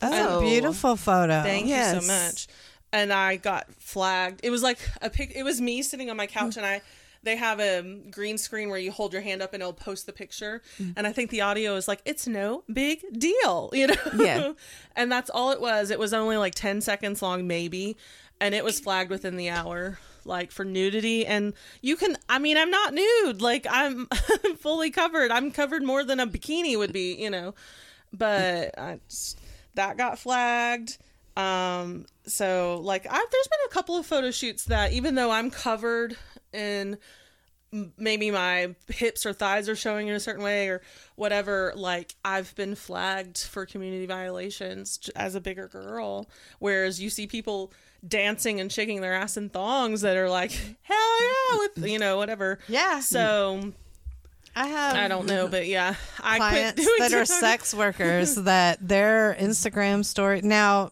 [0.02, 1.44] Oh, beautiful photo.
[1.44, 2.48] Thank you so much.
[2.92, 4.42] And I got flagged.
[4.44, 5.34] It was like a pic.
[5.36, 6.82] It was me sitting on my couch, and I
[7.26, 10.14] they have a green screen where you hold your hand up and it'll post the
[10.14, 10.62] picture.
[10.80, 10.94] Mm.
[10.96, 13.96] And I think the audio is like, it's no big deal, you know?
[14.16, 14.54] Yeah.
[14.96, 15.90] and that's all it was.
[15.90, 17.98] It was only like 10 seconds long, maybe.
[18.40, 21.26] And it was flagged within the hour, like for nudity.
[21.26, 23.42] And you can, I mean, I'm not nude.
[23.42, 24.08] Like I'm
[24.60, 25.32] fully covered.
[25.32, 27.54] I'm covered more than a bikini would be, you know?
[28.12, 29.40] But I just,
[29.76, 30.98] that got flagged.
[31.38, 35.52] Um, so like I've, there's been a couple of photo shoots that even though I'm
[35.52, 36.18] covered
[36.54, 36.98] in
[37.98, 40.82] maybe my hips or thighs are showing in a certain way or
[41.16, 46.30] whatever like i've been flagged for community violations as a bigger girl
[46.60, 47.74] whereas you see people
[48.08, 50.52] dancing and shaking their ass in thongs that are like
[50.84, 53.00] hell yeah with you know whatever Yeah.
[53.00, 53.74] so
[54.56, 58.78] I have i don't know but yeah i quit clients that are sex workers that
[58.88, 60.92] their Instagram story now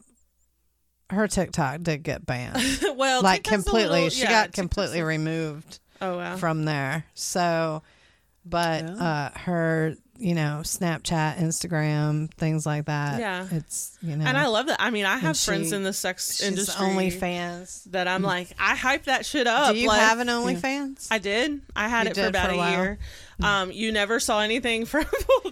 [1.09, 2.57] her TikTok did get banned.
[2.95, 3.89] well like TikTok's completely.
[3.95, 7.05] little- she yeah, got TikTok's completely removed oh wow from there.
[7.13, 7.83] So
[8.45, 13.19] but uh her, you know, Snapchat, Instagram, things like that.
[13.19, 13.47] Yeah.
[13.51, 15.93] It's you know and i love that i mean i have friends she- in the
[15.93, 17.85] sex industry OnlyFans.
[17.91, 18.25] that i'm mm.
[18.25, 21.07] like i hype that shit up Do you like, have an OnlyFans?
[21.09, 21.61] I did.
[21.75, 22.99] I had You it for about for a a, year.
[23.41, 25.05] Um, you never saw anything from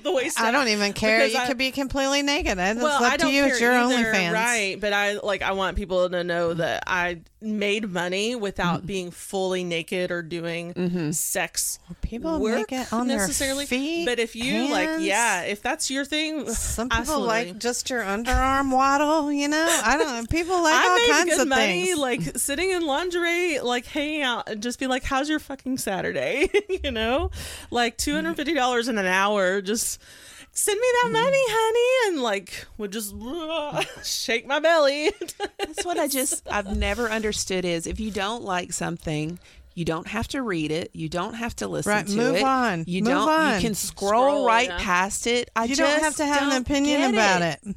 [0.03, 0.39] the waist.
[0.39, 1.25] I don't even care.
[1.25, 2.57] You I- could be completely naked.
[2.59, 3.45] It's Well, up I don't to you.
[3.45, 4.33] It's your either, OnlyFans.
[4.33, 4.77] right?
[4.79, 8.41] But I like I want people to know that I made money Mm-hmm.
[8.41, 11.79] without being fully naked or doing sex.
[12.01, 16.05] People work make it on their feet, but if you like, yeah, if that's your
[16.05, 17.27] thing, Some people absolutely.
[17.27, 19.65] like just your underarm waddle, you know.
[19.83, 20.29] I don't.
[20.29, 21.97] People like all made kinds good of money, things.
[21.99, 26.49] like sitting in lingerie, like hanging out, and just be like, "How's your fucking Saturday?"
[26.83, 27.31] you know,
[27.71, 29.61] like two hundred fifty dollars in an hour.
[29.61, 29.99] Just
[30.51, 33.15] send me that money, honey, and like would just
[34.03, 35.11] shake my belly.
[35.57, 39.39] That's what I just I've never understood is if you don't like something,
[39.73, 40.91] you don't have to read it.
[40.93, 42.43] You don't have to listen Right, to move it.
[42.43, 42.83] on.
[42.87, 43.29] You Move don't.
[43.29, 43.55] on.
[43.55, 44.77] You can scroll, Scroll, right yeah.
[44.79, 45.49] past it.
[45.55, 47.75] I you just don't have to have an opinion about it.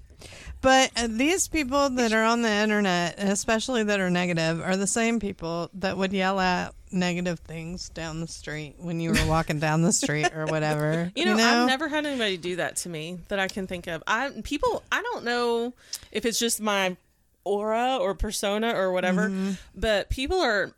[0.60, 4.86] But uh, these people that are on the internet, especially that are negative, are the
[4.86, 9.58] same people that would yell at negative things down the street when you were walking
[9.58, 11.10] down the street or whatever.
[11.16, 14.02] You know, I've never had anybody do that to me that I can think of.
[14.06, 15.74] I people, I don't know
[16.12, 16.96] if it's just my
[17.44, 19.52] aura or persona or whatever, Mm-hmm.
[19.74, 20.72] but people are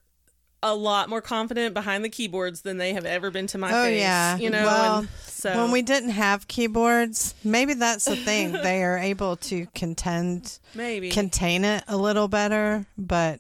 [0.63, 3.85] a lot more confident behind the keyboards than they have ever been to my Oh
[3.85, 4.01] face.
[4.01, 4.37] yeah.
[4.37, 4.65] you know.
[4.65, 8.51] well, so when we didn't have keyboards, maybe that's the thing.
[8.63, 12.87] they are able to contend, maybe contain it a little better.
[12.99, 13.39] But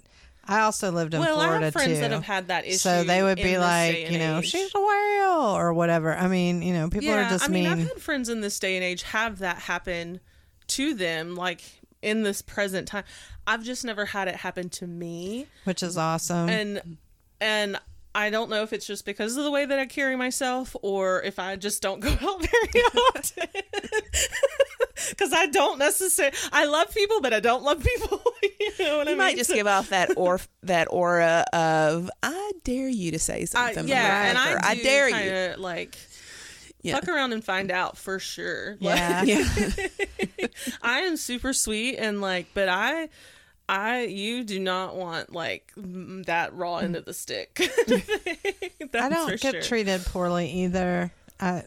[0.49, 2.01] I also lived in well, Florida I have friends too.
[2.01, 2.77] that have had that issue.
[2.77, 4.51] so they would be like, you know, age.
[4.51, 6.15] she's a whale or whatever.
[6.15, 7.73] I mean, you know, people yeah, are just I mean, mean.
[7.73, 10.21] I've had friends in this day and age have that happen
[10.69, 11.63] to them, like
[12.03, 13.05] in this present time.
[13.47, 15.47] I've just never had it happen to me.
[15.65, 16.49] which is awesome.
[16.49, 16.99] and
[17.41, 17.79] and
[18.17, 21.23] I don't know if it's just because of the way that I carry myself or
[21.23, 22.83] if I just don't go out very
[23.15, 23.49] often.
[25.11, 28.21] Because I don't necessarily, I love people, but I don't love people.
[28.43, 29.19] you know what I You mean?
[29.19, 33.45] might just give off that or that aura of I dare you to say I,
[33.45, 33.87] something.
[33.89, 35.15] yeah, and or, I, I dare you.
[35.15, 35.97] kinda, Like,
[36.83, 36.95] Yeah.
[36.99, 38.77] fuck around and find out for sure.
[38.81, 39.23] yeah.
[39.23, 39.45] Yeah.
[40.83, 43.09] I am super sweet and like, but I,
[43.69, 47.59] I, you do not want like that raw end of the stick.
[48.95, 49.63] I don't get sure.
[49.63, 51.11] treated poorly either.
[51.41, 51.65] I,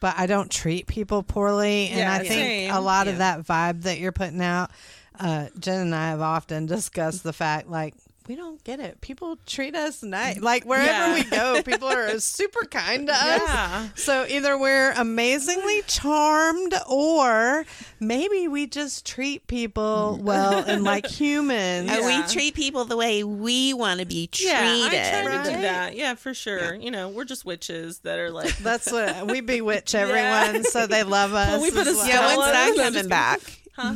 [0.00, 2.70] but I don't treat people poorly, and Yeah, I think same.
[2.72, 3.12] a lot Yeah.
[3.12, 4.70] of that vibe that you're putting out.
[5.18, 7.94] Uh, Jen and I have often discussed the fact, like
[8.28, 9.00] we don't get it.
[9.00, 11.14] People treat us nice, like wherever Yeah.
[11.14, 13.40] we go, people are super kind to us.
[13.46, 13.88] Yeah.
[13.96, 17.64] So either we're amazingly charmed, or
[17.98, 20.22] maybe we just treat people mm.
[20.24, 21.90] well and like humans.
[21.90, 22.22] And Yeah.
[22.22, 24.52] we treat people the way we want to be treated.
[24.52, 25.96] Yeah, I try to do that.
[25.96, 26.74] Yeah, for sure.
[26.74, 28.56] You know, we're just witches that are like.
[28.58, 31.60] That's what we bewitch everyone, so they love us.
[31.60, 32.08] we put as a well.
[32.08, 33.40] Yeah, when's Stella, that no, coming back?
[33.74, 33.94] Huh?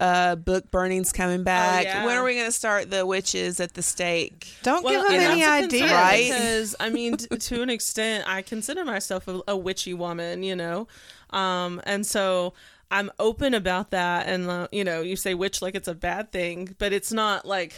[0.00, 1.84] Uh, book burning's coming back.
[1.84, 2.04] yeah.
[2.06, 4.46] When are we going to start the witches at the stake?
[4.62, 5.90] Don't Well, give them any that's ideas.
[5.90, 6.24] Right?
[6.30, 10.42] Because I mean, t- to an extent, I consider myself a, a witchy woman.
[10.44, 10.86] You know,
[11.30, 12.54] um, and so
[12.90, 14.28] I'm open about that.
[14.28, 17.44] And uh, you know, you say witch like it's a bad thing, but it's not
[17.44, 17.74] like.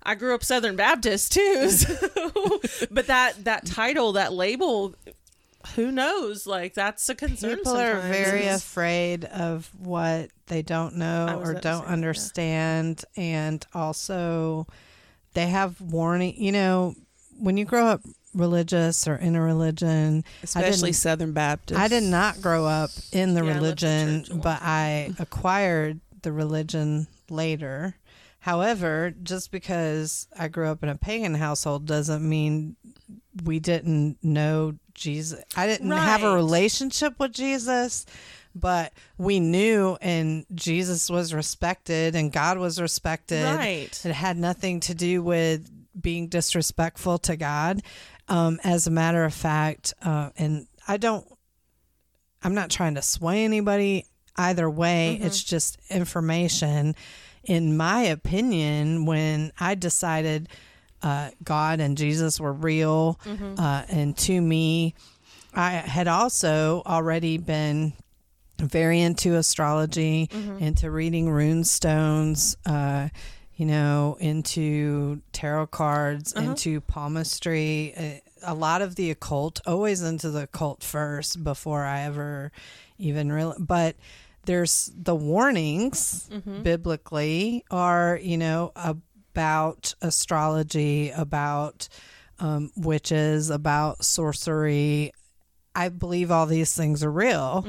[0.00, 2.60] I grew up Southern Baptist too, so,
[2.90, 4.94] but that that title, that label,
[5.78, 6.44] who knows?
[6.46, 7.56] Like that's a concern.
[7.58, 11.92] People are very It's- afraid of what they don't know or don't say that, yeah.
[11.92, 14.66] understand, and also
[15.34, 16.34] they have warning.
[16.36, 16.94] You know,
[17.38, 18.02] when you grow up
[18.34, 21.78] religious or in a religion, Especially Southern Baptist.
[21.80, 26.00] I did not grow up in the Yeah, I the religion, church but I acquired
[26.22, 27.94] the religion later.
[28.40, 32.76] However, just because I grew up in a pagan household doesn't mean
[33.44, 35.42] we didn't know Jesus.
[35.56, 38.04] I didn't have a relationship with Jesus,
[38.54, 43.44] but we knew and Jesus was respected and God was respected.
[43.44, 44.04] Right.
[44.04, 45.70] It had nothing to do with
[46.00, 47.82] being disrespectful to God.
[48.28, 51.26] Um, as a matter of fact, uh, and I don't,
[52.42, 54.06] I'm not trying to sway anybody
[54.36, 55.18] either way.
[55.20, 56.94] It's just information.
[57.42, 60.48] In my opinion, when I decided
[61.02, 63.18] uh, God and Jesus were real,
[63.58, 64.94] uh, and to me,
[65.54, 67.92] I had also already been
[68.60, 70.28] very into astrology,
[70.60, 73.08] into reading rune stones, uh,
[73.56, 80.30] you know, into tarot cards, into palmistry, uh, a lot of the occult, always into
[80.30, 82.52] the occult first before I ever
[82.98, 83.96] even really, But
[84.44, 86.28] there's the warnings
[86.62, 88.72] biblically are, you know,
[89.38, 91.88] about astrology, about
[92.40, 95.12] um, witches, about sorcery.
[95.76, 97.64] I believe all these things are real.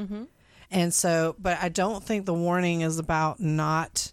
[0.72, 4.12] And so, but I don't think the warning is about not,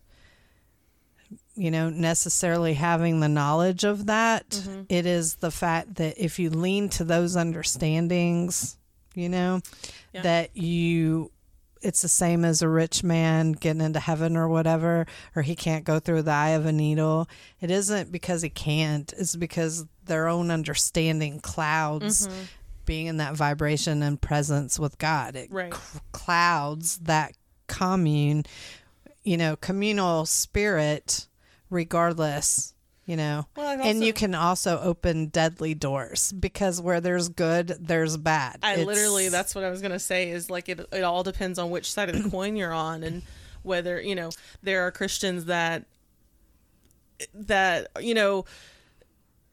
[1.55, 4.61] you know, necessarily having the knowledge of that.
[4.87, 8.77] It is the fact that if you lean to those understandings,
[9.15, 9.61] you know,
[10.13, 10.21] Yeah.
[10.21, 11.31] that you,
[11.81, 15.05] it's the same as a rich man getting into heaven or whatever,
[15.35, 17.27] or he can't go through the eye of a needle.
[17.61, 22.43] It isn't because he can't, it's because their own understanding clouds mm-hmm.
[22.85, 25.35] being in that vibration and presence with God.
[25.35, 25.73] It Right.
[25.73, 27.33] c- clouds that
[27.67, 28.45] commune,
[29.23, 31.27] you know, communal spirit,
[31.69, 32.73] regardless,
[33.07, 33.47] you know.
[33.55, 38.59] Well, I've and you can also open deadly doors because where there's good, there's bad.
[38.61, 41.57] I It's- literally that's what I was gonna say is like it it all depends
[41.57, 43.23] on which side of the coin you're on and
[43.63, 44.29] whether you know
[44.61, 45.85] there are Christians that
[47.33, 48.45] that you know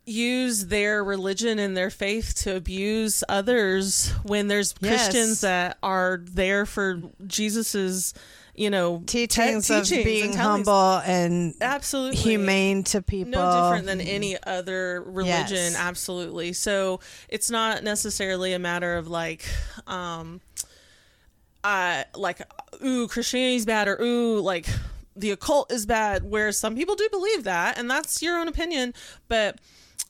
[0.07, 5.05] use their religion and their faith to abuse others when there's Yes.
[5.09, 8.13] Christians that are there for Jesus's
[8.55, 13.31] you know te- teachings, of being and humble and absolutely humane to people.
[13.31, 15.77] no different than any other religion Yes.
[15.77, 19.45] absolutely so it's not necessarily a matter of like
[19.89, 20.41] um
[21.65, 22.41] uh like
[22.85, 24.67] ooh christianity's bad or ooh like
[25.17, 28.93] the occult is bad where some people do believe that and that's your own opinion
[29.29, 29.59] but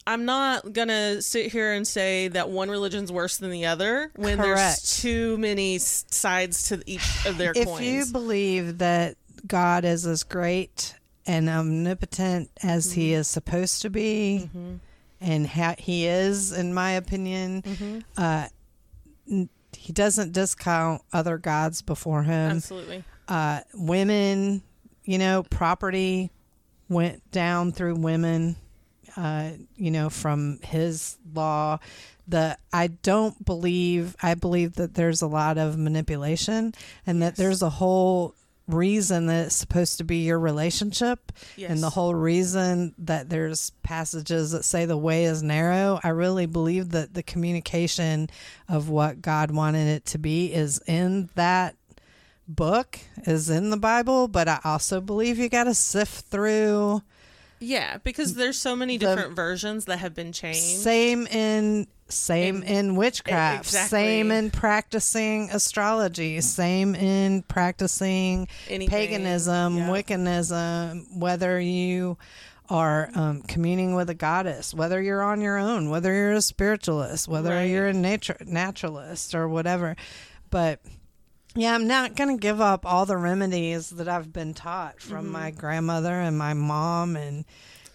[0.07, 4.37] I'm not gonna sit here and say that one religion's worse than the other when
[4.37, 4.57] Correct.
[4.57, 7.85] there's too many sides to each of their if coins.
[7.87, 9.17] you believe that
[9.47, 10.95] God is as great
[11.27, 13.21] and omnipotent as he Mm-hmm.
[13.21, 14.51] is supposed to be,
[15.23, 17.99] and ha- he is, in my opinion, Mm-hmm.
[18.19, 18.49] uh,
[19.31, 22.53] n- he doesn't discount other gods before him.
[22.57, 23.05] Absolutely.
[23.27, 24.63] Uh, women,
[25.05, 26.31] you know, property
[26.91, 28.57] went down through women.
[29.17, 31.79] Uh, you know, from his law,
[32.27, 36.75] the I don't believe I believe that there's a lot of manipulation
[37.07, 38.35] and that there's a whole
[38.67, 41.31] reason that it's supposed to be your relationship
[41.71, 46.01] and the whole reason that there's passages that say the way is narrow.
[46.03, 48.31] I really believe that the communication
[48.69, 51.77] of what god wanted it to be is in that
[52.49, 57.01] book is in the bible but i also believe you got to sift through
[57.65, 60.61] Yeah, because there's so many The- different versions that have been changed.
[60.83, 63.99] same in same in, witchcraft exactly.
[63.99, 69.89] same in practicing astrology same in practicing Anything, paganism yeah.
[69.91, 72.19] wiccanism whether you
[72.69, 77.27] are um, communing with a goddess whether you're on your own whether you're a spiritualist
[77.27, 77.65] whether Right.
[77.65, 79.97] you're a nature naturalist or whatever
[80.51, 80.81] but
[81.55, 85.25] yeah, I'm not going to give up all the remedies that I've been taught from
[85.25, 85.33] Mm-hmm.
[85.33, 87.45] my grandmother and my mom and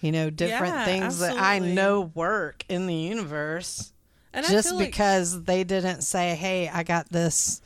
[0.01, 3.91] you know different Yeah, things that I know work in the universe
[4.33, 7.61] And just like because they didn't say, "Hey, I got this,"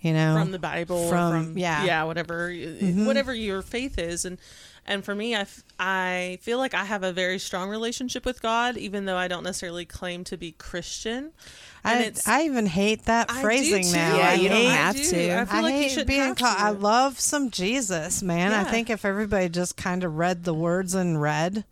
[0.00, 1.78] you know, from the Bible, from- from yeah.
[1.78, 1.86] Mm-hmm.
[1.86, 2.52] yeah, whatever,
[3.06, 4.38] whatever your faith is, and
[4.84, 8.42] and for me, I, f- I feel like I have a very strong relationship with
[8.42, 11.30] God, even though I don't necessarily claim to be Christian.
[11.84, 13.96] And I, I even hate that phrasing too.
[13.96, 14.16] now.
[14.16, 15.02] Yeah, I you don't have do.
[15.02, 15.40] to.
[15.40, 16.56] I feel I like hate should being called.
[16.58, 18.52] I love some Jesus, man.
[18.52, 21.64] I think if everybody just kind of read the words in red,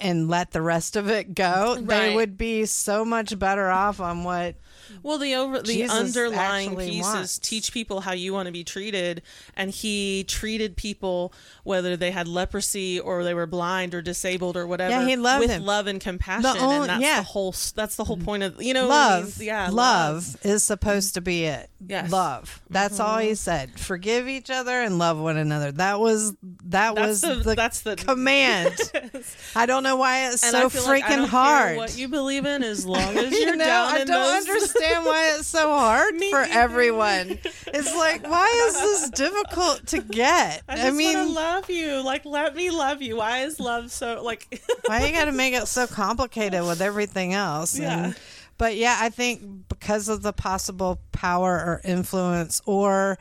[0.00, 4.24] and let the rest of it go, they would be so much better off on
[4.24, 4.56] what
[5.02, 7.38] Well, the over the Jesus underlying pieces wants.
[7.38, 9.22] teach people how you want to be treated,
[9.56, 11.32] and he treated people
[11.64, 14.90] whether they had leprosy or they were blind or disabled or whatever.
[14.90, 15.64] Yeah, he loved with him.
[15.64, 17.18] love and compassion, only- and that's yeah.
[17.18, 17.54] the whole.
[17.74, 19.24] That's the whole point of you know what I mean?
[19.24, 21.14] love, yeah, love is supposed mm-hmm.
[21.14, 21.70] to be it.
[21.86, 22.10] Yes.
[22.10, 22.62] Love.
[22.70, 23.34] That's all he mm-hmm.
[23.34, 23.78] said.
[23.78, 25.72] Forgive each other and love one another.
[25.72, 26.34] That was
[26.64, 28.76] that That's was the, the, that's the command.
[29.56, 31.76] I don't know why it's And so I feel like I freaking care hard.
[31.76, 34.48] what you believe in, as long as you you're know, down I in don't those.
[34.48, 37.38] understand why it's so hard for everyone.
[37.66, 40.62] It's like, why is this difficult to get?
[40.68, 42.02] I just mean, love you.
[42.02, 43.16] Like, let me love you.
[43.16, 44.62] Why is love so like?
[44.86, 47.78] why you got to make it so complicated with everything else?
[47.78, 48.06] Yeah.
[48.06, 48.16] And,
[48.58, 53.18] but yeah, I think because of the possible power or influence, or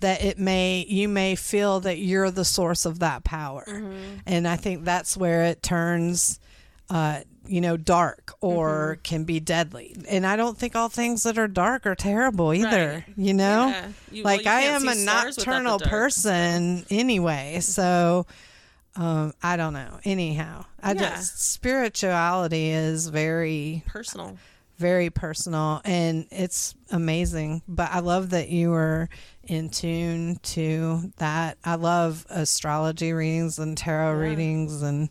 [0.00, 3.64] that it may you may feel that you're the source of that power,
[4.26, 6.40] and I think that's where it turns.
[6.90, 7.20] Uh,
[7.52, 9.94] you know, dark or can be deadly.
[10.08, 13.04] And I don't think all things that are dark are terrible either.
[13.06, 13.14] Right.
[13.16, 13.68] You know?
[13.68, 13.88] Yeah.
[14.10, 17.58] You- well, like you I am a see stars without the nocturnal person anyway.
[17.60, 18.26] So
[18.96, 20.00] um I don't know.
[20.04, 21.00] Anyhow, I Yeah.
[21.16, 24.38] just spirituality is very personal.
[24.78, 27.62] very personal and it's amazing.
[27.68, 29.08] But I love that you were
[29.44, 31.58] in tune to that.
[31.64, 34.28] I love astrology readings and tarot Yeah.
[34.28, 35.08] readings and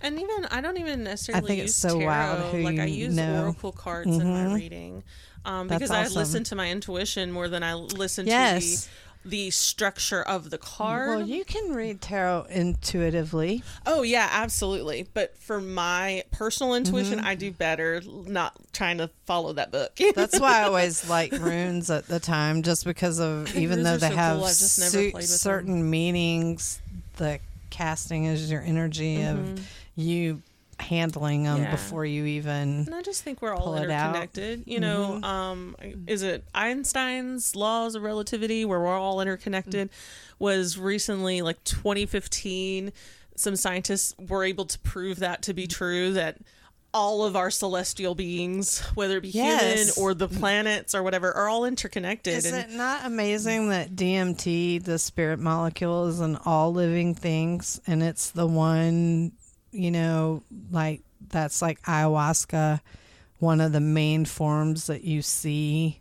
[0.00, 2.06] And even I don't even necessarily think it's use so tarot.
[2.06, 3.44] wild who like I use know.
[3.44, 4.54] oracle cards in my Mhm.
[4.54, 5.02] reading
[5.44, 8.62] um, because I listen to my intuition more than I listen Yes.
[8.64, 8.88] to the
[9.24, 11.08] the structure of the card.
[11.08, 13.62] well, you can read tarot intuitively.
[13.84, 15.06] oh yeah, absolutely.
[15.12, 17.26] But for my personal intuition, Mm-hmm.
[17.26, 19.98] I do better not trying to follow that book.
[20.14, 24.08] That's why I always liked runes at the time, just because of even though they
[24.08, 26.80] so have cool, I've just never su- certain meanings,
[27.16, 29.60] the casting is your energy of
[29.98, 30.42] you
[30.80, 31.64] handling them Mm-hmm.
[31.64, 31.70] Yeah.
[31.72, 32.84] before you even.
[32.86, 34.10] And I just think we're all Pull it out.
[34.10, 34.62] interconnected.
[34.66, 35.24] You know, Mm-hmm.
[35.24, 35.76] um,
[36.06, 39.90] is it Einstein's laws of relativity where we're all interconnected?
[40.38, 42.92] Was recently like 2015.
[43.34, 46.12] Some scientists were able to prove that to be true.
[46.12, 46.36] That
[46.94, 49.94] all of our celestial beings, whether it be Yes.
[49.94, 52.34] human or the planets or whatever, are all interconnected.
[52.34, 57.80] Is and it not amazing that DMT, the spirit molecule, is in all living things,
[57.86, 59.32] and it's the one,
[59.78, 61.00] you know, like
[61.30, 62.80] that's like ayahuasca,
[63.38, 66.00] one of the main forms that you see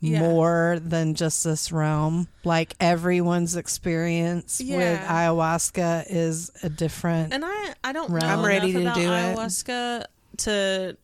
[0.00, 0.20] Yeah.
[0.20, 2.28] more than just this realm.
[2.44, 7.32] Like everyone's experience with ayahuasca is a different.
[7.32, 9.06] and I I don't know I'm ready to about do it.
[9.06, 10.04] ayahuasca
[10.38, 10.96] to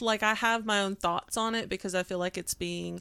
[0.00, 3.00] like I have my own thoughts on it because I feel like it's being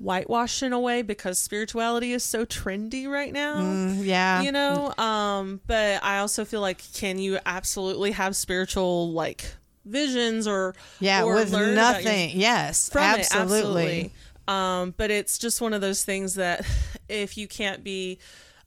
[0.00, 3.56] whitewashed in a way because spirituality is so trendy right now.
[3.56, 9.12] Mm, yeah, You know, um, but I also feel like can you absolutely have spiritual
[9.12, 9.44] like
[9.84, 12.30] visions or yeah, or with learn about your- nothing.
[12.34, 13.42] yes, from it, absolutely.
[14.06, 14.12] absolutely.
[14.48, 16.66] Um, but it's just one of those things that
[17.08, 18.18] if you can't be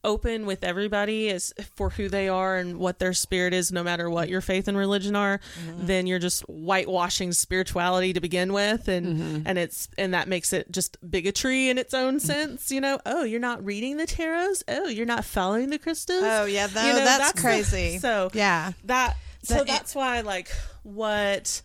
[0.04, 4.10] open with everybody as for who they are and what their spirit is, no matter
[4.10, 5.86] what your faith and religion are, Mm-hmm.
[5.88, 9.42] then you're just whitewashing spirituality to begin with, and Mm-hmm.
[9.48, 12.72] and it's and that makes it just bigotry in its own sense.
[12.72, 14.64] You know, oh, you're not reading the tarots.
[14.68, 16.24] Oh, you're not following the crystals.
[16.24, 17.98] Oh yeah, no, You know, that's, the- crazy.
[18.00, 20.50] so yeah, that so The- that's why like
[20.84, 21.62] what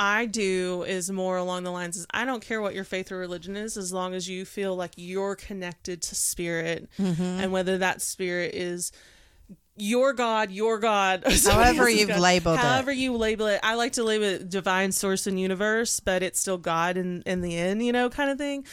[0.00, 3.18] I do is more along the lines is I don't care what your faith or
[3.18, 7.22] religion is as long as you feel like you're connected to spirit Mm-hmm.
[7.22, 8.92] and whether that spirit is
[9.80, 12.18] your God, your God, However you've God.
[12.20, 12.62] labeled it.
[12.62, 13.60] however you label it.
[13.62, 17.42] I like to label it divine source and universe, but it's still God in in
[17.42, 18.64] the end, you know, kind of thing.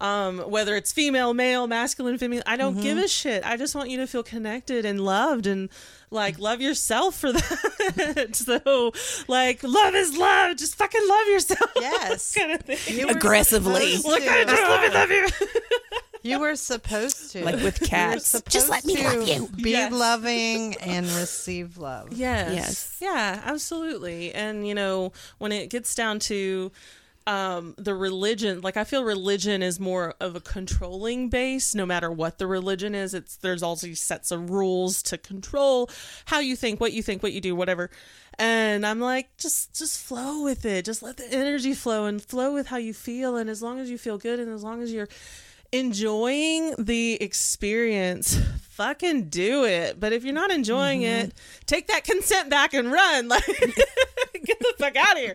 [0.00, 3.04] Um, whether it's female, male, masculine, female, I don't give Mm-hmm.
[3.04, 3.42] a shit.
[3.46, 5.68] I just want you to feel connected and loved and
[6.10, 8.30] like love yourself for that.
[8.34, 8.92] so
[9.28, 10.56] like love is love.
[10.56, 11.70] Just fucking love yourself.
[11.76, 12.34] Yes.
[12.36, 12.96] kind of thing.
[12.98, 13.96] You Aggressively.
[13.98, 15.48] Look, I just love you, love you.
[16.22, 17.42] You were supposed to.
[17.44, 18.38] Like with cats.
[18.48, 19.48] Just let me supposed love you.
[19.62, 19.90] Be Yes.
[19.92, 22.12] loving and receive love.
[22.12, 22.52] Yes.
[22.54, 22.96] Yes.
[23.00, 24.34] Yeah, absolutely.
[24.34, 26.70] And you know, when it gets down to
[27.26, 32.10] um the religion, like I feel religion is more of a controlling base no matter
[32.10, 33.14] what the religion is.
[33.14, 35.90] It's there's all these sets of rules to control
[36.26, 37.90] how you think, what you think, what you do, whatever.
[38.38, 40.84] And I'm like, just just flow with it.
[40.86, 43.90] Just let the energy flow and flow with how you feel and as long as
[43.90, 45.08] you feel good and as long as you're
[45.72, 48.38] enjoying the experience,
[48.70, 49.98] fucking do it.
[50.00, 51.26] But if you're not enjoying Mm-hmm.
[51.28, 51.34] it,
[51.66, 53.28] take that consent back and run.
[54.32, 55.34] Like, get the fuck out of here.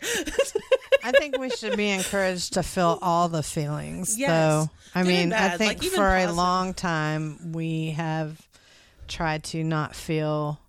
[1.03, 4.29] I think we should be encouraged to feel all the feelings, Yes.
[4.29, 4.69] though.
[4.95, 8.41] I Good mean, I think like, for a long time we have
[9.07, 10.59] tried to not feel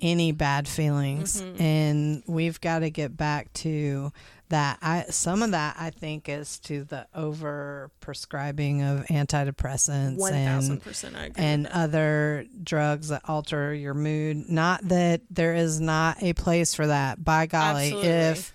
[0.00, 1.62] any bad feelings Mm-hmm.
[1.62, 4.10] and we've got to get back to
[4.50, 10.34] that i some of that i think is to the over prescribing of antidepressants One
[10.34, 11.42] and thousand percent, I agree.
[11.44, 14.48] and other drugs that alter your mood.
[14.48, 17.24] Not that there is not a place for that.
[17.24, 18.08] By golly, Absolutely.
[18.10, 18.52] if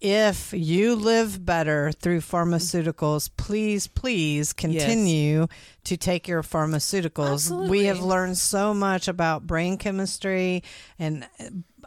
[0.00, 5.46] if you live better through pharmaceuticals, please, please continue
[5.84, 7.68] to take your pharmaceuticals.
[7.68, 10.62] We have learned so much about brain chemistry,
[10.98, 11.26] and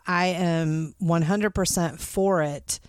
[0.08, 2.80] I am 100% for it.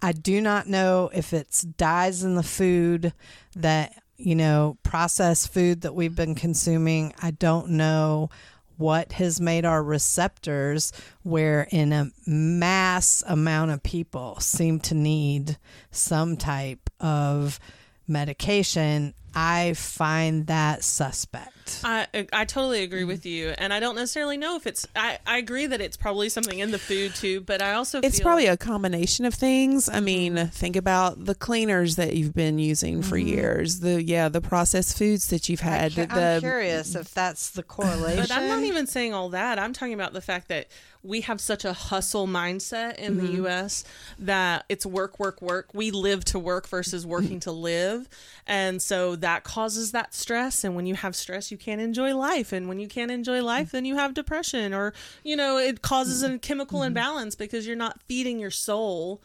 [0.00, 3.12] I do not know if it's dyes in the food
[3.56, 7.12] that, you know, processed food that we've been consuming.
[7.20, 8.30] I don't know
[8.76, 10.92] what has made our receptors
[11.24, 15.58] where in a mass amount of people seem to need
[15.90, 17.58] some type of
[18.06, 19.14] medication.
[19.34, 21.57] I find that suspect.
[21.84, 24.86] I I totally agree with you, and I don't necessarily know if it's.
[24.94, 28.18] I, I agree that it's probably something in the food too, but I also It's
[28.18, 29.88] feel, probably a combination of things.
[29.88, 30.04] I mm-hmm.
[30.04, 33.28] mean, think about the cleaners that you've been using for mm-hmm.
[33.28, 33.80] years.
[33.80, 35.98] The yeah, the processed foods that you've had.
[35.98, 38.20] I the, am curious if that's the correlation.
[38.20, 39.58] But I'm not even saying all that.
[39.58, 40.68] I'm talking about the fact that
[41.02, 43.46] we have such a hustle mindset in the mm-hmm.
[43.46, 43.84] US
[44.18, 45.72] that it's work, work, work.
[45.72, 48.08] We live to work versus working to live.
[48.46, 50.64] And so that causes that stress.
[50.64, 52.52] And when you have stress, you can't enjoy life.
[52.52, 56.22] And when you can't enjoy life, then you have depression or, you know, it causes
[56.22, 56.88] a chemical mm-hmm.
[56.88, 59.20] imbalance because you're not feeding your soul.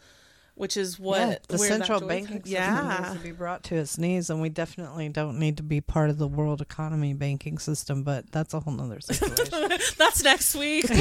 [0.56, 3.74] Which is what Yeah, the central joy banking system yeah, needs to be brought to
[3.74, 7.58] its knees, and we definitely don't need to be part of the world economy banking
[7.58, 8.04] system.
[8.04, 9.46] But that's a whole nother situation.
[9.98, 10.88] that's next week.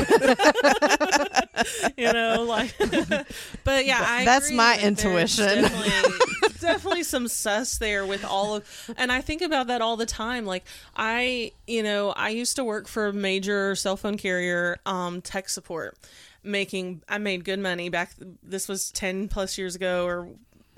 [1.97, 2.75] you know, like,
[3.63, 5.61] but yeah, I That's agree my that intuition.
[5.61, 10.05] Definitely, definitely some sus there with all of, and I think about that all the
[10.05, 10.45] time.
[10.45, 10.65] Like,
[10.95, 15.49] I, you know, I used to work for a major cell phone carrier, um, tech
[15.49, 15.97] support,
[16.43, 17.03] making.
[17.07, 18.11] I made good money back.
[18.41, 20.29] This was ten plus years ago, or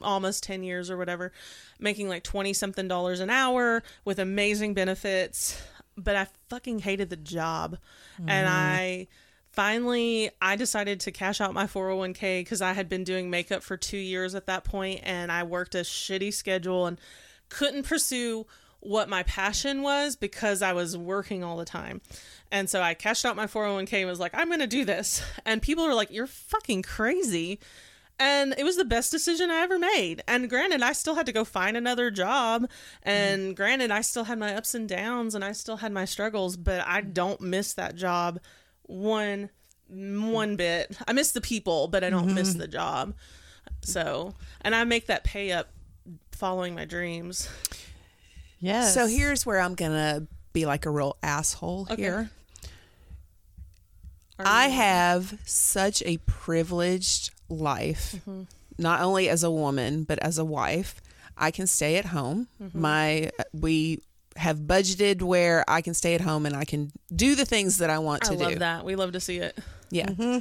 [0.01, 1.31] almost 10 years or whatever
[1.79, 5.61] making like 20 something dollars an hour with amazing benefits
[5.97, 7.77] but i fucking hated the job
[8.19, 8.55] and mm-hmm.
[8.55, 9.07] i
[9.51, 13.77] finally i decided to cash out my 401k because i had been doing makeup for
[13.77, 16.99] two years at that point and i worked a shitty schedule and
[17.49, 18.45] couldn't pursue
[18.85, 22.01] what my passion was because i was working all the time
[22.51, 25.61] and so i cashed out my 401k and was like i'm gonna do this and
[25.61, 27.59] people were like you're fucking crazy
[28.17, 30.23] and it was the best decision I ever made.
[30.27, 32.69] And granted, I still had to go find another job.
[33.03, 33.53] And mm-hmm.
[33.53, 36.81] granted, I still had my ups and downs and I still had my struggles, but
[36.87, 37.11] I mm-hmm.
[37.11, 38.39] don't miss that job
[38.83, 39.49] one
[39.87, 40.55] one mm-hmm.
[40.55, 40.97] bit.
[41.07, 43.13] I miss the people, but I don't miss the job.
[43.81, 45.69] So, and I make that pay up
[46.31, 47.49] following my dreams.
[48.65, 48.93] Yes.
[48.93, 52.01] So here's where I'm gonna be like a real asshole Okay.
[52.01, 52.29] here.
[54.39, 58.43] Are I have such a privileged life, Mm-hmm.
[58.77, 61.01] not only as a woman but as a wife.
[61.37, 62.47] I can stay at home.
[62.61, 62.79] Mm-hmm.
[62.81, 64.01] My we
[64.37, 67.89] have budgeted where I can stay at home and I can do the things that
[67.89, 68.41] I want to do.
[68.41, 68.59] I love do.
[68.59, 68.85] that.
[68.85, 69.57] We love to see it.
[69.91, 70.07] Yeah.
[70.07, 70.39] Mm-hmm.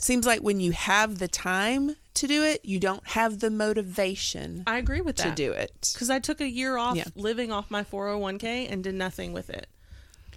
[0.00, 4.64] Seems like when you have the time to do it, you don't have the motivation
[4.66, 5.28] I agree with that.
[5.28, 5.90] to do it.
[5.94, 7.04] because I took a year off Yeah.
[7.14, 9.66] living off my 401k and did nothing with it.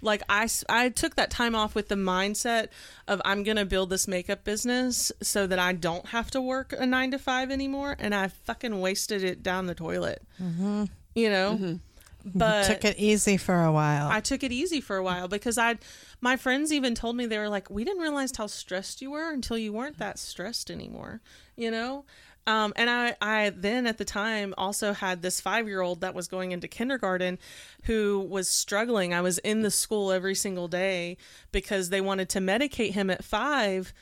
[0.02, 2.68] Like I, I took that time off with the mindset
[3.08, 6.84] of I'm gonna build this makeup business so that I don't have to work a
[6.84, 10.20] nine to five anymore, and I fucking wasted it down the toilet.
[10.42, 10.84] Mm-hmm.
[11.14, 11.78] You know,
[12.24, 14.08] but took it easy for a while.
[14.08, 15.78] I took it easy for a while because I,
[16.20, 19.30] my friends even told me they were like, we didn't realize how stressed you were
[19.30, 21.20] until you weren't that stressed anymore,
[21.56, 22.04] you know.
[22.46, 26.14] Um, and I, I then at the time also had this five year old that
[26.14, 27.38] was going into kindergarten
[27.84, 29.14] who was struggling.
[29.14, 31.16] I was in the school every single day
[31.52, 33.94] because they wanted to medicate him at five.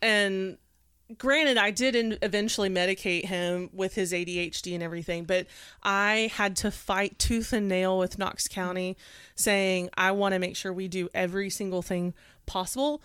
[0.00, 0.56] And
[1.18, 5.46] granted i did in- eventually medicate him with his adhd and everything but
[5.82, 8.96] i had to fight tooth and nail with knox county
[9.34, 12.14] saying i want to make sure we do every single thing
[12.46, 13.02] possible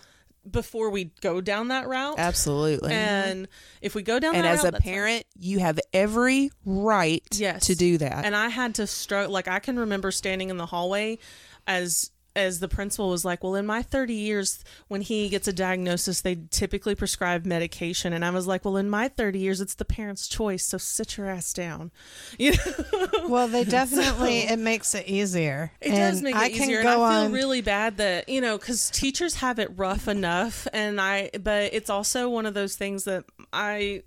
[0.50, 2.90] before we go down that route Absolutely.
[2.92, 3.46] and
[3.82, 4.92] if we go down and that as route, a that's fine.
[4.94, 7.66] parent, you have every right Yes.
[7.66, 8.24] to do that.
[8.24, 11.18] and i had to struggle like i can remember standing in the hallway
[11.66, 12.10] as
[12.40, 16.20] as the principal was like well in my 30 years when he gets a diagnosis
[16.20, 19.84] they typically prescribe medication and i was like well in my 30 years it's the
[19.84, 21.90] parent's choice so sit your ass down
[22.38, 25.72] you know well, they definitely it makes it easier.
[25.80, 27.32] it does make it I can easier go and i feel on.
[27.32, 31.90] really bad that you know because teachers have it rough enough and i but it's
[31.90, 34.02] also one of those things that i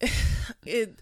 [0.66, 0.98] it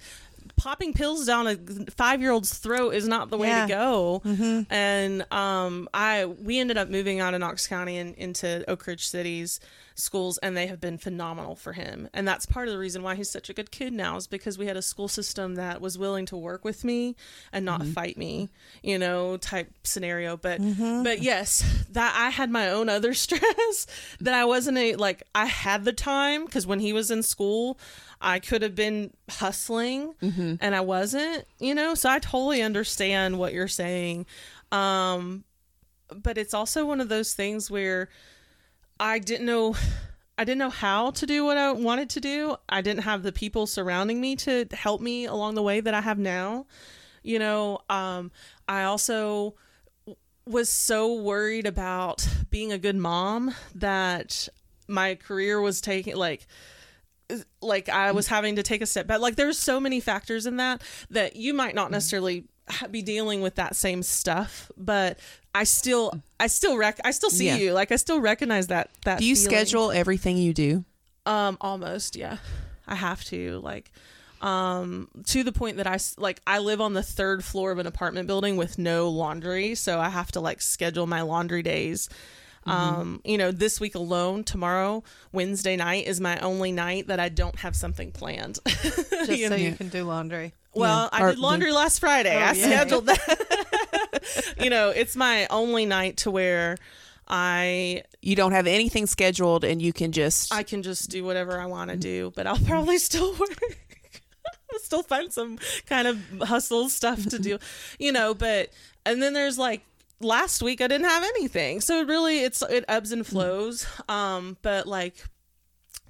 [0.57, 1.57] popping pills down a
[1.91, 3.67] five year old's throat is not the way Yeah.
[3.67, 4.23] to go.
[4.25, 4.73] Mm-hmm.
[4.73, 9.07] And um, I we ended up moving out of Knox County and into Oak Ridge
[9.07, 9.61] City's
[9.97, 12.09] schools, and they have been phenomenal for him.
[12.13, 14.59] And that's part of the reason why he's such a good kid now is because
[14.59, 17.17] we had a school system that was willing to work with me
[17.53, 17.93] and not mm-hmm.
[17.93, 18.51] fight me,
[18.83, 20.37] you know, type scenario.
[20.37, 21.03] But mm-hmm.
[21.03, 23.87] but yes, that I had my own other stress
[24.21, 27.79] that I wasn't a like I had the time because when he was in school.
[28.19, 30.55] I could have been hustling mm-hmm.
[30.63, 34.25] and I wasn't, you know, so I totally understand what you're saying.
[34.73, 35.45] Um,
[36.09, 38.09] but it's also one of those things where
[38.99, 39.75] I didn't know
[40.39, 42.57] I didn't know how to do what I wanted to do.
[42.69, 46.03] I didn't have the people surrounding me to help me along the way that I
[46.03, 46.67] have now.
[47.23, 48.31] You know, um,
[48.69, 49.55] I also
[50.47, 54.49] was so worried about being a good mom that
[54.87, 56.47] my career was taking like
[57.61, 59.21] like I was having to take a step back.
[59.21, 62.47] Like there's so many factors in that that you might not necessarily ha-
[62.91, 65.19] be dealing with that same stuff, but
[65.55, 67.57] I still I still rec I still see Yeah.
[67.57, 67.73] you.
[67.73, 69.51] Like I still recognize that that Do you feeling.
[69.51, 70.85] schedule everything you do?
[71.25, 72.39] Um almost, yeah.
[72.87, 73.91] I have to like
[74.43, 77.87] um to the point that I like I live on the third floor of an
[77.87, 82.09] apartment building with no laundry, so I have to like schedule my laundry days.
[82.67, 87.29] Um, you know, this week alone, tomorrow, Wednesday night is my only night that I
[87.29, 88.59] don't have something planned.
[88.67, 89.57] Just so know?
[89.57, 90.53] you can do laundry.
[90.75, 91.19] Well, Yeah.
[91.27, 92.35] I did laundry last Friday.
[92.35, 92.63] Oh, I yay.
[92.63, 94.55] scheduled that.
[94.61, 96.77] you know, it's my only night to where
[97.29, 100.53] I You don't have anything scheduled, and you can just.
[100.53, 103.59] I can just do whatever I want to do, but I'll probably still work.
[104.73, 107.59] I'll still find some kind of hustle stuff to do,
[107.99, 108.71] you know, but
[109.05, 109.83] and then there's like
[110.21, 111.81] last week I didn't have anything.
[111.81, 113.27] So really it's it ebbs and mm.
[113.27, 113.87] flows.
[114.09, 115.25] Um but like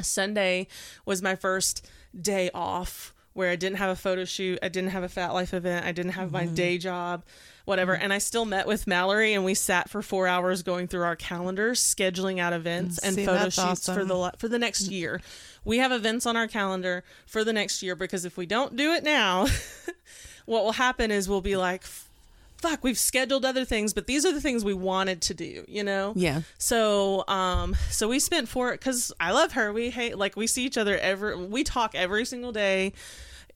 [0.00, 0.66] Sunday
[1.04, 1.86] was my first
[2.18, 5.52] day off where I didn't have a photo shoot, I didn't have a Phat Life
[5.52, 6.54] event, I didn't have my mm-hmm.
[6.54, 7.22] day job,
[7.66, 7.94] whatever.
[7.94, 8.00] Mm.
[8.04, 11.16] And I still met with Mallory and we sat for 4 hours going through our
[11.16, 14.92] calendars, scheduling out events and See, photo shoots for the for the next mm.
[14.92, 15.20] year.
[15.64, 18.92] We have events on our calendar for the next year because if we don't do
[18.92, 19.48] it now,
[20.46, 21.82] what will happen is we'll be like
[22.68, 25.84] fuck, we've scheduled other things, but these are the things we wanted to do, you
[25.84, 26.12] know?
[26.16, 26.42] yeah.
[26.58, 29.72] So, um, so we spent four because I love her.
[29.72, 31.36] We hate like we see each other every.
[31.36, 32.92] We talk every single day.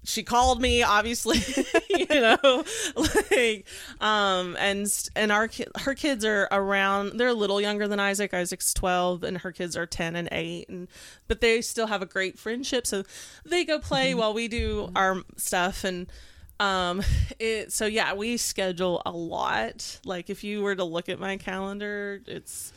[0.02, 1.40] She called me, obviously,
[1.90, 2.64] you know,
[3.30, 3.66] like,
[4.00, 5.50] um, and and our
[5.80, 7.18] her kids are around.
[7.18, 8.32] They're a little younger than Isaac.
[8.32, 10.88] Isaac's twelve, and her kids are ten and eight, and
[11.28, 12.86] but they still have a great friendship.
[12.86, 13.02] So
[13.44, 16.06] they go play while we do our stuff, and
[16.60, 17.02] um,
[17.40, 17.72] it.
[17.72, 19.98] So yeah, we schedule a lot.
[20.04, 22.72] Like if you were to look at my calendar, it's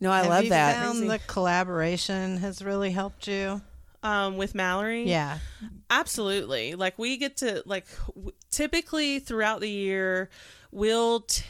[0.00, 0.82] No, I Have love you that.
[0.82, 3.62] Found the collaboration has really helped you.
[4.02, 5.04] um with Mallory.
[5.04, 5.38] Yeah.
[5.90, 6.74] Absolutely.
[6.74, 10.28] Like we get to like w- typically throughout the year
[10.74, 11.44] we'll t-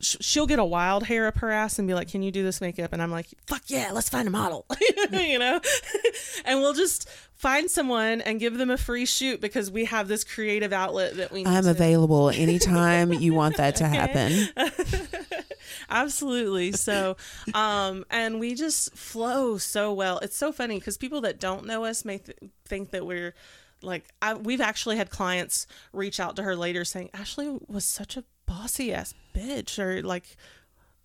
[0.00, 2.60] she'll get a wild hair up her ass and be like, "Can you do this
[2.60, 4.66] makeup?" And I'm like, "Fuck yeah, let's find a model."
[5.12, 5.60] you know?
[6.44, 10.24] and we'll just find someone and give them a free shoot because we have this
[10.24, 14.48] creative outlet that we need I'm to- available anytime you want that to happen.
[15.88, 16.72] Absolutely.
[16.72, 17.16] So,
[17.54, 20.18] um, and we just flow so well.
[20.18, 23.34] It's so funny because people that don't know us may th- think that we're
[23.82, 28.16] like, I, we've actually had clients reach out to her later saying, Ashley was such
[28.16, 30.36] a bossy ass bitch, or like,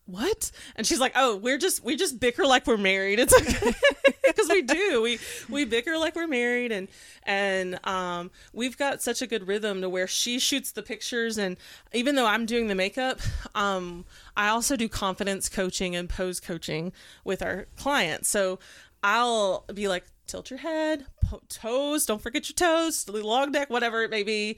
[0.06, 0.52] what?
[0.76, 3.20] And she's like, oh, we're just, we just bicker like we're married.
[3.20, 3.74] It's okay.
[4.24, 5.02] Because we do.
[5.02, 5.20] We,
[5.50, 6.72] we bicker like we're married.
[6.72, 6.88] And,
[7.24, 11.38] and, um, we've got such a good rhythm to where she shoots the pictures.
[11.38, 11.58] And
[11.92, 13.20] even though I'm doing the makeup,
[13.56, 14.06] um,
[14.38, 16.94] I also do confidence coaching and pose coaching
[17.26, 18.30] with our clients.
[18.30, 18.60] So
[19.04, 21.06] I'll be like, tilt your head,
[21.50, 24.58] toes, don't forget your toes, long neck, whatever it may be.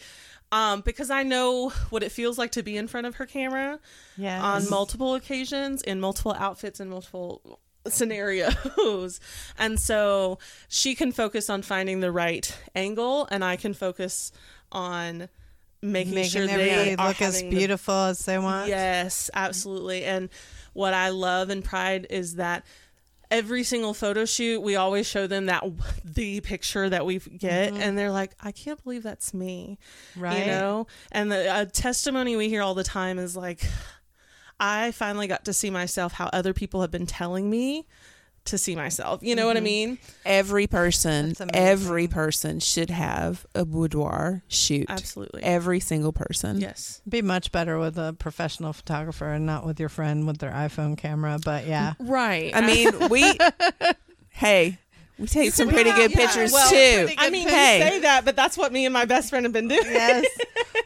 [0.53, 3.79] Um, because I know what it feels like to be in front of her camera
[4.17, 4.39] Yeah.
[4.41, 9.19] on multiple occasions in multiple outfits and multiple scenarios.
[9.57, 14.31] And so she can focus on finding the right angle and I can focus
[14.71, 15.27] on
[15.81, 18.69] making, Making sure they look as having the beautiful as they want.
[18.69, 20.05] Yes, absolutely.
[20.05, 20.29] And
[20.73, 22.63] what I love and pride is that
[23.33, 25.63] every single photo shoot, we always show them that
[26.05, 27.81] the picture that we get, mm-hmm.
[27.81, 29.79] and they're like, "I can't believe that's me,"
[30.15, 30.39] Right.
[30.39, 30.87] You know.
[31.11, 33.67] And the testimony we hear all the time is like,
[34.59, 37.87] "I finally got to see myself how other people have been telling me."
[38.47, 39.65] To see myself, you know what I mm-hmm.
[39.65, 39.97] mean?
[40.25, 44.87] Every person, every person should have a boudoir shoot.
[44.89, 45.41] Absolutely.
[45.43, 46.59] Every single person.
[46.59, 47.01] Yes.
[47.07, 50.97] Be much better with a professional photographer and not with your friend with their iPhone
[50.97, 51.39] camera.
[51.43, 52.51] But yeah, Right.
[52.53, 53.37] I mean, we,
[54.29, 54.77] hey,
[55.19, 57.05] We take some pretty good Yeah, pictures well, too.
[57.05, 57.77] pretty I mean, Hey.
[57.77, 59.83] you say that, but that's what me and my best friend have been doing.
[59.85, 60.25] Yes.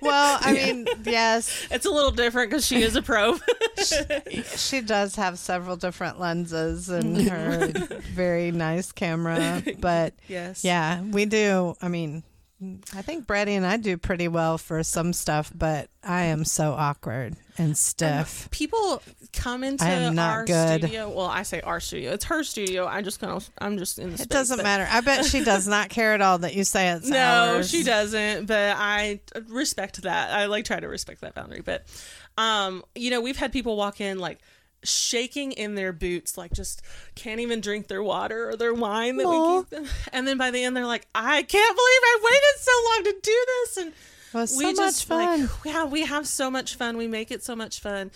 [0.01, 3.37] Well, I mean, yes, It's a little different because she is a pro.
[4.57, 7.67] she does have several different lenses in her
[8.13, 10.63] very nice camera, but yes.
[10.63, 11.75] yeah, we do.
[11.81, 12.23] I mean,
[12.59, 16.73] I think Brady and I do pretty well for some stuff, but I am so
[16.73, 18.47] awkward and stiff.
[18.49, 20.79] People come into I am not our good.
[20.81, 21.07] studio.
[21.09, 22.13] Well, I say our studio.
[22.13, 22.87] It's her studio.
[22.87, 23.47] I just kind of.
[23.59, 24.13] I'm just in the.
[24.15, 24.87] It space, doesn't but- matter.
[24.89, 27.69] I bet she does not care at all that you say it's No, ours.
[27.69, 28.47] she doesn't.
[28.47, 29.19] But I
[29.49, 30.31] respect that.
[30.31, 31.61] I like try to respect that boundary.
[31.61, 31.85] But,
[32.39, 34.39] um, you know, we've had people walk in like
[34.83, 36.81] shaking in their boots, like just
[37.15, 39.55] can't even drink their water or their wine that Aw.
[39.57, 39.85] we give them.
[40.13, 43.21] And then by the end, they're like, I can't believe I waited so long to
[43.21, 43.77] do this.
[43.77, 43.93] And
[44.49, 45.41] so we much just fun.
[45.41, 48.11] like yeah we have so much fun we make it so much fun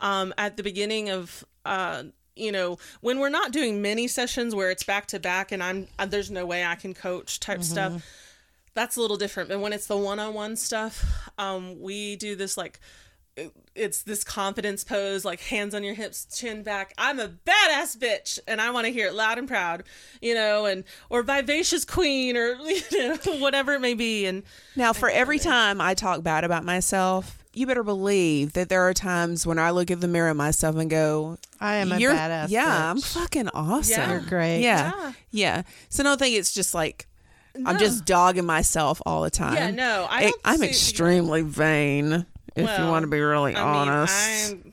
[0.00, 2.04] um at the beginning of uh
[2.36, 5.88] you know when we're not doing mini sessions where it's back to back and i'm
[5.98, 7.62] uh, there's no way i can coach type Mm-hmm.
[7.72, 8.02] stuff
[8.74, 11.04] that's a little different but when it's the one-on-one stuff
[11.36, 12.78] um we do this like
[13.74, 18.38] it's this confidence pose like hands on your hips chin back i'm a badass bitch
[18.48, 19.82] and i want to hear it loud and proud
[20.22, 24.42] you know and or vivacious queen or you know whatever it may be and
[24.74, 28.92] Now, for every time I talk bad about myself, you better believe that there are
[28.94, 32.12] times when I look at the mirror at myself and go, I am a "You're
[32.14, 32.48] badass.
[32.50, 33.98] yeah, I'm fucking awesome.
[34.00, 34.10] Yeah.
[34.12, 34.60] You're great.
[34.60, 35.12] Yeah, Yeah.
[35.30, 35.62] yeah.
[35.88, 37.06] So don't think it's just like
[37.64, 39.54] I'm just dogging myself all the time.
[39.54, 42.26] Yeah, no, I I don't I'm see- extremely vain.
[42.56, 44.72] If you want to be really I honest, mean,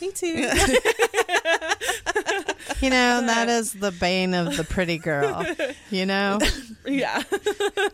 [0.00, 0.48] me too.
[2.80, 5.46] You know, that is the bane of the pretty girl.
[5.90, 6.38] You know?
[6.86, 7.22] yeah.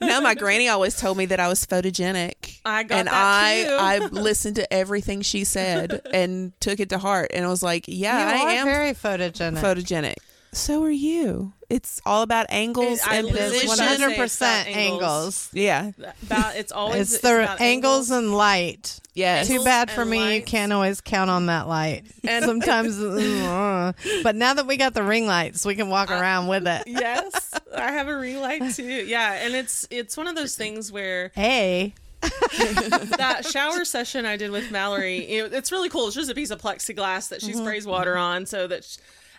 [0.00, 2.58] no, my granny always told me that I was photogenic.
[2.64, 3.76] I got and that I too.
[3.78, 7.84] I listened to everything she said and took it to heart, and I was like,
[7.86, 9.58] yeah, you I are am very photogenic.
[9.60, 10.16] photogenic.
[10.54, 11.54] So are you.
[11.70, 14.10] It's all about angles I and it literally is was position.
[14.10, 15.48] 100% say angles.
[15.54, 15.92] Yeah.
[16.24, 19.00] About it's always It's the about angles and light.
[19.14, 19.48] Yes.
[19.48, 20.36] Too bad for and me.
[20.36, 22.02] You can't always count on that light.
[22.28, 23.92] And- Sometimes, uh,
[24.22, 26.82] but now that we got the ring lights, we can walk around with it.
[26.86, 28.84] yes, I have a ring light too.
[28.84, 34.50] Yeah, and it's it's one of those things where Hey, that shower session I did
[34.50, 36.06] with Mallory, it, it's really cool.
[36.08, 38.98] It's just a piece of plexiglass that she sprays water on, so that, sh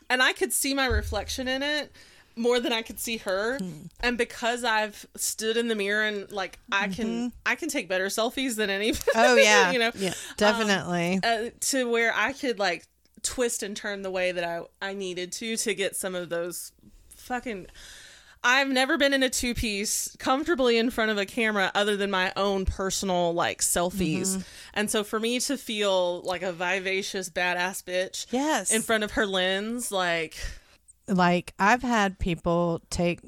[0.10, 1.92] and I could see my reflection in it
[2.36, 3.58] more than I could see her.
[3.58, 3.72] Hmm.
[4.00, 7.28] And because I've stood in the mirror and like I can, mm-hmm.
[7.46, 8.94] I can take better selfies than any.
[9.16, 9.72] Oh, yeah.
[9.72, 10.10] you know, Yeah.
[10.10, 11.20] Um, definitely.
[11.24, 12.86] uh, to where I could like
[13.22, 16.72] twist and turn the way that I I needed to to get some of those
[17.10, 17.68] fucking.
[18.44, 22.12] I've never been in a two piece comfortably in front of a camera other than
[22.12, 24.34] my own personal like selfies.
[24.34, 24.42] Mm-hmm.
[24.74, 28.74] And so for me to feel like a vivacious badass bitch yes.
[28.74, 30.36] in front of her lens, like
[31.08, 33.20] like I've had people take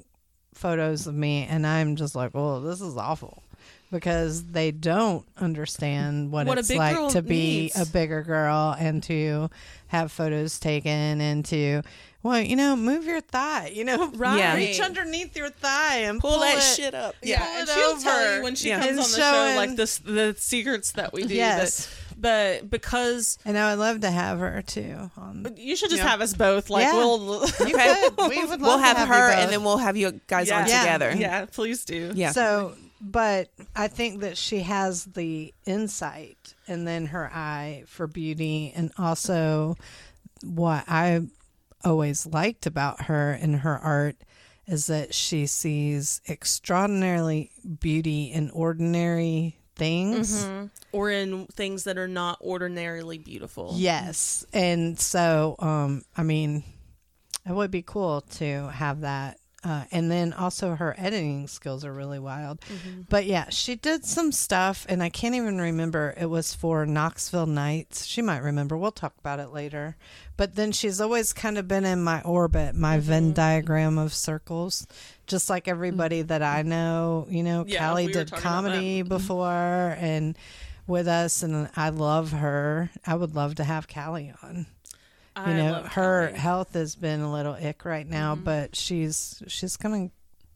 [0.54, 3.44] photos of me and I'm just like, "Well, this is awful."
[3.92, 7.80] Because they don't understand what, What it's like to be needs.
[7.80, 9.50] a bigger girl and to
[9.88, 11.82] have photos taken and to,
[12.26, 14.40] well, you know, move your thigh, you know, Right.
[14.40, 14.56] Yeah.
[14.56, 16.62] reach underneath your thigh and Pull, pull, that it.
[16.62, 17.14] shit up.
[17.22, 18.80] yeah, Pull and it she'll tell you when she Yeah.
[18.80, 21.36] comes And on the show like this the secrets that we do.
[21.36, 21.88] Yes.
[22.18, 25.12] But, but because And I would love to have her too.
[25.18, 26.10] On, you should just Yeah.
[26.10, 26.94] have us both, like Yeah.
[26.96, 28.04] we'll you Okay.
[28.18, 28.30] could.
[28.30, 30.68] We would love We'll to have, have her, and then we'll have you guys on
[30.68, 30.80] Yeah.
[30.82, 31.14] together.
[31.16, 32.12] Yeah, please do.
[32.16, 32.32] Yeah.
[32.32, 38.74] So, but I think that she has the insight and then her eye for beauty,
[38.76, 39.76] and also
[40.44, 41.22] what I
[41.86, 44.18] always liked about her and her art
[44.68, 50.44] is that she sees extraordinarily beauty in ordinary things.
[50.46, 50.72] Mhm.
[50.92, 53.74] Or in things that are not ordinarily beautiful.
[53.76, 54.46] Yes.
[54.54, 56.64] And so, um, I mean,
[57.48, 59.38] it would be cool to have that.
[59.64, 62.60] Uh, and then also her editing skills are really wild.
[63.10, 66.14] But yeah, she did some stuff, and I can't even remember.
[66.18, 68.06] It was for Knoxville Nights.
[68.06, 68.78] She might remember.
[68.78, 69.98] We'll talk about it later.
[70.38, 74.86] But then she's always kind of been in my orbit, my Venn diagram of circles,
[75.28, 77.26] just like everybody that I know.
[77.30, 78.70] You know, Yeah, Callie we did talking about that.
[78.72, 80.38] comedy before, and
[80.88, 82.90] with us, and I love her.
[83.08, 84.66] I would love to have Callie on.
[85.38, 86.40] I You know, her Callie.
[86.40, 88.44] health has been a little ick right now, Mm-hmm.
[88.44, 90.10] but she's she's gonna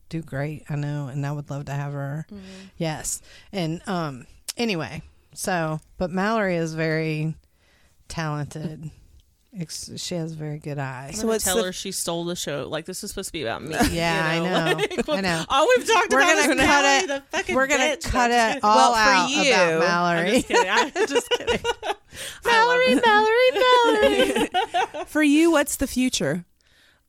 [0.10, 0.64] do great.
[0.70, 2.26] I know, and I would love to have her.
[2.30, 2.44] Mm-hmm.
[2.78, 3.22] Yes,
[3.54, 4.28] and um,
[4.58, 5.04] anyway,
[5.34, 7.36] so but Mallory is very
[8.10, 8.92] talented.
[9.58, 11.16] Ex- she has very good eyes.
[11.16, 12.68] So So I what's tell the- her she stole the show.
[12.70, 13.76] Like this is supposed to be about me.
[13.92, 14.78] Yeah, you I know.
[15.08, 15.44] Like, I know.
[15.50, 18.04] All we've talked We're about gonna is cut Mallory, it- the fucking We're gonna bitch.
[18.04, 19.74] cut it all Well, for out you- about kidding.
[19.74, 20.32] I'm Mallory.
[20.42, 20.70] just kidding.
[20.70, 21.60] I'm just kidding.
[22.46, 24.50] Mallory, Mallory, Mallory.
[25.08, 26.46] For you, what's the future?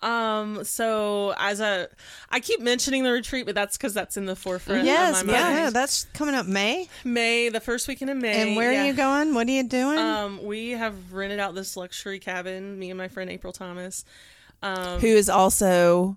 [0.02, 1.89] Um, so as a,
[2.31, 5.32] I keep mentioning the retreat, but that's because that's in the forefront Yes, of my
[5.35, 5.56] yeah, mind.
[5.56, 6.89] yeah, that's coming up May.
[7.05, 8.40] May, the first weekend in May.
[8.48, 8.82] And where yeah.
[8.82, 9.35] are you going?
[9.35, 9.98] What are you doing?
[9.98, 14.05] Um, we have rented out this luxury cabin, me and my friend April Thomas.
[14.62, 16.16] Um, Who is also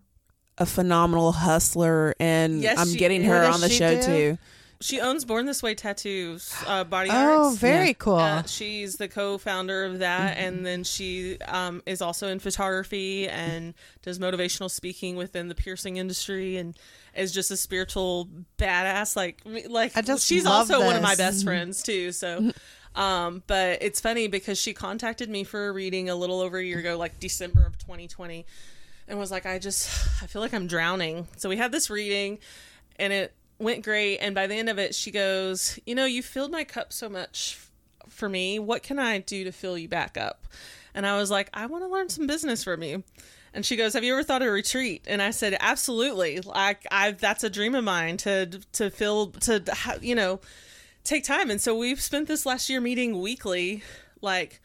[0.57, 3.27] a phenomenal hustler, and Yes, I'm getting is.
[3.27, 4.01] her on the show do?
[4.05, 4.37] too.
[4.83, 7.29] She owns Born This Way Tattoos, uh, body art.
[7.37, 7.57] oh, arts.
[7.57, 7.93] very Yeah.
[7.93, 8.15] cool.
[8.15, 13.73] Uh, she's the co-founder of that, and then she um, is also in photography and
[14.01, 16.77] does motivational speaking within the piercing industry, and
[17.15, 18.27] is just a spiritual
[18.57, 19.15] badass.
[19.15, 22.11] Like, like I just she's love also one of my best friends too.
[22.11, 22.51] So,
[22.95, 26.63] um, but it's funny because she contacted me for a reading a little over a
[26.63, 28.45] year ago, like December of 2020,
[29.07, 29.89] and was like, I just
[30.21, 31.27] I feel like I'm drowning.
[31.37, 32.39] So we had this reading,
[32.97, 34.17] and it went great.
[34.19, 37.09] And by the end of it, she goes, You know, you filled my cup so
[37.09, 37.59] much
[38.09, 38.59] for me.
[38.59, 40.45] What can I do to fill you back up?
[40.93, 43.03] And I was like, I want to learn some business from you.
[43.53, 46.41] And she goes, "Have you ever thought of a retreat?" And I said, "Absolutely.
[46.41, 49.63] Like, I've that's a dream of mine to to fill to
[50.01, 50.39] you know
[51.03, 53.83] take time." And so we've spent this last year meeting weekly,
[54.21, 54.59] like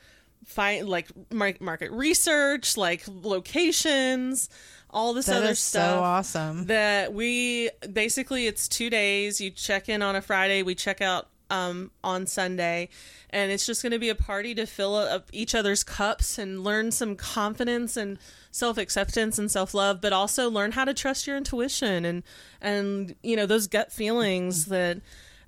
[0.46, 4.48] find like market research, like locations,
[4.90, 6.66] all this that other is stuff so awesome.
[6.66, 9.40] that we basically it's two days.
[9.40, 10.62] You check in on a friday.
[10.62, 12.88] We check out um, on sunday.
[13.30, 16.64] And it's just going to be a party to fill up each other's cups and
[16.64, 18.18] learn some confidence and
[18.50, 22.22] self-acceptance and self-love but also learn how to trust your intuition and
[22.60, 25.00] and you know those gut feelings that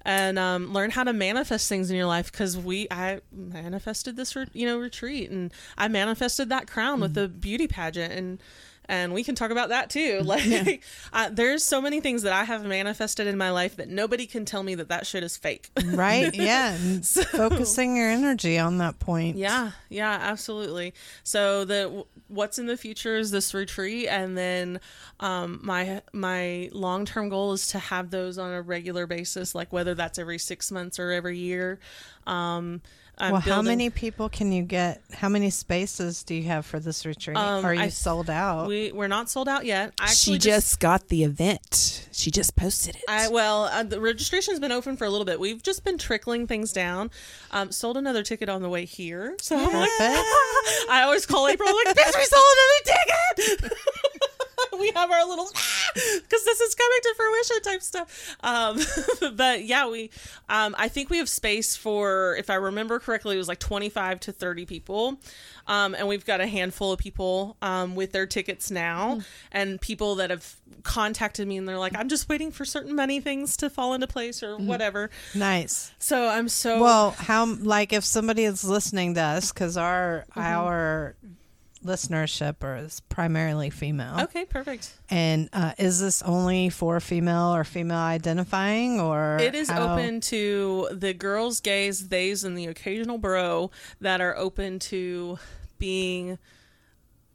[0.03, 2.31] and um, learn how to manifest things in your life.
[2.31, 7.15] Because we I manifested this re- you know retreat and I manifested that crown with
[7.15, 8.43] the beauty pageant and
[8.91, 12.45] and we can talk about that too like uh, there's so many things that I
[12.45, 15.71] have manifested in my life that nobody can tell me that that shit is fake
[15.85, 16.35] right?
[16.35, 16.75] Yeah.
[16.75, 19.37] and Focusing your energy on that point.
[19.37, 20.95] Yeah, yeah, absolutely.
[21.23, 24.81] So the what's in the future is this retreat, and then
[25.21, 29.73] um, my my long term goal is to have those on a regular basis, like
[29.73, 31.79] whether that's every six months or every year.
[32.27, 32.83] Um,
[33.21, 35.03] I'm Well, how many people can you get?
[35.13, 37.37] How many spaces do you have for this retreat?
[37.37, 38.67] Um, Are you I- sold out?
[38.67, 39.93] We we're not sold out yet.
[40.01, 42.09] I She actually just, got the event.
[42.13, 43.03] She just posted it.
[43.09, 45.39] I well, uh, the registration's been open for a little bit.
[45.39, 47.11] We've just been trickling things down.
[47.51, 50.25] Um, sold another ticket on the way here, so I'm like, Perfect.
[50.91, 53.73] I always call April I'm like, "Bitch, we sold another ticket."
[54.79, 55.47] we have our little
[55.95, 58.37] because this is coming to fruition type stuff.
[58.43, 58.79] Um,
[59.37, 60.11] but yeah, we
[60.49, 64.21] um, I think we have space for, if I remember correctly, it was like 25
[64.21, 65.21] to 30 people.
[65.67, 69.21] Um, and we've got a handful of people um, with their tickets now,
[69.53, 73.21] and people that have contacted me and they're like, I'm just waiting for certain money
[73.21, 75.11] things to fall into place or whatever.
[75.35, 75.93] nice.
[75.99, 80.41] So I'm so Well, how like if somebody is listening to us because our Mm-hmm.
[80.41, 81.15] our
[81.85, 84.93] listenership or is primarily female, okay, perfect.
[85.09, 90.21] and uh, is this only for female or female identifying or It is how- open
[90.23, 93.71] to the girls, gays, theys, and the occasional bro
[94.01, 95.39] that are open to
[95.79, 96.39] being,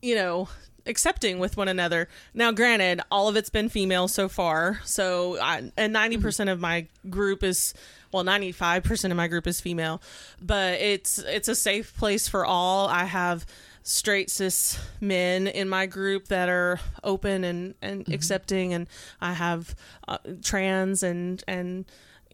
[0.01, 0.47] you know,
[0.85, 2.07] accepting with one another.
[2.33, 4.79] Now, granted, all of it's been female so far.
[4.85, 7.73] So, I, and ninety percent of my group is,
[8.11, 10.03] well, ninety five percent of my group is female,
[10.39, 12.87] but it's it's a safe place for all.
[12.87, 13.47] I have
[13.87, 18.87] straight cis men in my group that are open and and accepting and
[19.21, 19.75] i have
[20.07, 21.85] uh, trans and and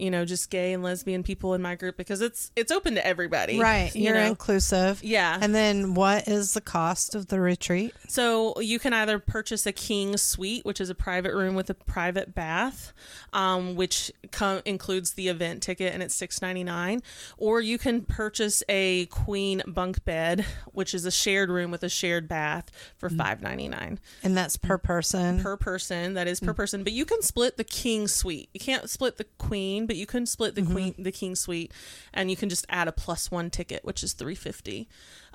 [0.01, 3.05] you know just gay and lesbian people in my group because it's it's open to
[3.05, 4.25] everybody Right, you you're know?
[4.25, 5.03] inclusive.
[5.03, 5.37] Yeah.
[5.39, 7.93] And then what is the cost of the retreat?
[8.07, 11.73] So you can either purchase a king suite, which is a private room with a
[11.73, 12.93] private bath,
[13.33, 17.01] um, which com- includes the event ticket, and it's six ninety nine,
[17.37, 21.89] or you can purchase a queen bunk bed, which is a shared room with a
[21.89, 23.17] shared bath for mm.
[23.17, 24.83] five ninety nine And that's per mm.
[24.83, 25.41] person.
[25.41, 26.13] per person.
[26.13, 26.57] That is per mm.
[26.57, 28.49] person, but you can split the king suite.
[28.53, 31.73] You can't split the queen, but you can split the queen the king suite,
[32.13, 34.87] and you can just add a plus one ticket, which is three fifty.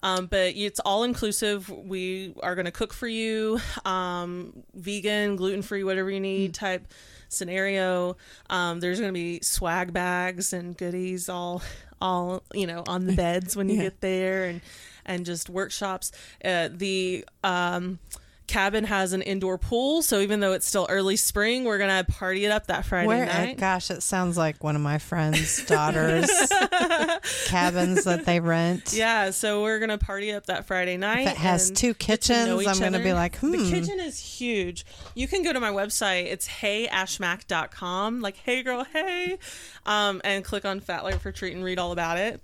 [0.03, 1.69] Um, but it's all inclusive.
[1.69, 6.87] We are going to cook for you, um, vegan, gluten free, whatever you need type
[7.29, 8.17] scenario.
[8.49, 11.61] Um, there's going to be swag bags and goodies all
[12.01, 13.83] all you know on the beds when you Yeah.
[13.83, 14.61] get there and
[15.05, 16.13] and just workshops.
[16.43, 17.99] Uh, the um,
[18.47, 22.45] cabin has an indoor pool, so even though it's still early spring, we're gonna party
[22.45, 23.27] it up that Friday Where?
[23.27, 23.59] night.
[23.59, 26.31] Gosh, it sounds like one of my friends' daughters'
[27.47, 28.93] cabins that they rent.
[28.93, 31.27] Yeah, so we're gonna party up that Friday night.
[31.27, 33.53] If it has two kitchens, I'm going to be like, hmm.
[33.53, 34.85] The kitchen is huge.
[35.15, 36.27] You can go to my website.
[36.27, 38.21] It's heyashmac.com.
[38.21, 39.39] Like, hey girl, hey.
[39.85, 42.41] Um, and click on Phat Life Retreat and read all about it.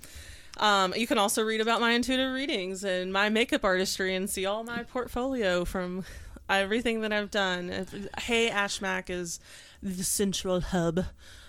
[0.62, 4.46] Um, you can also read about my intuitive readings and my makeup artistry and see
[4.46, 6.04] all my portfolio from
[6.48, 7.86] everything that I've done.
[8.20, 9.40] Hey Ashmac is
[9.82, 11.06] the central hub of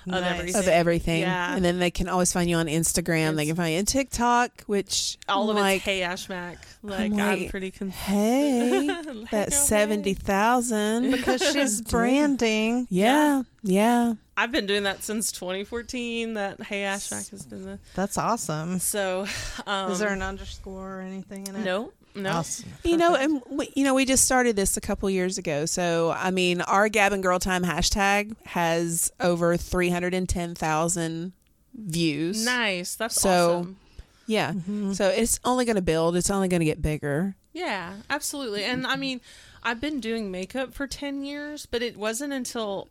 [0.07, 0.39] Nice.
[0.39, 0.59] everything.
[0.59, 1.21] of everything.
[1.21, 1.55] Yeah.
[1.55, 3.35] And then they can always find you on Instagram.
[3.35, 6.57] they can find you on TikTok, which all of like, it's Hey Ashmac.
[6.81, 8.87] Like I'm I'm, pretty con- hey, Hey,
[9.31, 11.11] that girl, seventy thousand.
[11.11, 12.87] because she's branding.
[12.89, 14.15] Yeah, yeah.
[14.35, 16.33] I've been doing that since 2014.
[16.35, 18.79] That Hey Ashmac has been the That's awesome.
[18.79, 19.25] so.
[19.67, 21.63] Um, Is there an underscore or anything in it?
[21.63, 21.91] no?
[22.15, 22.29] No.
[22.31, 22.69] Awesome.
[22.83, 25.65] You know, and we, you know, we just started this a couple years ago.
[25.65, 30.53] So, I mean, our Gab and Girl Time hashtag has over three hundred and ten
[30.55, 31.33] thousand
[31.75, 32.45] views.
[32.45, 32.95] Nice.
[32.95, 33.29] That's So-
[33.59, 33.77] awesome.
[34.25, 34.53] Yeah.
[34.93, 36.15] So it's only going to build.
[36.15, 37.35] It's only going to get bigger.
[37.51, 38.63] Yeah, absolutely.
[38.63, 39.19] And I mean,
[39.63, 42.87] I've been doing makeup for 10 years, but it wasn't until,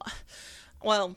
[0.84, 1.16] well,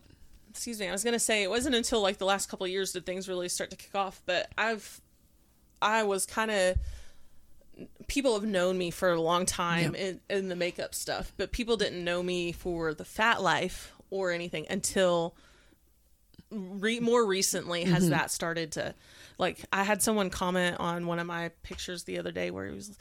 [0.55, 2.71] excuse me, I was going to say it wasn't until like the last couple of
[2.71, 4.21] years did things really start to kick off.
[4.25, 5.01] But I've,
[5.81, 6.77] I was kind of,
[8.07, 11.75] people have known me for a long time in, in the makeup stuff, but people
[11.75, 15.35] didn't know me for the phat life or anything until
[16.49, 18.11] re- more recently has mm-hmm.
[18.11, 18.93] that started to
[19.37, 22.75] like i had someone comment on one of my pictures the other day where he
[22.75, 22.97] was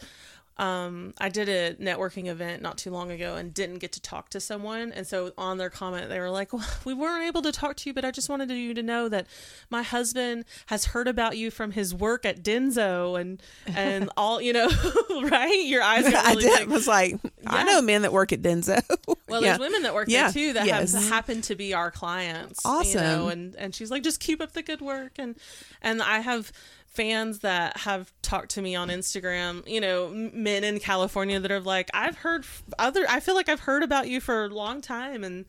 [0.56, 4.28] um, I did a networking event not too long ago and didn't get to talk
[4.30, 4.92] to someone.
[4.92, 7.90] And so on their comment, they were like, well, we weren't able to talk to
[7.90, 9.26] you, but I just wanted you to know that
[9.68, 14.52] my husband has heard about you from his work at Denso and, and all, you
[14.52, 14.68] know,
[15.22, 15.64] right?
[15.66, 16.68] Your eyes are I really did, big.
[16.68, 17.16] was like,
[17.46, 18.80] I know men that work at Denso.
[19.28, 19.56] Well, yeah.
[19.56, 20.92] there's women that work Yeah, there too that yes.
[20.94, 22.60] have happen to be our clients.
[22.64, 23.00] You Awesome.
[23.02, 25.12] know, and and she's like, just keep up the good work.
[25.18, 25.34] And
[25.82, 26.52] and I have
[26.94, 29.66] fans that have talked to me on Instagram.
[29.68, 32.44] You know, men in California that are like, I've heard
[32.78, 33.04] other.
[33.08, 35.44] I feel like I've heard about you for a long time, and.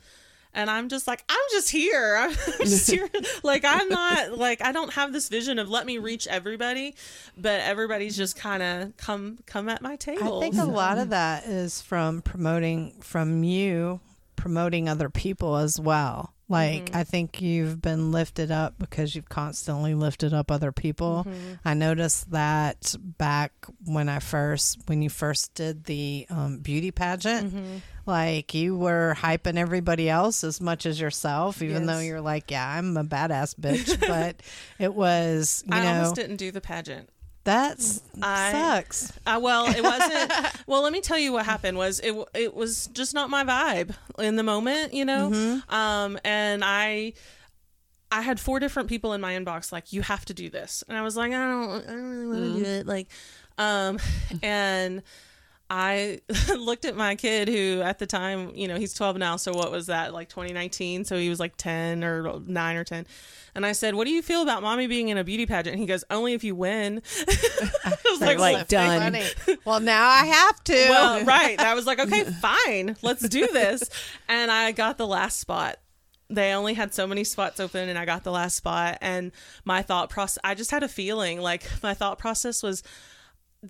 [0.58, 2.16] And I'm just like, I'm just here.
[2.18, 3.10] I'm just here.
[3.44, 6.96] Like, I'm not, like, I don't have this vision of let me reach everybody,
[7.36, 10.38] but everybody's just kind of come, come at my table.
[10.38, 14.00] I think a lot of that is from promoting from you
[14.38, 16.35] promoting other people as well.
[16.48, 16.98] Like Mm-hmm.
[16.98, 21.26] I think you've been lifted up because you've constantly lifted up other people.
[21.28, 21.54] Mm-hmm.
[21.66, 23.52] I noticed that back
[23.86, 27.54] when I first when you first did the um, beauty pageant.
[27.54, 27.78] Mm-hmm.
[28.06, 32.68] Like you were hyping everybody else as much as yourself, even though you're like, yeah,
[32.78, 34.00] I'm a badass bitch.
[34.08, 34.36] but
[34.78, 37.10] it was, you I know, almost didn't do the pageant.
[37.46, 39.14] That's I- sucks.
[39.26, 40.34] Uh, well, it wasn't.
[40.68, 41.78] well, let me tell you what happened.
[41.78, 42.14] Was it?
[42.34, 45.62] It was just not my vibe in the moment, you know.
[45.70, 47.14] Um, and I,
[48.12, 50.98] I had four different people in my inbox like, "You have to do this," and
[50.98, 53.08] I was like, "I don't, I don't really want to do it." Like,
[53.58, 54.00] um,
[54.44, 55.04] and
[55.70, 56.20] I
[56.58, 59.36] looked at my kid who at the time, you know, he's 12 now.
[59.36, 61.06] So what was that like 2019?
[61.06, 63.08] So he was like 10 or 9 or 10.
[63.56, 65.80] And I said, "What do you feel about mommy being in a beauty pageant?" And
[65.80, 69.14] he goes, "Only if you win." I was Like, like, done.
[69.14, 69.58] Funny.
[69.64, 70.74] Well, now I have to.
[70.74, 71.58] well, right.
[71.58, 73.90] I was like, okay, fine, let's do this.
[74.28, 75.78] And I got the last spot.
[76.30, 78.98] They only had so many spots open, and I got the last spot.
[79.00, 79.32] And
[79.64, 82.84] my thought process, I just had a feeling like my thought process was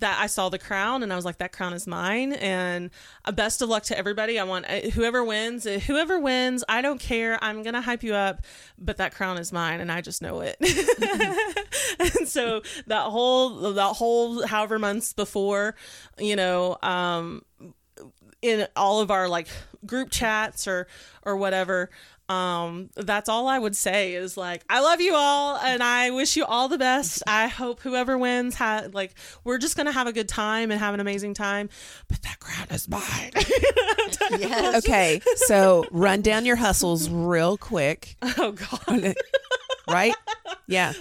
[0.00, 2.32] that I saw the crown, and I was like, that crown is mine.
[2.34, 2.90] And
[3.24, 4.38] uh, best of luck to everybody.
[4.38, 7.38] I want uh, whoever wins, uh, whoever wins, I don't care.
[7.42, 8.44] I'm gonna hype you up,
[8.78, 10.56] but that crown is mine, and I just know it.
[11.98, 15.74] and so that whole that whole however months before,
[16.18, 17.42] you know, um,
[18.42, 19.48] in all of our like
[19.84, 20.86] group chats or
[21.22, 21.90] or whatever
[22.28, 26.36] um that's all i would say is like i love you all and i wish
[26.36, 30.12] you all the best i hope whoever wins ha- like we're just gonna have a
[30.12, 31.68] good time and have an amazing time
[32.08, 33.30] but that crown is mine
[34.40, 34.84] yes.
[34.84, 39.14] Okay, so run down your hustles real quick, oh god
[39.88, 40.14] right?
[40.66, 40.92] Yeah.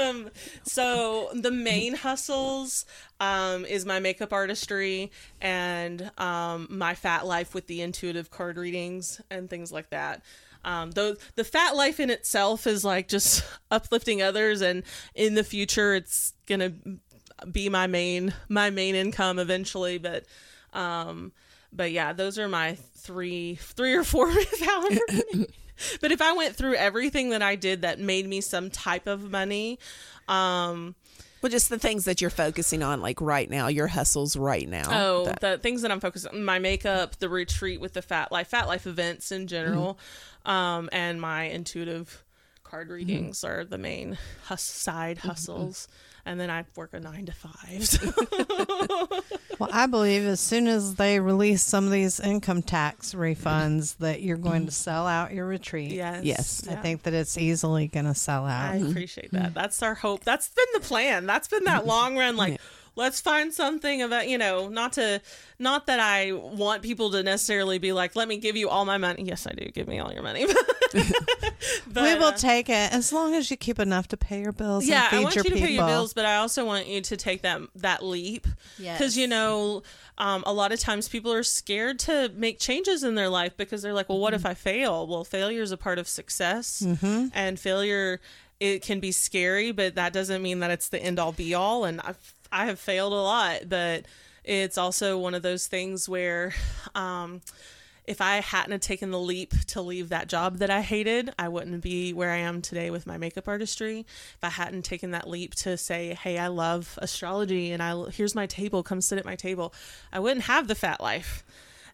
[0.00, 0.28] um,
[0.64, 2.84] so the main hustles
[3.20, 9.20] um, is my makeup artistry and um, my phat life with the intuitive card readings
[9.30, 10.22] and things like that.
[10.64, 14.82] Um, though the phat life in itself is like just uplifting others, and
[15.14, 16.72] in the future, it's gonna
[17.50, 19.98] be my main my main income eventually.
[19.98, 20.24] But
[20.72, 21.32] um,
[21.72, 24.30] but yeah, those are my three three or four
[24.64, 25.00] however.
[26.00, 29.28] But if I went through everything that I did that made me some type of
[29.32, 29.80] money,
[30.28, 30.94] um,
[31.42, 34.84] Well, just the things that you're focusing on, like right now, your hustles right now.
[34.88, 38.30] oh, That- the things that I'm focused on, my makeup, the retreat with the Phat
[38.30, 40.33] Life, Phat Life events in general, Mm-hmm.
[40.44, 42.24] Um, and my intuitive
[42.62, 42.94] card mm-hmm.
[42.94, 45.28] readings are the main hus- side mm-hmm.
[45.28, 45.88] hustles,
[46.24, 47.86] and then I work a nine to five.
[47.86, 49.08] so-
[49.58, 54.22] Well, I believe as soon as they release some of these income tax refunds, that
[54.22, 54.90] you're going to mm-hmm.
[54.90, 55.92] sell out your retreat.
[55.92, 56.68] yes, Yes.
[56.68, 56.82] I yeah.
[56.82, 58.74] think that it's easily going to sell out.
[58.74, 59.54] I appreciate that.
[59.54, 60.24] That's our hope.
[60.24, 61.26] That's been the plan.
[61.26, 62.36] That's been that long run.
[62.36, 62.58] Like, Yeah.
[62.96, 65.20] Let's find something about you know, not to,
[65.58, 68.98] not that I want people to necessarily be like, let me give you all my
[68.98, 69.24] money.
[69.24, 69.66] Yes, I do.
[69.70, 70.46] Give me all your money.
[71.86, 74.52] but, we will uh, take it as long as you keep enough to pay your
[74.52, 74.86] bills.
[74.86, 75.68] yeah, and feed I want your you to people.
[75.68, 78.46] pay your bills, but I also want you to take that that leap
[78.78, 79.82] because you know,
[80.18, 83.82] um, a lot of times people are scared to make changes in their life because
[83.82, 85.06] they're like, well, what if I fail?
[85.06, 87.28] Well, failure is a part of success, Mm-hmm.
[87.32, 88.20] and failure
[88.60, 91.84] it can be scary, but that doesn't mean that it's the end all be all.
[91.84, 94.06] And I've I have failed a lot, but
[94.44, 96.54] it's also one of those things where.
[96.94, 97.42] Um,
[98.06, 101.48] if I hadn't have taken the leap to leave that job that I hated, I
[101.48, 104.00] wouldn't be where I am today with my makeup artistry.
[104.00, 108.34] If I hadn't taken that leap to say, "Hey, I love astrology and I here's
[108.34, 109.72] my table, come sit at my table,"
[110.12, 111.44] I wouldn't have the phat life.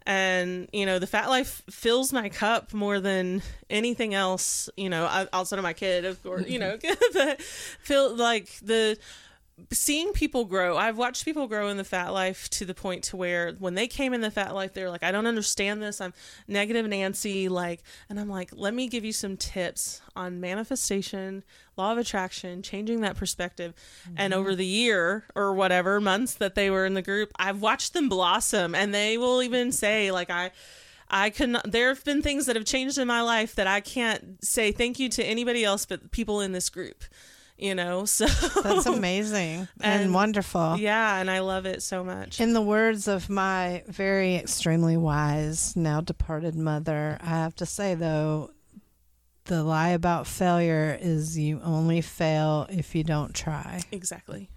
[0.04, 4.68] And you know, the phat life fills my cup more than anything else.
[4.76, 6.48] You know, outside of my kid, of course.
[6.48, 6.76] You know,
[7.12, 8.98] but feel like the
[9.72, 13.16] seeing people grow i've watched people grow in the phat life to the point to
[13.16, 16.00] where when they came in the phat life they're like i don't understand this.
[16.00, 16.12] I'm
[16.48, 21.44] negative nancy like and i'm like let me give you some tips on manifestation
[21.76, 23.72] law of attraction changing that perspective.
[24.16, 24.58] And over mm-hmm.
[24.58, 28.74] the year or whatever months that they were in the group i've watched them blossom
[28.74, 30.50] and they will even say like i
[31.10, 33.80] I could not, there have been things that have changed in my life that I
[33.80, 37.04] can't say thank you to anybody else but people in this group,
[37.62, 38.04] you know?
[38.06, 38.26] So
[38.62, 40.76] That's amazing and, And- wonderful.
[40.78, 42.40] Yeah, and I love it so much.
[42.40, 47.94] In the words of my very extremely wise, now departed mother, I have to say
[47.94, 48.50] though,
[49.44, 53.80] the lie about failure is you only fail if you don't try.
[53.90, 54.48] Exactly.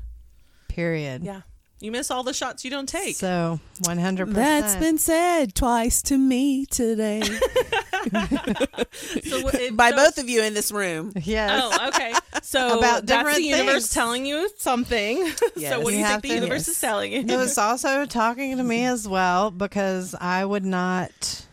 [0.67, 1.23] Period.
[1.23, 1.41] Yeah.
[1.83, 3.17] You miss all the shots you don't take.
[3.17, 4.33] So 100%.
[4.33, 7.21] That's been said twice to me today
[9.23, 11.11] So it- by so- both of you in this room.
[11.21, 11.61] Yes.
[11.61, 12.13] Oh, okay.
[12.41, 13.89] So About that's different the universe things.
[13.93, 15.29] telling you something.
[15.57, 15.73] Yes.
[15.73, 16.67] so what do You you think the to- universe yes.
[16.69, 17.19] is telling you?
[17.19, 21.45] it was also talking to me as well because I would not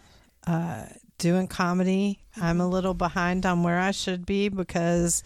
[0.47, 0.85] uh,
[1.19, 2.21] doing comedy.
[2.41, 5.25] I'm a little behind on where I should be because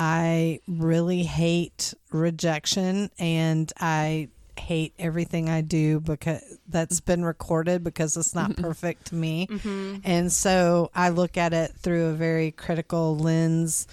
[0.00, 4.28] I really hate rejection and I
[4.58, 8.62] hate everything I do because that's been recorded because it's not mm-hmm.
[8.62, 9.46] perfect to me.
[9.46, 9.96] Mm-hmm.
[10.04, 13.86] And so I look at it through a very critical lens.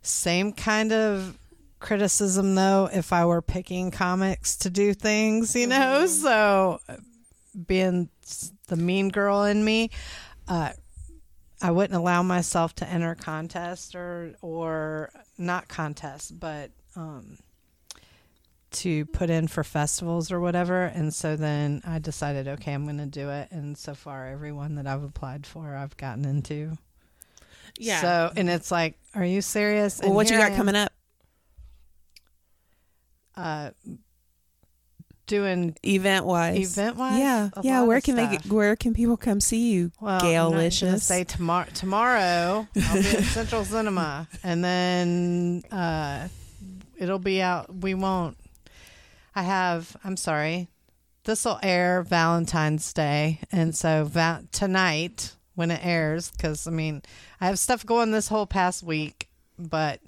[0.00, 1.36] Same kind of
[1.80, 6.04] criticism though if I were picking comics to do things, you know.
[6.04, 6.06] Mm-hmm.
[6.06, 6.80] So
[7.66, 8.08] being
[8.68, 9.90] the mean girl in me,
[10.48, 10.72] uh,
[11.60, 15.10] I wouldn't allow myself to enter contest or or
[15.42, 17.38] not contests, but um,
[18.70, 20.84] to put in for festivals or whatever.
[20.84, 23.48] And so then I decided, okay, I'm going to do it.
[23.50, 26.78] And so far, everyone that I've applied for, I've gotten into.
[27.78, 28.00] yeah.
[28.00, 30.00] So and it's like, are you serious?
[30.02, 30.92] Well, what you got coming up?
[33.36, 33.70] Uh,
[35.32, 36.76] doing Event wise.
[36.76, 37.18] event wise.
[37.18, 37.82] Yeah, yeah.
[37.84, 39.90] Where can they get, where can people come see you?
[39.98, 41.00] Well, Gailicious.
[41.00, 41.68] say tomorrow.
[41.72, 46.28] Tomorrow I'll be at Central Cinema, and then uh,
[46.98, 47.74] it'll be out.
[47.74, 48.36] We won't.
[49.34, 49.96] I have.
[50.04, 50.68] I'm sorry.
[51.24, 57.00] This will air Valentine's Day, and so va- tonight when it airs, because I mean
[57.40, 59.28] I have stuff going this whole past week,
[59.58, 60.00] but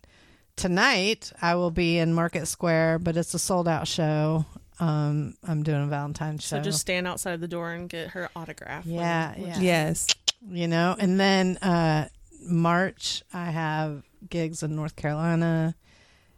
[0.56, 4.44] tonight I will be in Market Square, but it's a sold out show.
[4.80, 6.56] Um, I'm doing a Valentine's show.
[6.56, 8.84] so just stand outside the door and get her autograph.
[8.86, 9.60] Yeah, when yeah.
[9.60, 10.06] Yes.
[10.51, 12.06] you know and then uh
[12.46, 15.74] march i have gigs in north carolina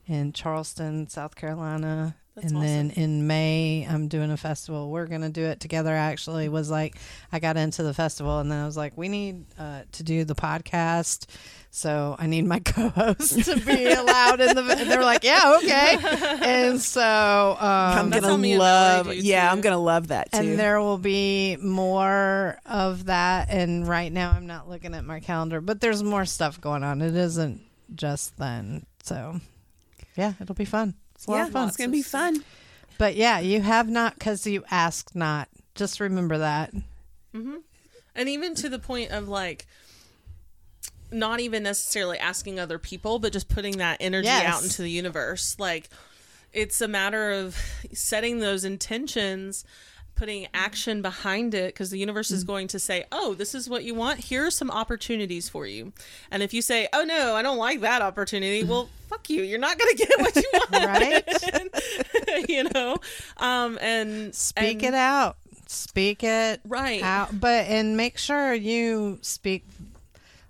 [0.07, 5.31] in charleston south carolina That's and then in may i'm doing a festival we're gonna
[5.31, 6.97] do it together actually was like
[7.33, 10.25] i got into the festival and then i was like we need uh, to do
[10.25, 11.27] the podcast
[11.71, 15.99] so i need my co-host to be allowed in the And they're like yeah okay
[16.43, 19.15] and so I'm um, gonna how me and love.
[19.15, 19.53] Yeah, too.
[19.53, 20.39] I'm gonna love that too.
[20.39, 23.49] and there will be more of that.
[23.51, 27.03] And right now, I'm not looking at my calendar, but there's more stuff going on.
[27.03, 27.61] It isn't
[27.95, 28.87] just then.
[29.03, 29.41] So,
[30.17, 30.95] yeah, it'll be fun.
[31.15, 31.69] It's a lot yeah, of fun.
[31.69, 32.45] it's gonna be fun.
[32.99, 35.49] But yeah, you have not because you asked not.
[35.75, 36.73] Just remember that.
[37.35, 37.57] Mm-hmm.
[38.15, 39.67] And even to the point of like
[41.13, 44.55] not even necessarily asking other people, but just putting that energy Yes.
[44.55, 45.57] out into the universe.
[45.59, 45.89] Like
[46.53, 47.57] it's a matter of
[47.93, 49.65] setting those intentions
[50.17, 53.85] putting action behind it because the universe is going to say, "Oh, this is what
[53.85, 54.19] you want.
[54.21, 55.93] Here are some opportunities for you."
[56.31, 59.43] And if you say, "Oh no, I don't like that opportunity," well, fuck you.
[59.43, 62.49] You're not going to get what you want, Right?
[62.49, 62.97] you know.
[63.37, 65.37] Um, and Speak and- it out.
[65.69, 67.03] Speak it Right.
[67.03, 67.39] out.
[67.41, 69.65] But and make sure you speak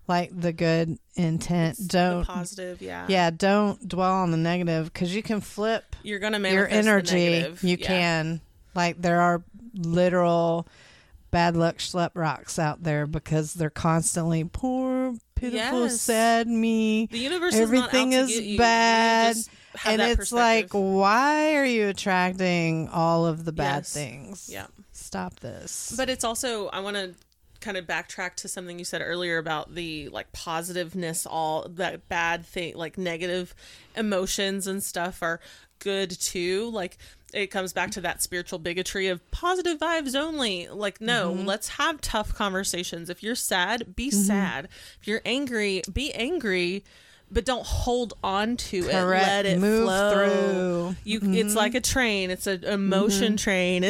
[0.09, 1.79] like the good intent.
[1.79, 2.81] the don't positive.
[2.83, 6.71] Yeah, yeah, don't dwell on the negative because you can flip You're gonna your manifest
[6.73, 6.77] the
[7.17, 7.31] energy.
[7.31, 7.63] negative.
[7.65, 7.87] You Yeah.
[7.87, 8.41] can.
[8.77, 9.43] Like there are
[9.75, 10.69] literal
[11.31, 16.01] bad luck Schleprocks out there because they're constantly poor, pitiful, Yes.
[16.01, 17.07] sad me.
[17.11, 18.53] The universe Everything is, not out is to get you.
[18.53, 19.37] You bad.
[19.85, 23.93] and it's like, why are you attracting all of the bad Yes.
[23.93, 24.49] things?
[24.51, 24.67] yeah.
[24.93, 25.93] Stop this.
[25.97, 27.15] But it's also I want to
[27.61, 32.45] kind of backtrack to something you said earlier about the like positiveness all that bad
[32.47, 33.55] thing like negative
[33.97, 35.41] emotions and stuff are
[35.79, 36.97] good too like
[37.33, 40.69] it comes back to that spiritual bigotry of positive vibes only.
[40.69, 41.47] Like no mm-hmm.
[41.47, 43.11] let's have tough conversations.
[43.11, 44.21] If you're sad be mm-hmm.
[44.21, 44.69] sad.
[45.01, 46.85] If you're angry be angry
[47.31, 49.27] but don't hold on to it Correct.
[49.27, 50.97] let it Move flow through.
[51.05, 51.57] you it's mm-hmm.
[51.57, 53.37] like a train it's an emotion mm-hmm.
[53.37, 53.83] train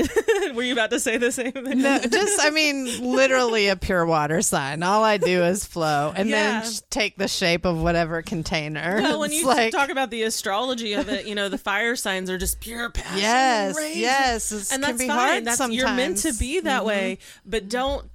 [0.54, 4.06] were you about to say the same thing no, just I mean, literally a pure
[4.06, 4.82] water sign.
[4.82, 6.60] All I do is flow, and Yeah.
[6.62, 9.00] then take the shape of whatever container.
[9.02, 11.96] Well, when It's you like, talk about the astrology of it, you know, the fire
[11.96, 13.18] signs are just pure passion.
[13.18, 15.18] yes, and yes, it And can that's be fine.
[15.18, 15.76] hard That's sometimes.
[15.76, 16.86] you're meant to be that mm-hmm.
[16.88, 18.08] way, but don't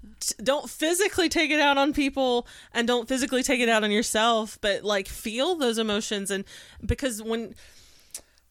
[0.43, 4.57] don't physically take it out on people and don't physically take it out on yourself,
[4.61, 6.45] but like feel those emotions and
[6.85, 7.53] because when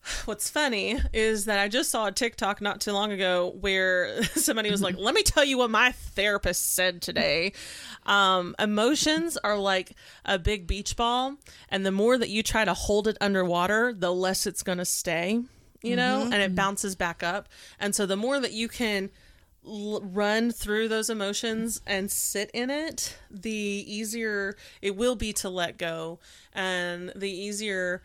[0.24, 4.70] What's funny is that I just saw a TikTok not too long ago where somebody
[4.70, 7.52] was like, "Let me tell you what my therapist said today.
[8.06, 9.92] Um, emotions are like
[10.24, 11.36] a big beach ball,
[11.68, 14.84] and the more that you try to hold it underwater, the less it's going to
[14.84, 15.42] stay.
[15.82, 17.48] You know, and it bounces back up.
[17.78, 19.08] And so the more that you can
[19.66, 25.48] l- run through those emotions and sit in it, the easier it will be to
[25.48, 26.18] let go,
[26.52, 28.02] and the easier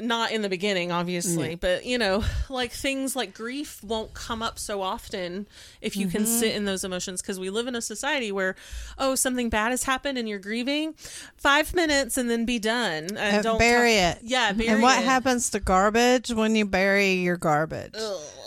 [0.00, 4.58] not in the beginning obviously but you know like things like grief won't come up
[4.58, 5.46] so often
[5.80, 8.56] if you can sit in those emotions because we live in a society where
[8.98, 10.94] oh something bad has happened and you're grieving
[11.36, 14.22] five minutes and then be done and Uh, don't bury talk- it.
[14.24, 15.04] yeah bury and what it.
[15.04, 17.94] happens to garbage when you bury your garbage?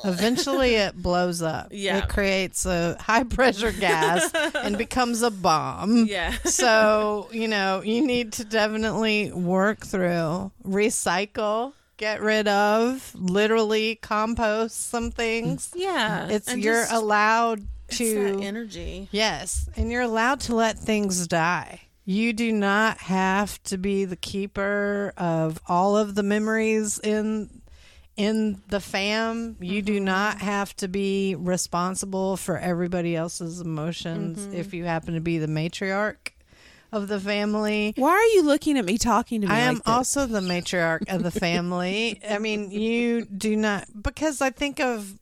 [0.03, 1.69] Eventually, it blows up.
[1.71, 1.97] Yeah.
[1.99, 6.05] it creates a high pressure gas and becomes a bomb.
[6.05, 11.37] yeah so you know you need to definitely work through recycle
[11.97, 15.71] get rid of literally compost some things.
[15.75, 19.07] Yeah it's you're just- allowed to energy.
[19.11, 21.81] Yes and you're allowed to let things die.
[22.05, 27.49] You do not have to be the keeper of all of the memories in
[28.15, 29.55] in the fam.
[29.59, 30.05] You do mm-hmm.
[30.05, 34.55] not have to be responsible for everybody else's emotions mm-hmm.
[34.55, 36.31] if you happen to be the matriarch
[36.91, 39.53] of the family Why are you looking at me talking to me?
[39.53, 42.19] I am like also the matriarch of the family.
[42.27, 45.13] I mean, you do not because I think of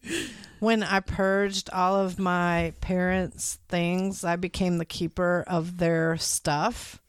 [0.60, 7.00] when I purged all of my parents' things, I became the keeper of their stuff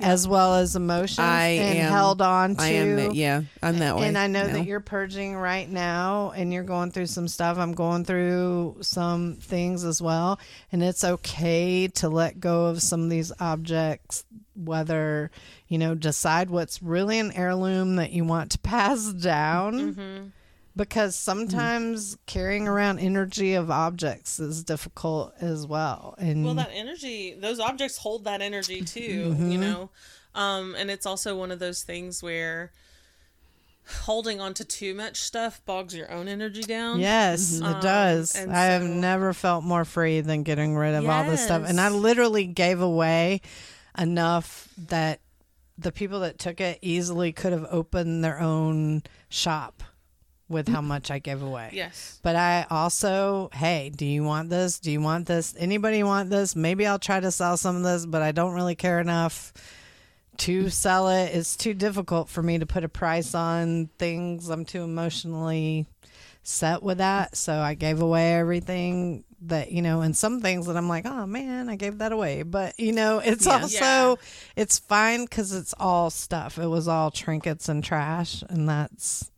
[0.00, 3.14] as well as emotions I and am- held on to I am that.
[3.14, 4.06] Yeah, I'm that way.
[4.08, 4.52] and I know now.
[4.54, 7.58] that you're purging right now and you're going through some stuff.
[7.58, 10.38] I'm going through some things as well.
[10.72, 14.24] And it's okay to let go of some of these objects,
[14.56, 15.30] whether,
[15.68, 19.94] you know, decide what's really an heirloom that you want to pass down.
[19.94, 20.26] Mm-hmm.
[20.76, 26.16] Because sometimes carrying around energy of objects is difficult as well.
[26.18, 29.50] And well that energy those objects hold that energy too Mm-hmm.
[29.52, 29.90] you know
[30.34, 32.72] um and it's also one of those things where
[34.02, 38.34] holding on to too much stuff bogs your own energy down Yes, Um, it does.
[38.34, 41.64] and I have never felt more free than getting rid of all this stuff.
[41.68, 43.42] And I literally gave away
[43.98, 45.20] enough that
[45.76, 49.82] the people that took it easily could have opened their own shop
[50.48, 51.70] with how much I gave away.
[51.72, 54.78] yes But I also, hey, do you want this?
[54.78, 55.54] Do you want this?
[55.58, 56.54] Anybody want this?
[56.54, 59.52] Maybe I'll try to sell some of this, but I don't really care enough
[60.38, 61.34] to sell it.
[61.34, 64.48] It's too difficult for me to put a price on things.
[64.50, 65.86] I'm too emotionally
[66.42, 67.36] set with that.
[67.36, 71.26] So I gave away everything that, you know, and some things that I'm like, oh
[71.26, 72.42] man, I gave that away.
[72.42, 73.52] But, you know, it's Yeah.
[73.60, 74.14] also, Yeah.
[74.56, 76.58] it's fine because it's all stuff.
[76.58, 78.42] It was all trinkets and trash.
[78.48, 79.30] And that's,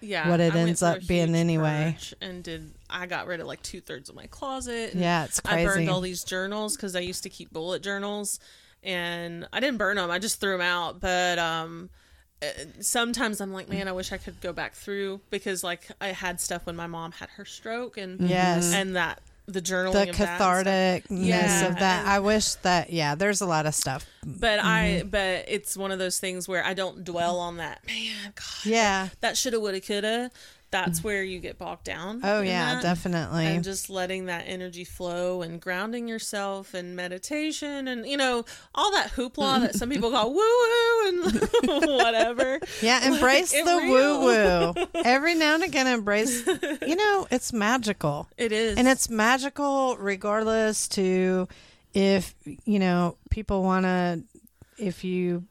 [0.00, 1.96] yeah what it I ends up being anyway.
[2.20, 5.60] and did i got rid of like two-thirds of my closet and yeah, it's crazy.
[5.62, 8.38] I burned all these journals because I used to keep bullet journals,
[8.82, 10.10] and I didn't burn them.
[10.10, 11.00] I just threw them out.
[11.00, 11.90] But um,
[12.80, 16.40] sometimes I'm like, man, I wish I could go back through because like I had
[16.40, 18.72] stuff when my mom had her stroke and Yes.
[18.72, 22.06] and that the journaling the of catharticness Yeah, of that.
[22.06, 24.06] I wish that yeah, there's a lot of stuff.
[24.24, 25.08] But I mm-hmm.
[25.08, 27.84] but it's one of those things where I don't dwell on that.
[27.86, 29.08] Man, God, Yeah.
[29.20, 30.30] that shoulda, woulda, coulda.
[30.70, 31.04] That's mm.
[31.04, 32.20] where you get bogged down.
[32.22, 32.82] Oh yeah, that.
[32.82, 33.46] definitely.
[33.46, 38.92] and just letting that energy flow and grounding yourself and meditation and you know all
[38.92, 39.62] that hoopla mm-hmm.
[39.62, 41.40] that some people call woo woo and
[41.96, 42.60] whatever.
[42.82, 44.86] yeah, embrace It the woo woo.
[45.04, 48.28] Every now and again embrace you know, it's magical.
[48.36, 51.48] It is, And it's magical regardless to
[51.94, 52.34] if
[52.64, 54.22] you know, people wanna
[54.76, 55.44] if you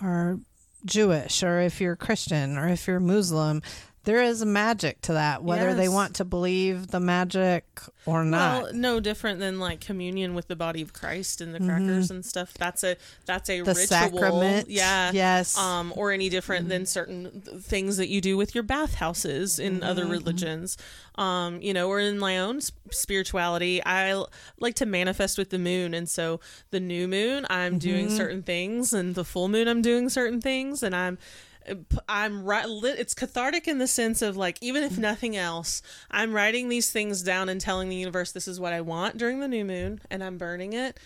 [0.00, 0.38] are
[0.84, 3.62] Jewish or if you're Christian or if you're Muslim,
[4.04, 7.64] there is magic to that, whether they want to believe the magic
[8.06, 8.62] or not.
[8.62, 12.24] well, no different than like communion with the body of Christ and the crackers and
[12.24, 12.54] stuff.
[12.54, 12.96] That's a
[13.26, 13.64] that's a Mm-hmm.
[13.64, 14.70] the ritual, sacrament.
[14.70, 15.58] yeah, Yes.
[15.58, 20.02] um, or any different than certain things that you do with your bathhouses in other
[20.02, 20.10] Mm-hmm.
[20.12, 20.78] religions.
[21.16, 22.60] Um, you know, or in my own
[22.90, 24.24] spirituality, I
[24.58, 26.40] like to manifest with the moon, and so
[26.70, 28.16] the new moon, I'm doing Mm-hmm.
[28.16, 31.18] certain things, and the full moon, I'm doing certain things, and I'm.
[32.08, 32.66] I'm right.
[32.66, 37.22] It's cathartic in the sense of like, even if nothing else, I'm writing these things
[37.22, 40.24] down and telling the universe this is what I want during the new moon, and
[40.24, 40.98] I'm burning it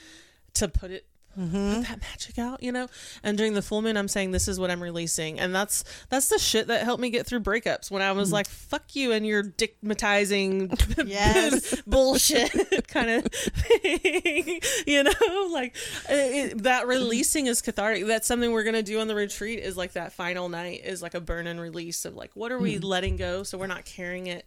[0.55, 1.07] to put it
[1.43, 2.89] put that magic out, you know.
[3.23, 6.29] And during the full moon, I'm saying this is what I'm releasing, and that's that's
[6.29, 8.35] the shit that helped me get through breakups when I was mm.
[8.35, 11.81] like, "Fuck you" and your dickmatizing Yes.
[11.87, 15.49] bullshit kind of thing, you know.
[15.53, 15.77] Like
[16.09, 18.07] it, that releasing is cathartic.
[18.07, 19.61] That's something we're gonna do on the retreat.
[19.61, 22.59] Is like that final night is like a burn and release of like what are
[22.59, 22.85] we mm.
[22.85, 24.47] letting go, so we're not carrying it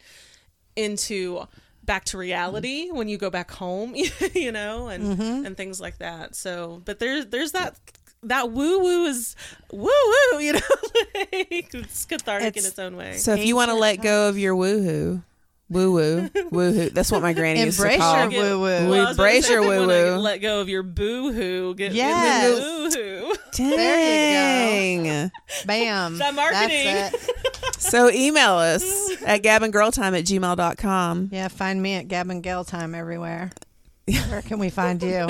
[0.76, 1.48] into
[1.88, 3.96] back to reality when you go back home
[4.36, 5.46] you know and mm-hmm.
[5.46, 6.36] and things like that.
[6.36, 7.76] So but there's there's that
[8.24, 9.36] that woo woo is
[9.72, 10.60] woo woo you know
[11.16, 13.14] like, it's cathartic in It's- its own way.
[13.18, 15.24] So if you want to let go of your woohoo,
[15.70, 16.90] woo hoo, woo hoo.
[16.90, 18.20] that's what my granny used to Embrace call.
[18.22, 18.62] your Get- woo-woo.
[18.62, 20.18] well, I was gonna Embrace say, your if you woo-woo.
[20.18, 22.46] let go of your boo hoo get Yes.
[22.46, 25.32] in the woo hoo Dang.
[25.66, 26.18] Bam.
[26.18, 26.86] That marketing.
[26.86, 27.36] That's it.
[27.82, 28.84] so email us
[29.24, 31.30] at gabandgirltime at gmail.com.
[31.32, 33.52] Yeah, find me at Gab Gale Time everywhere.
[34.30, 35.30] Where can we find you?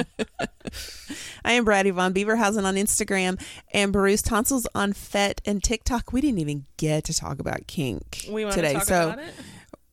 [1.44, 3.42] I am Brady Von Beaverhausen on Instagram
[3.74, 6.12] and Bruce Tonsils on FET and TikTok.
[6.14, 8.74] We didn't even get to talk about kink we want today.
[8.74, 9.34] talk so about it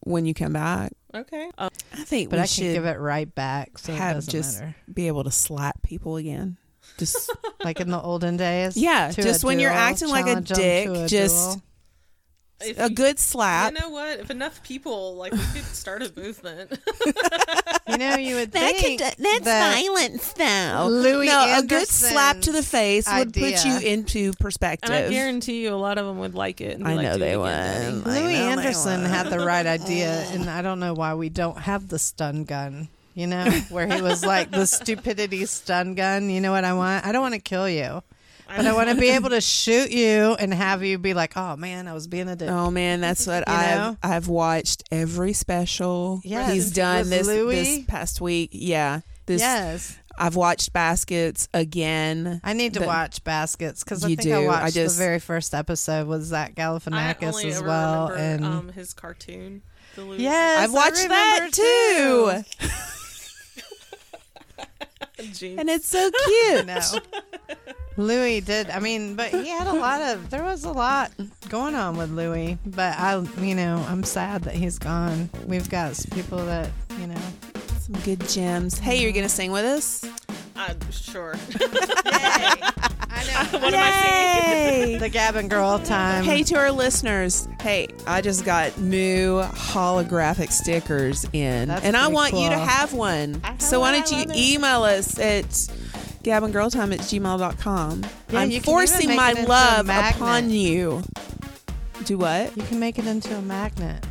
[0.04, 2.98] when you come back, okay uh, I think But we I should can give it
[2.98, 4.74] right back, so it have doesn't just matter.
[4.92, 6.56] be able to slap people again.
[6.98, 7.30] Just
[7.64, 8.76] Like in the olden days.
[8.76, 11.62] Yeah, just a when you're acting like a dick, a just- duel.
[12.60, 13.72] If a you- good slap.
[13.72, 16.70] you know what if enough people like we could start a movement
[17.88, 20.88] You know, you would think that's that violence, though.
[20.90, 24.90] Louie no, a good slap to the Anderson's face would put you into perspective.
[24.90, 26.78] And I guarantee you, a lot of them would like it.
[26.78, 27.46] And I like, know "Do they it would.
[27.48, 30.94] again, Daddy." I Louie know they Anderson had the right idea, and I don't know
[30.94, 32.88] why we don't have the stun gun.
[33.14, 36.30] You know, where he was like the stupidity stun gun.
[36.30, 37.06] You know what I want?
[37.06, 38.02] I don't want to kill you,
[38.46, 41.56] but I want to be able to shoot you and have you be like, "Oh
[41.56, 43.96] man, I was being a dick." Oh man, that's what You I've know?
[44.02, 46.52] I've watched every special Yes.
[46.52, 47.54] he's done this Louie?
[47.54, 48.50] this past week.
[48.52, 52.40] Yeah, this yes, I've watched Baskets again.
[52.44, 54.44] I need to The- watch Baskets because I You think I do.
[54.44, 58.08] I watched just- the very first episode with Zach I Galifianakis only as ever well,
[58.10, 59.62] remember and um, his cartoon.
[59.96, 62.44] The Louie yes, I've watched I that remember too,
[65.32, 65.58] Gene.
[65.60, 66.66] and it's so cute.
[67.96, 68.04] No.
[68.04, 68.70] Louie did.
[68.70, 70.30] I mean, but he had a lot of.
[70.30, 71.12] There was a lot
[71.48, 72.58] going on with Louie.
[72.66, 75.30] But I, you know, I'm sad that he's gone.
[75.46, 77.20] We've got s- people that, you know.
[77.80, 78.78] Some good gems.
[78.78, 80.04] Hey, you're gonna sing with us?
[80.56, 81.34] Uh, sure.
[81.60, 83.58] I know.
[83.58, 84.98] what am I saying?
[85.00, 86.24] The Gab and girl time.
[86.24, 87.46] Hey to our listeners.
[87.60, 91.68] Hey, I just got new holographic stickers in.
[91.68, 93.40] That's and I pretty want you to have one.
[93.44, 94.34] I So why don't you it.
[94.36, 95.68] email us at
[96.24, 98.04] gabandgirltime at gmail.com.
[98.30, 101.02] Yeah, I'm forcing my it into a love upon you.
[102.04, 102.56] Do what?
[102.56, 104.04] You can make it into a magnet.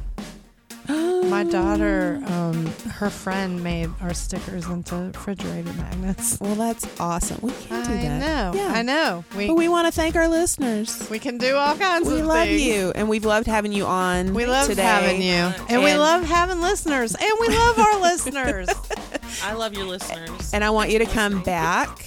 [1.23, 6.37] My daughter, um, her friend made our stickers into refrigerator magnets.
[6.39, 7.39] Well, that's awesome.
[7.41, 8.19] We can do I that.
[8.19, 8.59] know.
[8.59, 8.73] Yeah.
[8.73, 9.23] I know.
[9.35, 11.07] We But we want to thank our listeners.
[11.09, 12.15] we can do all kinds of things.
[12.15, 12.61] We of love things.
[12.65, 14.33] you, and we've loved having you on.
[14.33, 14.81] We love today.
[14.83, 18.67] having you, and, we And- love having listeners, and we love our listeners.
[19.43, 20.53] I love your listeners.
[20.53, 22.05] And I want you to come back.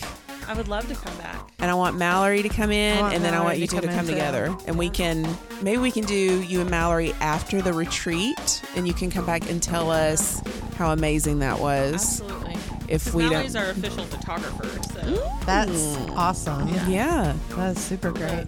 [0.48, 1.40] I would love to come back.
[1.58, 3.74] and I want Mallory to come in, I want and then I want you to
[3.74, 4.12] two to come come in, too.
[4.12, 5.26] together, and we can
[5.62, 9.48] maybe we can do you and Mallory after the retreat, and you can come back
[9.50, 10.40] and tell us
[10.76, 12.20] how amazing that was.
[12.20, 12.56] Absolutely.
[12.88, 14.82] If we Mallory's don't, our official photographer.
[14.92, 15.00] So
[15.44, 16.16] That's mm.
[16.16, 16.68] awesome.
[16.88, 17.34] yeah.
[17.50, 18.46] That's super great.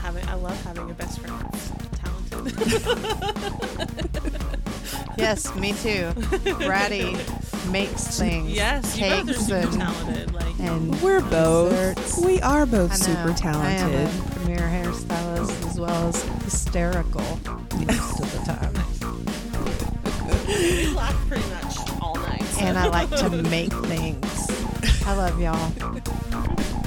[0.00, 1.79] having I love having a best friend that's talented.
[5.16, 6.12] Yes, me too.
[6.66, 7.14] Ratty
[7.70, 8.50] makes things.
[8.52, 10.32] yes, you both are cakes super and, talented.
[10.32, 11.70] Like, and We're both.
[11.70, 12.18] desserts.
[12.24, 13.02] We are both I know.
[13.26, 13.96] super talented.
[13.96, 17.20] I am a premier hairstylist as well as hysterical
[17.86, 18.74] most of the time.
[20.48, 22.42] we laugh pretty much all night.
[22.44, 24.50] so- And I like to make things.
[25.06, 26.79] I love y'all.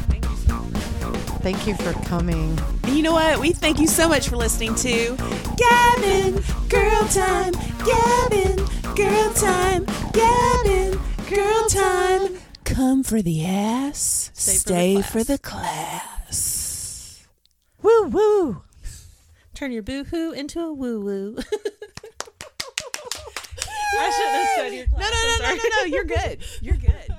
[1.44, 2.58] Thank you for coming.
[2.84, 3.38] And you know what?
[3.38, 5.18] We thank you so much for listening to
[5.58, 7.52] Gab and Girl Time.
[7.84, 8.58] Gab and
[8.96, 9.84] Girl Time.
[10.14, 10.98] Gab and
[11.30, 12.38] Girl Time.
[12.64, 14.32] Come for the ass.
[14.34, 17.28] Stay for the class.
[17.82, 18.62] Woo woo.
[19.54, 21.36] Turn your boo-hoo into a woo-woo.
[24.00, 25.02] I shouldn't have said your class.
[25.02, 25.84] No, no, no, no, no, no.
[25.88, 26.42] You're good.
[26.62, 27.10] You're good.